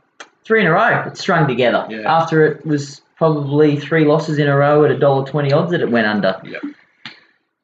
three 0.52 0.60
in 0.60 0.68
a 0.68 0.72
row. 0.72 1.04
It's 1.08 1.22
strung 1.22 1.48
together. 1.48 1.88
Yeah. 1.90 2.14
After 2.14 2.46
it 2.46 2.66
was 2.66 3.00
probably 3.16 3.80
three 3.80 4.04
losses 4.04 4.38
in 4.38 4.50
a 4.50 4.58
row 4.58 4.84
at 4.84 4.92
a 4.92 5.00
dollar 5.00 5.26
twenty 5.26 5.54
odds 5.54 5.72
that 5.72 5.80
it 5.80 5.90
went 5.90 6.08
under. 6.08 6.42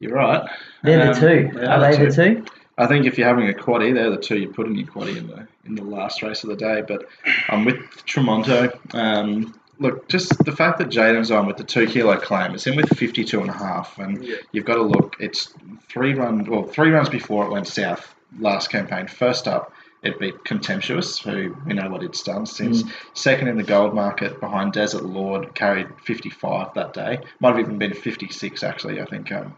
You're 0.00 0.14
right. 0.14 0.48
They're 0.84 1.04
the 1.04 1.10
Um, 1.12 1.20
two. 1.20 1.50
they 1.58 1.66
Are 1.66 1.70
are 1.72 1.80
they 1.80 1.98
the 1.98 2.10
the 2.10 2.14
two? 2.14 2.44
I 2.78 2.86
think 2.86 3.04
if 3.04 3.18
you're 3.18 3.28
having 3.28 3.50
a 3.50 3.52
quaddy, 3.52 3.92
they're 3.92 4.08
the 4.10 4.16
two 4.16 4.38
you 4.38 4.48
put 4.48 4.66
in 4.68 4.74
your 4.74 4.86
quaddy 4.86 5.18
in 5.18 5.26
the 5.26 5.46
in 5.66 5.74
the 5.74 5.82
last 5.82 6.22
race 6.22 6.44
of 6.44 6.48
the 6.48 6.56
day. 6.56 6.82
But 6.86 7.04
I'm 7.50 7.66
with 7.66 7.76
Tremonto. 8.06 8.72
Um, 8.94 9.54
look, 9.78 10.08
just 10.08 10.42
the 10.46 10.52
fact 10.52 10.78
that 10.78 10.88
Jaden's 10.88 11.30
on 11.30 11.46
with 11.46 11.58
the 11.58 11.64
two 11.64 11.86
kilo 11.86 12.16
claim, 12.16 12.54
it's 12.54 12.66
in 12.66 12.74
with 12.74 12.88
52 12.96 13.38
and 13.38 13.50
a 13.50 13.52
half, 13.52 13.98
and 13.98 14.26
you've 14.52 14.64
got 14.64 14.76
to 14.76 14.82
look. 14.82 15.16
It's 15.20 15.52
three 15.90 16.14
run, 16.14 16.44
well, 16.44 16.62
three 16.62 16.90
runs 16.90 17.10
before 17.10 17.44
it 17.44 17.50
went 17.50 17.66
south 17.66 18.14
last 18.38 18.70
campaign. 18.70 19.08
First 19.08 19.46
up, 19.46 19.72
it 20.02 20.18
beat 20.20 20.44
Contemptuous, 20.44 21.18
who 21.18 21.56
we 21.66 21.74
know 21.74 21.90
what 21.90 22.02
it's 22.02 22.22
done 22.22 22.46
since. 22.46 22.84
Second 23.14 23.48
in 23.48 23.56
the 23.56 23.62
gold 23.64 23.94
market 23.94 24.38
behind 24.40 24.72
Desert 24.72 25.02
Lord, 25.04 25.54
carried 25.54 25.88
55 26.04 26.74
that 26.74 26.92
day. 26.94 27.18
Might 27.40 27.50
have 27.56 27.60
even 27.60 27.78
been 27.78 27.94
56 27.94 28.62
actually. 28.62 29.00
I 29.00 29.04
think 29.06 29.32
um, 29.32 29.54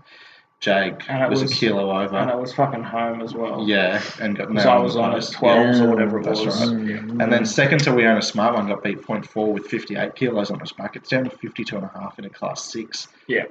Jag 0.61 1.03
it 1.09 1.31
was, 1.31 1.43
was- 1.43 1.53
a 1.53 1.55
kilo 1.55 1.91
over. 2.03 2.17
And 2.17 2.31
it 2.31 2.37
was 2.39 2.53
fucking 2.55 2.83
home 2.83 3.21
as 3.23 3.35
well. 3.35 3.67
Yeah, 3.67 4.03
and 4.21 4.37
got 4.37 4.49
Because 4.49 4.67
I 4.67 4.77
was 4.79 4.97
on 4.97 5.11
bonus. 5.11 5.35
at 5.35 5.41
12s 5.41 5.79
Yeah, 5.79 5.85
or 5.85 5.89
whatever 5.91 6.21
it 6.21 6.25
that's 6.25 6.45
was. 6.45 6.61
right. 6.69 6.79
Mm. 6.79 7.23
And 7.23 7.33
then 7.33 7.45
second 7.47 7.81
to 7.85 7.93
We 7.95 8.07
Own 8.07 8.19
a 8.19 8.23
Smart 8.23 8.55
One 8.55 8.69
got 8.69 8.83
beat 8.83 9.01
0.4 9.03 9.53
with 9.53 9.67
58 9.69 10.15
kilos 10.15 10.51
on 10.51 10.61
its 10.61 10.73
back. 10.73 10.97
It's 10.97 11.09
down 11.09 11.25
to 11.25 11.31
52 11.31 11.77
and 11.77 11.85
a 11.85 11.89
half 11.99 12.19
in 12.19 12.25
a 12.27 12.31
class 12.31 12.65
six. 12.71 13.09
Yeah. 13.27 13.45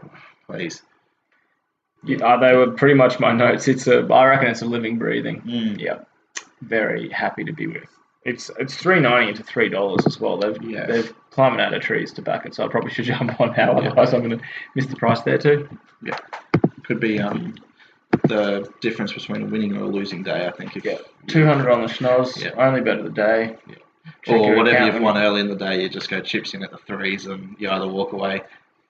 Please. 0.47 0.81
Yeah, 2.03 2.25
uh, 2.25 2.37
they 2.39 2.55
were 2.55 2.71
pretty 2.71 2.93
much 2.95 3.19
my 3.19 3.33
notes. 3.33 3.67
It's 3.67 3.85
a, 3.87 4.05
I 4.11 4.25
reckon 4.27 4.47
it's 4.49 4.61
a 4.61 4.65
living, 4.65 4.97
breathing. 4.97 5.41
Mm. 5.41 5.79
Yeah, 5.79 5.99
very 6.61 7.09
happy 7.09 7.43
to 7.43 7.51
be 7.53 7.67
with. 7.67 7.87
It's 8.25 8.51
it's 8.59 8.75
three 8.75 8.99
ninety 8.99 9.29
into 9.29 9.43
three 9.43 9.69
dollars 9.69 10.05
as 10.05 10.19
well. 10.19 10.37
They've 10.37 10.61
Yeah. 10.61 10.85
they've 10.85 11.13
climbing 11.31 11.61
out 11.61 11.73
of 11.73 11.81
trees 11.81 12.11
to 12.13 12.21
back 12.21 12.45
it, 12.45 12.53
so 12.53 12.65
I 12.65 12.67
probably 12.67 12.91
should 12.91 13.05
jump 13.05 13.39
on 13.39 13.53
now. 13.55 13.71
Otherwise, 13.77 14.13
I'm 14.13 14.21
going 14.27 14.37
to 14.37 14.45
miss 14.75 14.87
the 14.87 14.95
price 14.95 15.21
there 15.21 15.37
too. 15.37 15.69
Yeah, 16.03 16.17
could 16.83 16.99
be 16.99 17.19
um, 17.19 17.55
the 18.27 18.69
difference 18.81 19.13
between 19.13 19.43
a 19.43 19.45
winning 19.45 19.75
or 19.77 19.83
a 19.83 19.87
losing 19.87 20.23
day, 20.23 20.47
I 20.47 20.51
think. 20.51 20.75
If, 20.75 20.83
Yeah. 20.85 20.97
Two 21.27 21.45
hundred 21.45 21.71
on 21.71 21.81
the 21.81 21.87
schnoz, 21.87 22.41
Yeah. 22.43 22.51
only 22.57 22.81
bet 22.81 22.97
of 22.99 23.05
the 23.05 23.11
day. 23.11 23.55
Yeah. 23.67 23.75
Or 24.35 24.55
whatever 24.55 24.85
you've 24.85 25.01
won 25.01 25.17
early 25.17 25.39
in 25.39 25.47
the 25.47 25.55
day, 25.55 25.81
you 25.81 25.87
just 25.89 26.09
go 26.09 26.19
chips 26.19 26.53
in 26.53 26.63
at 26.63 26.71
the 26.71 26.77
threes 26.77 27.25
and 27.27 27.55
you 27.59 27.69
either 27.69 27.87
walk 27.87 28.11
away 28.13 28.41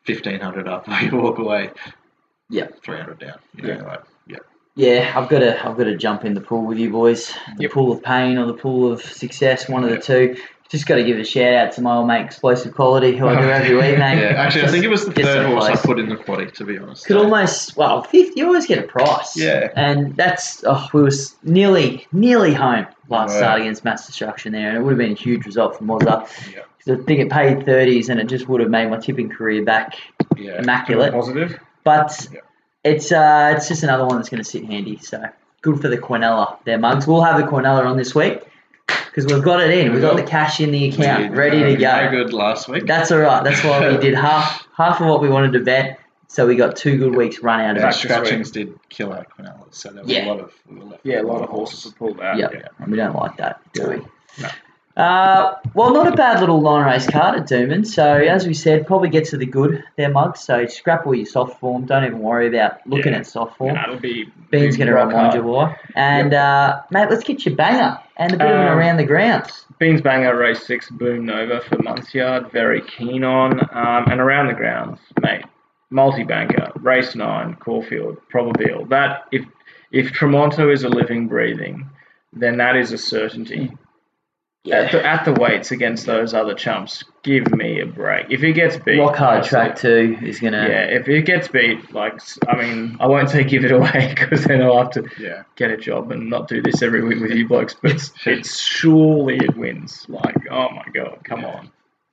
1500 0.05 0.67
up 0.67 0.87
or 0.87 0.93
you 1.01 1.15
walk 1.17 1.37
away 1.39 1.71
Yeah. 2.49 2.67
300 2.83 3.19
down. 3.19 3.37
You 3.55 3.75
know, 3.75 3.85
like, 3.85 4.01
yeah. 4.79 5.13
I've 5.15 5.29
got 5.29 5.39
to 5.39 5.59
I've 5.67 5.77
got 5.77 5.83
to 5.85 5.95
jump 5.97 6.25
in 6.25 6.33
the 6.33 6.41
pool 6.41 6.65
with 6.65 6.77
you 6.77 6.89
boys. 6.89 7.27
The 7.57 7.63
Yep. 7.63 7.71
pool 7.71 7.91
of 7.91 8.01
pain 8.03 8.37
or 8.37 8.45
the 8.45 8.53
pool 8.53 8.91
of 8.91 9.01
success, 9.01 9.67
one 9.69 9.83
of 9.83 9.89
the 9.89 9.97
two. 9.99 10.35
Just 10.69 10.85
got 10.85 10.95
to 10.97 11.03
give 11.03 11.17
a 11.17 11.23
shout 11.23 11.53
out 11.55 11.71
to 11.73 11.81
my 11.81 11.95
old 11.95 12.05
mate 12.07 12.23
Explosive 12.23 12.75
Quality, 12.75 13.17
who 13.17 13.27
I 13.27 13.41
do 13.41 13.49
every 13.49 13.73
week, 13.75 13.97
mate. 14.03 14.19
Yeah, 14.19 14.35
actually, 14.37 14.65
I 14.65 14.67
think 14.67 14.83
it 14.83 14.87
was 14.89 15.03
the 15.03 15.11
third 15.13 15.47
horse 15.47 15.63
I 15.65 15.75
put 15.75 15.97
in 15.97 16.09
the 16.09 16.15
quaddy, 16.15 16.53
to 16.53 16.63
be 16.63 16.77
honest. 16.77 17.07
Could 17.07 17.17
almost 17.17 17.75
well, 17.75 18.03
fifth. 18.03 18.37
You 18.37 18.45
always 18.45 18.67
get 18.67 18.77
a 18.77 18.83
price. 18.83 19.35
Yeah. 19.35 19.71
and 19.75 20.15
that's 20.15 20.63
oh, 20.67 20.87
we 20.93 21.01
was 21.01 21.35
nearly 21.43 22.05
nearly 22.11 22.53
home 22.53 22.85
last 23.09 23.35
start 23.35 23.61
against 23.61 23.83
Mass 23.83 24.05
Destruction 24.05 24.51
there, 24.53 24.69
and 24.69 24.77
it 24.77 24.81
would 24.81 24.91
have 24.91 24.99
been 24.99 25.13
a 25.13 25.15
huge 25.15 25.45
result 25.47 25.75
for 25.75 25.83
Mozza. 25.85 26.27
Yeah. 26.53 26.61
I 26.93 26.95
think 27.03 27.19
it 27.19 27.29
paid 27.31 27.65
thirties, 27.65 28.09
and 28.09 28.19
it 28.19 28.27
just 28.27 28.47
would 28.47 28.61
have 28.61 28.69
made 28.69 28.89
my 28.91 28.97
tipping 28.97 29.27
career 29.29 29.63
back 29.65 29.95
Yeah. 30.37 30.59
immaculate. 30.61 31.13
Positive. 31.13 31.59
But 31.83 32.27
Yeah. 32.31 32.41
It's 32.83 33.11
uh, 33.11 33.53
it's 33.57 33.67
just 33.67 33.83
another 33.83 34.05
one 34.05 34.15
that's 34.17 34.29
going 34.29 34.41
to 34.43 34.49
sit 34.49 34.63
handy. 34.65 34.97
So 34.97 35.21
good 35.61 35.81
for 35.81 35.87
the 35.89 35.97
Quinella 35.97 36.57
there, 36.65 36.77
mugs. 36.79 37.05
We'll 37.07 37.21
have 37.23 37.37
the 37.37 37.43
Quinella 37.47 37.85
on 37.85 37.97
this 37.97 38.15
week 38.15 38.41
because 38.87 39.25
we've 39.25 39.43
got 39.43 39.59
it 39.61 39.71
in. 39.71 39.91
We've 39.91 40.01
got 40.01 40.15
the 40.15 40.23
cash 40.23 40.59
in 40.61 40.71
the 40.71 40.89
account, 40.89 41.31
We 41.31 41.37
ready 41.37 41.63
to 41.63 41.75
go. 41.75 42.05
No 42.05 42.09
good 42.11 42.33
last 42.33 42.67
week. 42.69 42.85
That's 42.85 43.11
all 43.11 43.19
right. 43.19 43.43
That's 43.43 43.63
why 43.63 43.89
we 43.91 43.97
did 43.97 44.13
half 44.15 44.65
half 44.75 45.01
of 45.01 45.07
what 45.07 45.21
we 45.21 45.29
wanted 45.29 45.53
to 45.53 45.59
bet. 45.59 45.99
So 46.31 46.45
we 46.45 46.55
got 46.55 46.75
two 46.75 46.97
good 46.97 47.15
weeks 47.15 47.39
run 47.39 47.59
out 47.59 47.71
of 47.71 47.77
And 47.77 47.77
it. 47.79 47.81
Back 47.81 47.93
to 47.93 47.99
scratchings 47.99 48.51
did 48.51 48.79
kill 48.89 49.11
our 49.11 49.25
Quinellas, 49.25 49.73
so 49.73 49.89
there 49.89 50.03
was 50.03 50.11
Yeah. 50.11 50.25
a 50.25 50.29
lot 50.29 50.39
of 50.39 50.53
we 50.69 50.77
were 50.77 50.85
left 50.85 51.03
Yeah, 51.03 51.15
a 51.21 51.23
with 51.23 51.31
lot 51.33 51.41
of 51.41 51.49
horses 51.49 51.83
have 51.85 51.95
pulled 51.97 52.21
out. 52.21 52.37
Yeah, 52.37 52.49
and 52.77 52.91
we 52.91 52.97
don't 52.97 53.15
like 53.15 53.35
that, 53.37 53.59
do 53.73 53.89
we? 53.89 53.95
No. 54.41 54.49
Uh, 54.99 55.55
well, 55.73 55.93
not 55.93 56.07
a 56.11 56.15
bad 56.15 56.41
little 56.41 56.59
line 56.61 56.85
race 56.85 57.09
card 57.09 57.39
at 57.39 57.47
Doomben. 57.47 57.85
So, 57.87 58.05
as 58.05 58.45
we 58.45 58.53
said, 58.53 58.85
probably 58.85 59.09
get 59.09 59.25
to 59.29 59.37
the 59.37 59.45
good 59.45 59.81
there, 59.95 60.09
Mugs. 60.09 60.41
So, 60.41 60.65
scrap 60.65 61.07
all 61.07 61.15
your 61.15 61.25
soft 61.25 61.57
form. 61.59 61.85
Don't 61.85 62.03
even 62.03 62.19
worry 62.19 62.47
about 62.47 62.85
looking 62.85 63.13
Yeah. 63.13 63.19
at 63.19 63.25
soft 63.27 63.57
form. 63.57 63.75
Nah, 63.75 63.83
it'll 63.83 63.99
be. 63.99 64.25
Bean's 64.51 64.75
be 64.75 64.83
going 64.83 64.87
to 64.87 64.93
remind 64.95 65.15
hard. 65.17 65.35
you 65.35 65.43
why. 65.43 65.77
And, 65.95 66.33
uh, 66.33 66.81
mate, 66.91 67.09
let's 67.09 67.23
get 67.23 67.45
your 67.45 67.55
banger 67.55 67.97
and 68.17 68.33
a 68.33 68.37
bit 68.37 68.45
of 68.47 68.59
an 68.59 68.67
Um, 68.67 68.77
around 68.77 68.97
the 68.97 69.05
grounds. 69.05 69.65
Beans 69.79 70.01
banger 70.01 70.35
race 70.35 70.65
six 70.67 70.89
Boom 70.89 71.25
Nova 71.25 71.61
for 71.61 71.77
Muncyard, 71.77 72.51
very 72.51 72.81
keen 72.81 73.23
on. 73.23 73.61
Um, 73.71 74.05
and 74.11 74.19
around 74.19 74.47
the 74.47 74.53
grounds, 74.53 74.99
mate, 75.21 75.45
multi 75.89 76.23
banker, 76.25 76.73
race 76.75 77.15
nine, 77.15 77.55
Caulfield, 77.55 78.17
Probabile. 78.33 78.89
That 78.89 79.23
if 79.31 79.45
if 79.93 80.11
Tremonto 80.11 80.69
is 80.73 80.83
a 80.83 80.89
living, 80.89 81.27
breathing, 81.29 81.89
then 82.33 82.57
that 82.57 82.75
is 82.75 82.91
a 82.91 82.97
certainty. 82.97 83.71
At, 84.71 84.91
the, 84.91 85.03
at 85.05 85.23
the 85.23 85.31
weights 85.33 85.71
against 85.71 86.05
those 86.05 86.33
other 86.33 86.53
chumps, 86.53 87.03
give 87.23 87.49
me 87.55 87.79
a 87.79 87.85
break. 87.85 88.27
If 88.29 88.41
he 88.41 88.51
gets 88.51 88.75
beat, 88.77 88.99
Rock 88.99 89.15
hard 89.15 89.37
honestly, 89.37 89.49
track 89.49 89.75
two 89.77 90.17
is 90.21 90.39
going 90.41 90.51
to. 90.53 90.59
Yeah, 90.59 90.83
if 90.83 91.05
he 91.05 91.21
gets 91.21 91.47
beat, 91.47 91.93
like 91.93 92.19
I 92.47 92.55
mean, 92.57 92.97
I 92.99 93.07
won't 93.07 93.29
say 93.29 93.45
give 93.45 93.63
it 93.63 93.71
away 93.79 94.13
because 94.13 94.43
then 94.43 94.61
I'll 94.61 94.77
have 94.79 94.91
to 94.91 95.05
Yeah. 95.17 95.43
get 95.55 95.71
a 95.71 95.77
job 95.77 96.11
and 96.11 96.29
not 96.29 96.49
do 96.49 96.61
this 96.61 96.81
every 96.83 97.01
week 97.03 97.21
with 97.21 97.31
you 97.31 97.47
blokes. 97.47 97.73
But 97.81 97.91
it's, 97.91 98.11
it's 98.25 98.59
surely 98.59 99.37
it 99.37 99.55
wins. 99.55 100.05
Like, 100.09 100.35
oh 100.51 100.69
my 100.71 100.85
god, 100.93 101.19
come 101.23 101.45
on. 101.45 101.71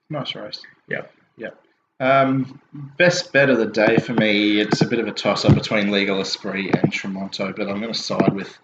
Nice 0.09 0.35
race. 0.37 0.63
Yep. 0.89 1.13
Yep. 1.39 1.59
Um, 1.99 2.61
best 2.97 3.33
bet 3.33 3.51
of 3.51 3.59
the 3.59 3.67
day 3.67 3.97
for 3.97 4.13
me, 4.13 4.61
it's 4.61 4.83
a 4.83 4.87
bit 4.87 5.01
of 5.01 5.09
a 5.09 5.13
toss 5.13 5.45
up 5.45 5.55
between 5.55 5.91
Legal 5.91 6.21
Esprit 6.21 6.71
and 6.77 6.93
Tremonto, 6.93 7.55
but 7.57 7.69
I'm 7.69 7.81
going 7.81 7.93
to 7.93 7.99
side 7.99 8.35
with 8.35 8.57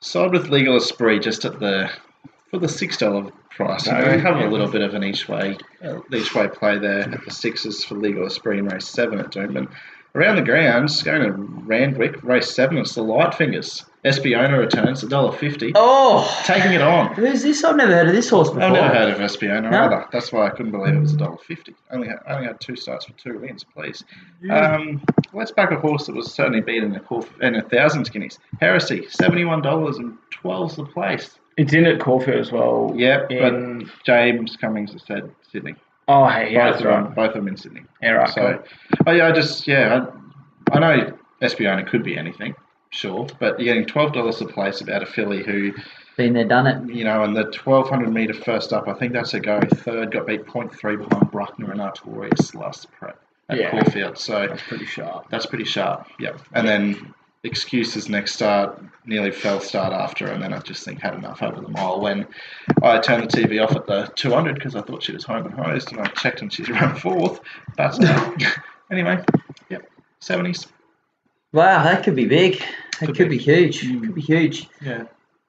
side 0.00 0.30
with 0.32 0.48
Legal 0.50 0.76
Esprit 0.76 1.18
just 1.18 1.44
at 1.44 1.58
the 1.58 1.90
for 2.50 2.58
the 2.58 2.68
six 2.68 2.96
dollar 2.96 3.30
price. 3.50 3.86
You 3.86 3.92
know, 3.92 3.98
Okay. 3.98 4.16
we 4.16 4.22
have 4.22 4.36
a 4.36 4.46
little 4.48 4.68
bit 4.68 4.82
of 4.82 4.94
an 4.94 5.04
each 5.04 5.28
way 5.28 5.56
uh, 5.84 5.98
each 6.12 6.34
way 6.34 6.48
play 6.48 6.78
there 6.78 7.00
at 7.00 7.24
the 7.24 7.30
sixes 7.30 7.84
for 7.84 7.94
Legal 7.96 8.26
Esprit 8.26 8.58
in 8.58 8.66
race 8.66 8.86
seven 8.88 9.18
at 9.20 9.30
Doomben. 9.30 9.68
Around 10.14 10.36
the 10.36 10.42
grounds, 10.42 11.02
going 11.02 11.22
to 11.22 11.32
Randwick, 11.32 12.22
race 12.24 12.52
seven, 12.54 12.78
it's 12.78 12.94
the 12.94 13.02
Light 13.02 13.34
Fingers. 13.34 13.84
Espiona 14.04 14.58
returns, 14.58 15.04
$1.50. 15.04 15.72
Oh! 15.74 16.42
Taking 16.46 16.72
it 16.72 16.80
on. 16.80 17.12
Who's 17.14 17.42
this? 17.42 17.62
I've 17.62 17.76
never 17.76 17.92
heard 17.92 18.08
of 18.08 18.14
this 18.14 18.30
horse 18.30 18.48
before. 18.48 18.62
I've 18.64 18.72
never 18.72 18.94
heard 18.94 19.10
of 19.12 19.18
Espiona 19.18 19.70
No. 19.70 19.84
either. 19.84 20.06
That's 20.10 20.32
why 20.32 20.46
I 20.46 20.50
couldn't 20.50 20.72
believe 20.72 20.94
it 20.94 21.00
was 21.00 21.14
$1.50. 21.14 21.74
Only 21.90 22.08
had, 22.08 22.18
only 22.26 22.46
had 22.46 22.58
two 22.58 22.74
starts 22.74 23.04
for 23.04 23.12
two 23.12 23.38
wins, 23.38 23.64
please. 23.64 24.02
Um, 24.50 25.02
let's 25.34 25.50
back 25.52 25.72
a 25.72 25.76
horse 25.78 26.06
that 26.06 26.14
was 26.16 26.32
certainly 26.32 26.62
beaten 26.62 26.90
in 26.92 26.96
a, 26.96 27.00
call, 27.00 27.26
in 27.42 27.56
a 27.56 27.62
thousand 27.62 28.04
skinnies. 28.10 28.38
Heresy, 28.60 29.02
$71 29.02 29.98
and 29.98 30.16
12's 30.42 30.76
the 30.76 30.84
place. 30.84 31.37
It's 31.58 31.74
in 31.74 31.84
at 31.86 32.00
Caulfield 32.00 32.38
as 32.38 32.50
well. 32.52 32.92
Yep, 32.96 33.30
In 33.30 33.78
but 33.80 33.90
James 34.04 34.56
Cummings 34.56 34.92
has 34.92 35.02
said 35.02 35.30
Sydney. 35.52 35.74
oh 36.08 36.26
hey, 36.28 36.52
yeah, 36.52 36.70
both, 36.70 36.72
that's 36.74 36.84
of 36.84 36.90
them, 36.90 37.04
right. 37.06 37.14
both 37.14 37.28
of 37.28 37.34
them 37.34 37.48
in 37.48 37.56
Sydney. 37.56 37.82
Yeah, 38.00 38.10
right. 38.12 38.30
So, 38.30 38.62
oh 39.06 39.10
yeah, 39.12 39.26
I 39.28 39.32
just 39.32 39.66
yeah, 39.66 40.06
I, 40.72 40.76
I 40.76 40.78
know 40.78 41.18
Espiona 41.42 41.86
could 41.86 42.02
be 42.04 42.16
anything, 42.16 42.54
sure, 42.90 43.26
but 43.38 43.58
you're 43.60 43.72
getting 43.74 43.86
twelve 43.86 44.12
dollars 44.14 44.40
a 44.40 44.46
place 44.46 44.80
about 44.80 45.02
a 45.02 45.06
filly 45.06 45.42
who 45.44 45.72
Been 46.16 46.32
there, 46.32 46.44
done 46.44 46.66
it. 46.66 46.94
you 46.94 47.04
know, 47.04 47.22
and 47.24 47.36
the 47.36 47.44
twelve 47.50 47.88
hundred 47.90 48.12
meter 48.12 48.34
first 48.34 48.72
up, 48.72 48.88
I 48.88 48.94
think 48.94 49.12
that's 49.12 49.34
a 49.34 49.40
go. 49.40 49.60
Third 49.60 50.10
got 50.12 50.26
beat 50.26 50.46
0.3 50.46 51.08
behind 51.08 51.30
Bruckner 51.30 51.70
and 51.72 51.80
Artorias 51.80 52.54
last 52.54 52.90
prep 52.92 53.20
at 53.48 53.58
Yeah. 53.58 53.70
Caulfield, 53.70 54.16
so 54.18 54.46
That's 54.46 54.62
pretty 54.62 54.84
sharp. 54.86 55.28
that's 55.30 55.46
pretty 55.46 55.64
sharp. 55.64 56.06
Yep, 56.20 56.40
and 56.54 56.66
then 56.68 57.14
excuses 57.44 58.08
next 58.08 58.34
start 58.34 58.82
nearly 59.06 59.30
fell 59.30 59.60
start 59.60 59.92
after, 59.92 60.26
and 60.26 60.42
then 60.42 60.52
I 60.52 60.58
just 60.58 60.84
think 60.84 61.00
had 61.00 61.14
enough 61.14 61.42
over 61.42 61.60
the 61.60 61.68
mile 61.68 62.00
when 62.00 62.26
I 62.82 62.98
turned 62.98 63.30
the 63.30 63.36
TV 63.36 63.62
off 63.62 63.74
at 63.74 63.86
the 63.86 64.10
200 64.16 64.54
because 64.54 64.74
I 64.76 64.82
thought 64.82 65.02
she 65.02 65.12
was 65.12 65.24
home 65.24 65.46
and 65.46 65.54
hosed, 65.54 65.92
and 65.92 66.00
I 66.00 66.06
checked 66.08 66.42
and 66.42 66.52
she's 66.52 66.68
around 66.68 66.98
fourth. 66.98 67.40
But 67.76 68.04
uh, 68.08 68.32
anyway, 68.90 69.22
yep, 69.70 69.88
70s. 70.20 70.66
Wow, 71.52 71.82
that 71.84 72.04
could 72.04 72.16
be 72.16 72.26
big. 72.26 72.62
That 73.00 73.06
could, 73.06 73.16
Could 73.16 73.30
be. 73.30 73.38
be. 73.38 73.42
huge. 73.42 73.82
Mm. 73.82 74.00
Could 74.02 74.14
be 74.14 74.20
huge. 74.20 74.68
Yeah. 74.82 75.04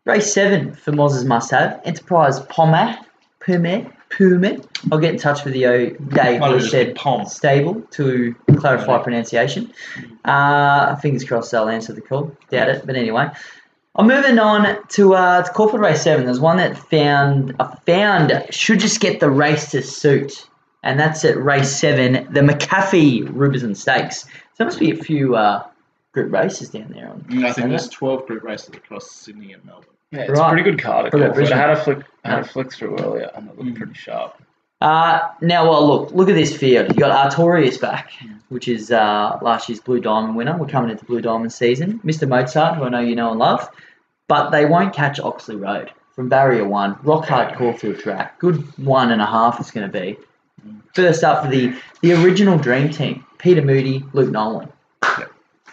Race 0.06 0.34
seven 0.34 0.74
for 0.74 0.92
Moz's 0.92 1.26
must 1.26 1.52
have. 1.52 1.82
Enterprise 1.84 2.40
Pomat. 2.42 3.06
Pumet. 3.42 3.92
Pumet. 4.10 4.66
I'll 4.92 5.00
get 5.00 5.14
in 5.14 5.20
touch 5.20 5.44
with 5.46 5.54
the 5.54 5.66
O 5.68 5.90
Dave 5.90 6.40
Might 6.40 6.52
have 6.52 6.60
just 6.60 6.72
been 6.72 6.96
said 6.96 7.28
stable 7.28 7.82
to 7.92 8.36
clarify 8.58 9.02
pronunciation. 9.02 9.74
Uh, 10.26 10.96
fingers 10.98 11.24
crossed 11.24 11.52
they'll 11.52 11.70
answer 11.70 11.94
the 11.94 12.02
call. 12.02 12.36
Doubt 12.50 12.70
it, 12.70 12.86
but 12.86 12.96
anyway. 12.96 13.30
I'm 13.96 14.08
moving 14.08 14.40
on 14.40 14.88
to 14.90 15.14
uh, 15.14 15.44
to 15.44 15.52
Corporate 15.52 15.82
Race 15.82 16.04
Seven. 16.04 16.26
There's 16.26 16.40
one 16.40 16.58
that 16.58 16.78
found 16.78 17.56
I 17.60 17.76
found 17.86 18.46
should 18.50 18.80
just 18.80 19.02
get 19.02 19.20
the 19.20 19.30
race 19.30 19.72
to 19.72 19.82
suit, 19.82 20.48
and 20.84 21.00
that's 21.00 21.26
at 21.26 21.38
Race 21.38 21.76
Seven, 21.76 22.32
the 22.32 22.42
McAfee 22.42 23.28
Rubiton 23.28 23.76
Stakes. 23.76 24.22
So 24.22 24.30
there 24.58 24.68
must 24.68 24.80
be 24.80 24.92
a 24.92 24.96
few 24.96 25.36
uh, 25.36 25.68
group 26.12 26.32
races 26.32 26.70
down 26.70 26.92
there. 26.94 27.10
On 27.10 27.20
Mm, 27.22 27.46
I 27.46 27.54
think 27.54 27.70
there's 27.70 27.90
12 27.90 28.26
group 28.26 28.44
races 28.44 28.70
across 28.70 29.12
Sydney 29.12 29.54
and 29.54 29.64
Melbourne. 29.66 29.90
Yeah, 30.12 30.22
it's 30.22 30.32
Right. 30.32 30.48
a 30.48 30.50
pretty 30.54 30.64
good 30.64 30.82
card. 30.82 31.06
at 31.06 31.12
Pretty 31.12 31.26
Caulfield. 31.28 31.48
good. 31.50 31.54
I 31.54 31.58
had 31.58 31.70
a 31.70 31.76
flick. 31.76 32.00
I 32.26 32.30
had 32.30 32.40
a 32.40 32.44
flick 32.44 32.74
through 32.74 32.98
earlier, 33.00 33.30
and 33.36 33.48
it 33.50 33.58
looked 33.58 33.70
Mm. 33.70 33.76
pretty 33.78 33.94
sharp. 33.94 34.34
Uh, 34.82 35.20
now, 35.42 35.70
well, 35.70 35.86
look, 35.86 36.12
look 36.14 36.30
at 36.30 36.36
this 36.36 36.56
field. 36.56 36.88
You 36.90 36.96
got 37.00 37.32
Artorias 37.32 37.80
back, 37.80 38.12
which 38.48 38.68
is 38.68 38.92
uh, 38.92 39.38
last 39.42 39.68
year's 39.70 39.82
Blue 39.82 40.00
Diamond 40.00 40.36
winner. 40.36 40.56
We're 40.58 40.68
coming 40.68 40.90
into 40.90 41.04
Blue 41.06 41.22
Diamond 41.22 41.52
season. 41.52 42.00
Mr. 42.06 42.28
Mozart, 42.28 42.78
who 42.78 42.86
I 42.86 42.90
know 42.90 43.00
you 43.00 43.16
know 43.16 43.30
and 43.32 43.40
love, 43.40 43.70
but 44.28 44.50
they 44.52 44.66
won't 44.66 44.94
catch 44.94 45.20
Oxley 45.20 45.58
Road 45.58 45.92
from 46.16 46.30
Barrier 46.30 46.66
One. 46.66 46.98
Rock 47.04 47.26
hard 47.26 47.56
Caulfield 47.56 48.00
track. 48.00 48.40
Good 48.40 48.64
one 48.84 49.12
and 49.12 49.22
a 49.22 49.26
half 49.26 49.60
it's 49.60 49.70
going 49.72 49.90
to 49.90 50.00
be. 50.00 50.18
First 50.94 51.24
up 51.24 51.44
for 51.44 51.52
the 51.52 51.74
the 52.02 52.14
original 52.24 52.58
Dream 52.58 52.90
Team: 52.90 53.26
Peter 53.38 53.62
Moody, 53.62 54.04
Luke 54.14 54.30
Nolan. 54.32 54.70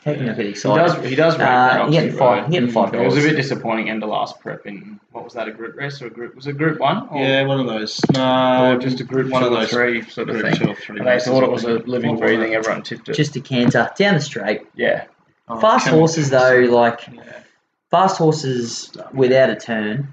How 0.06 0.12
can 0.12 0.20
you 0.20 0.26
not 0.28 0.36
get 0.36 0.44
He 0.44 0.50
excited? 0.52 0.86
does. 1.02 1.04
He 1.10 1.16
does 1.16 1.36
rate 1.36 1.44
Uh, 1.44 1.48
that 1.48 1.86
he 1.86 1.90
getting 1.92 2.08
Oxley 2.10 2.18
five- 2.18 2.38
Road. 2.38 2.46
he 2.46 2.52
getting 2.52 2.70
five 2.70 2.94
It 2.94 3.04
was 3.04 3.16
a 3.24 3.28
bit 3.28 3.36
disappointing 3.36 3.90
end 3.90 4.02
of 4.04 4.08
last 4.08 4.38
prep 4.40 4.64
in 4.64 5.00
what 5.10 5.24
was 5.24 5.32
that 5.32 5.48
a 5.48 5.50
group 5.50 5.76
race 5.76 6.00
or 6.00 6.06
a 6.06 6.10
group 6.10 6.36
was 6.36 6.46
it 6.46 6.56
group 6.56 6.78
one 6.78 7.08
or, 7.10 7.20
Yeah, 7.22 7.42
one 7.44 7.58
of 7.58 7.66
those. 7.66 8.00
No, 8.14 8.74
or 8.74 8.78
just 8.78 9.00
a 9.00 9.04
group 9.04 9.30
one 9.30 9.42
one 9.42 9.52
of 9.52 9.58
those 9.58 9.70
three 9.70 10.02
sort 10.02 10.30
of 10.30 10.36
group 10.36 10.46
thing. 10.52 10.64
two 10.64 10.70
or 10.70 10.74
three. 10.76 11.00
They 11.02 11.18
thought 11.18 11.42
it 11.42 11.50
was 11.50 11.64
a 11.64 11.80
living, 11.86 12.16
breathing. 12.18 12.50
were 12.50 12.56
Everyone 12.58 12.82
tipped 12.82 13.08
it. 13.08 13.14
Just 13.14 13.34
a 13.34 13.40
canter 13.40 13.90
down 13.98 14.14
the 14.14 14.20
straight. 14.20 14.62
yeah, 14.76 15.04
Oh, 15.48 15.58
Fast 15.58 15.88
horses 15.88 16.30
though, 16.30 16.58
like 16.70 17.00
yeah. 17.12 17.22
fast 17.90 18.18
horses 18.18 18.92
without 19.12 19.50
a 19.50 19.56
turn. 19.56 20.06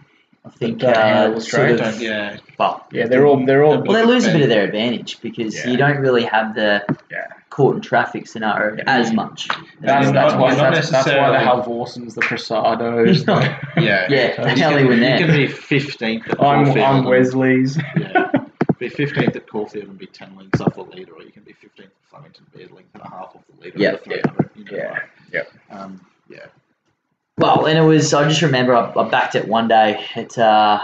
I 0.46 0.50
think 0.50 0.84
uh, 0.84 1.30
the 1.32 1.40
sort 1.42 1.72
of, 1.72 1.78
Don't, 1.80 2.00
yeah, 2.02 2.38
well, 2.60 2.86
Yeah, 2.92 3.08
they're 3.08 3.26
all 3.26 3.46
they're 3.46 3.64
all. 3.64 3.82
well, 3.82 3.94
they 3.94 4.04
lose 4.06 4.28
a 4.28 4.32
bit 4.34 4.42
of 4.42 4.50
their 4.50 4.66
advantage 4.66 5.22
because 5.22 5.56
Yeah. 5.56 5.72
you 5.72 5.78
don't 5.78 5.98
really 6.00 6.24
have 6.26 6.54
the 6.54 6.84
Yeah. 7.10 7.28
court 7.50 7.76
and 7.76 7.84
traffic 7.84 8.28
scenario 8.28 8.84
as 8.86 9.14
much. 9.14 9.48
That's, 9.48 9.62
Yeah, 10.08 10.12
that's 10.12 10.34
not- 10.34 10.40
why 10.42 10.50
not 10.56 10.74
that's, 10.74 10.90
that's 10.90 11.08
why 11.08 11.14
they 11.14 11.38
necessarily- 11.38 11.46
have 11.46 11.66
Vorsons, 11.66 12.16
the 12.16 12.22
Prasados. 12.22 13.26
Yeah. 13.78 13.78
yeah, 13.82 14.08
Yeah, 14.10 14.50
He's 14.50 14.60
Kelly 14.60 14.84
gonna- 14.84 14.88
win 14.90 15.02
He 15.02 15.18
can 15.24 15.28
be 15.36 15.48
15th 15.48 16.30
at 16.30 16.42
I'm 16.44 16.66
I'm 16.72 16.78
and- 16.98 17.06
Wesley's. 17.06 17.78
Yeah, 17.98 18.30
be 18.80 18.90
15th 18.90 19.36
at 19.38 19.48
Caulfield 19.48 19.86
and 19.88 19.98
be 19.98 20.08
10 20.08 20.36
lengths 20.36 20.60
off 20.60 20.76
the 20.76 20.82
leader, 20.84 21.14
or 21.14 21.24
you 21.24 21.32
can 21.32 21.44
be 21.44 21.54
15th 21.54 21.86
at 21.86 21.92
Flemington, 22.10 22.46
be 22.54 22.64
a 22.64 22.68
length 22.74 22.90
and 22.96 23.04
a 23.04 23.08
half 23.10 23.34
off 23.34 23.42
the 23.56 23.64
leader. 23.64 23.78
Yeah, 23.78 23.90
at 23.94 24.04
the 24.04 24.10
300. 24.10 24.50
You 24.56 24.64
know, 24.66 24.72
Yeah, 24.78 24.90
like, 24.92 25.04
yep. 25.32 25.52
Um, 25.72 26.02
yeah. 26.30 26.40
Well, 27.38 27.66
and 27.66 27.78
it 27.78 27.82
was. 27.82 28.14
I 28.14 28.28
just 28.28 28.42
remember 28.42 28.76
I, 28.76 28.92
I 28.94 29.10
backed 29.10 29.36
it 29.36 29.48
one 29.48 29.68
day 29.68 30.06
at 30.16 30.38
uh, 30.38 30.80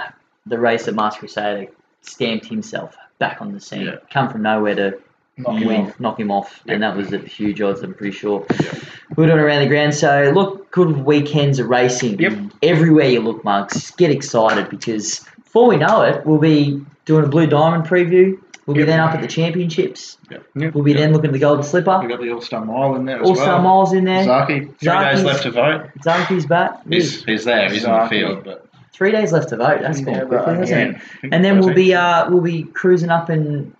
the 0.45 0.57
race 0.57 0.87
at 0.87 0.95
Master 0.95 1.19
Crusader. 1.19 1.67
Stamped 2.01 2.45
himself 2.47 2.95
back 3.19 3.41
on 3.41 3.51
the 3.53 3.59
scene. 3.59 3.85
Yeah. 3.85 3.97
Come 4.11 4.29
from 4.29 4.41
nowhere 4.41 4.73
to 4.75 4.99
Knock 5.37 5.57
him 5.59 5.67
win, 5.67 5.81
off. 5.81 5.99
knock 5.99 6.19
him 6.19 6.31
off, 6.31 6.61
Yeah. 6.65 6.73
and 6.73 6.83
that 6.83 6.95
was 6.97 7.13
at 7.13 7.25
huge 7.27 7.61
odds. 7.61 7.81
I'm 7.81 7.93
pretty 7.93 8.17
sure. 8.17 8.45
Yeah. 8.61 8.73
We 9.15 9.23
We're 9.23 9.27
doing 9.27 9.39
around 9.39 9.61
the 9.61 9.67
ground, 9.67 9.93
so 9.93 10.31
look, 10.33 10.71
good 10.71 10.97
weekends 11.05 11.59
of 11.59 11.67
racing. 11.67 12.19
Yep. 12.19 12.33
Everywhere 12.63 13.09
you 13.09 13.21
look, 13.21 13.43
mugs, 13.43 13.91
get 13.91 14.11
excited 14.11 14.69
because 14.69 15.19
before 15.43 15.67
we 15.69 15.77
know 15.77 16.01
it, 16.01 16.25
we'll 16.25 16.39
be 16.39 16.83
doing 17.05 17.25
a 17.25 17.27
Blue 17.27 17.47
Diamond 17.47 17.85
preview. 17.85 18.37
We'll 18.69 18.75
be 18.75 18.81
Yep. 18.81 18.87
then 18.87 18.99
up 18.99 19.15
at 19.15 19.21
the 19.21 19.27
championships. 19.27 20.19
Yep. 20.29 20.43
Yep. 20.55 20.73
We'll 20.75 20.83
be 20.83 20.93
then 20.93 21.11
looking 21.11 21.29
at 21.29 21.33
the 21.33 21.39
Golden 21.39 21.63
Slipper. 21.63 21.97
We've 22.01 22.07
got 22.09 22.21
the 22.21 22.29
All 22.29 22.39
Star 22.39 22.63
Mile 22.63 22.95
in 22.97 23.05
there 23.05 23.19
as 23.19 23.27
All 23.27 23.35
Star 23.35 23.55
well. 23.55 23.61
Miles 23.63 23.93
in 23.93 24.03
there. 24.03 24.23
Zaaki, 24.23 24.77
three 24.77 24.87
Zaaki's- 24.89 25.15
days 25.15 25.25
left 25.25 25.41
to 25.43 25.51
vote. 25.51 25.85
Zaaki's 26.05 26.45
back. 26.45 26.81
He's, 26.87 27.23
he's 27.25 27.45
there, 27.45 27.67
he's 27.71 27.83
in 27.83 27.91
the 27.91 28.07
field, 28.07 28.43
but 28.43 28.67
Three 28.93 29.11
days 29.11 29.31
left 29.31 29.49
to 29.49 29.57
vote. 29.57 29.79
That's 29.81 30.01
gone 30.01 30.13
Yeah, 30.13 30.19
quickly, 30.25 30.45
but 30.45 30.57
hasn't 30.59 30.97
it? 31.23 31.29
And 31.31 31.43
then 31.43 31.59
we'll 31.59 31.73
be 31.73 31.95
uh, 31.95 32.29
we'll 32.29 32.41
be 32.43 32.63
cruising 32.63 33.09
up 33.09 33.31
in 33.31 33.73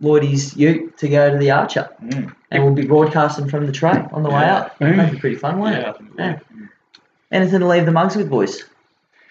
Lloydie's 0.00 0.56
Ute 0.56 0.96
to 0.98 1.08
go 1.08 1.30
to 1.30 1.38
the 1.38 1.50
Archer, 1.50 1.88
Mm. 2.04 2.32
and 2.52 2.62
we'll 2.62 2.74
be 2.74 2.86
broadcasting 2.86 3.48
from 3.48 3.66
the 3.66 3.72
track 3.72 4.08
on 4.12 4.22
the 4.22 4.28
way 4.28 4.42
Yeah. 4.42 4.56
up. 4.58 4.78
That'd 4.78 5.10
be 5.12 5.18
pretty 5.18 5.36
fun, 5.36 5.58
won't 5.58 5.74
Yeah, 5.74 5.90
it? 5.90 5.96
Yeah. 6.18 6.38
Anything 7.32 7.60
to 7.60 7.66
leave 7.66 7.84
the 7.86 7.92
mugs 7.92 8.14
with, 8.16 8.28
boys? 8.30 8.64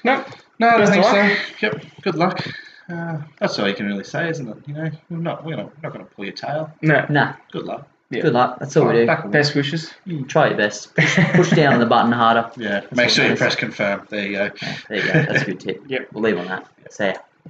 no, 0.04 0.24
No, 0.60 0.68
I 0.70 0.78
don't 0.80 0.88
think 0.90 1.06
so. 1.06 1.36
Yep, 1.62 1.86
good 2.02 2.16
luck. 2.16 2.46
Uh, 2.90 3.18
that's 3.40 3.58
all 3.58 3.68
you 3.68 3.74
can 3.74 3.88
really 3.88 4.04
say, 4.04 4.30
isn't 4.30 4.48
it? 4.48 4.58
You 4.68 4.74
know, 4.76 4.92
we're 5.10 5.18
not 5.18 5.44
we're 5.44 5.56
not, 5.56 5.82
not 5.82 5.92
going 5.94 6.06
to 6.06 6.12
pull 6.12 6.26
your 6.26 6.34
tail. 6.34 6.72
no. 6.82 7.06
Nah. 7.10 7.34
Good 7.52 7.66
luck. 7.66 7.88
Yeah. 8.12 8.22
Good 8.22 8.34
luck. 8.34 8.60
That's 8.60 8.78
all 8.78 8.86
we 8.88 8.94
do. 8.94 9.08
Back. 9.08 9.32
Best 9.32 9.56
wishes. 9.56 9.92
You 10.06 10.24
try 10.26 10.50
your 10.50 10.58
best. 10.58 10.94
Push, 10.96 11.18
push 11.34 11.50
down 11.52 11.74
on 11.74 11.80
the 11.80 11.88
button 11.88 12.12
harder. 12.12 12.52
Yeah, 12.56 12.82
That's 12.82 12.96
make 12.96 13.10
sure 13.10 13.28
you 13.28 13.36
press 13.36 13.56
confirm. 13.56 14.06
There 14.10 14.26
you 14.26 14.32
go. 14.34 14.52
There 14.88 14.98
you 14.98 15.04
go. 15.12 15.14
That's 15.14 15.42
a 15.42 15.46
good 15.46 15.60
tip. 15.60 15.84
Yep. 15.88 16.10
We'll 16.14 16.24
leave 16.24 16.38
on 16.38 16.46
that. 16.46 16.68
See 16.92 17.08
ya. 17.08 17.14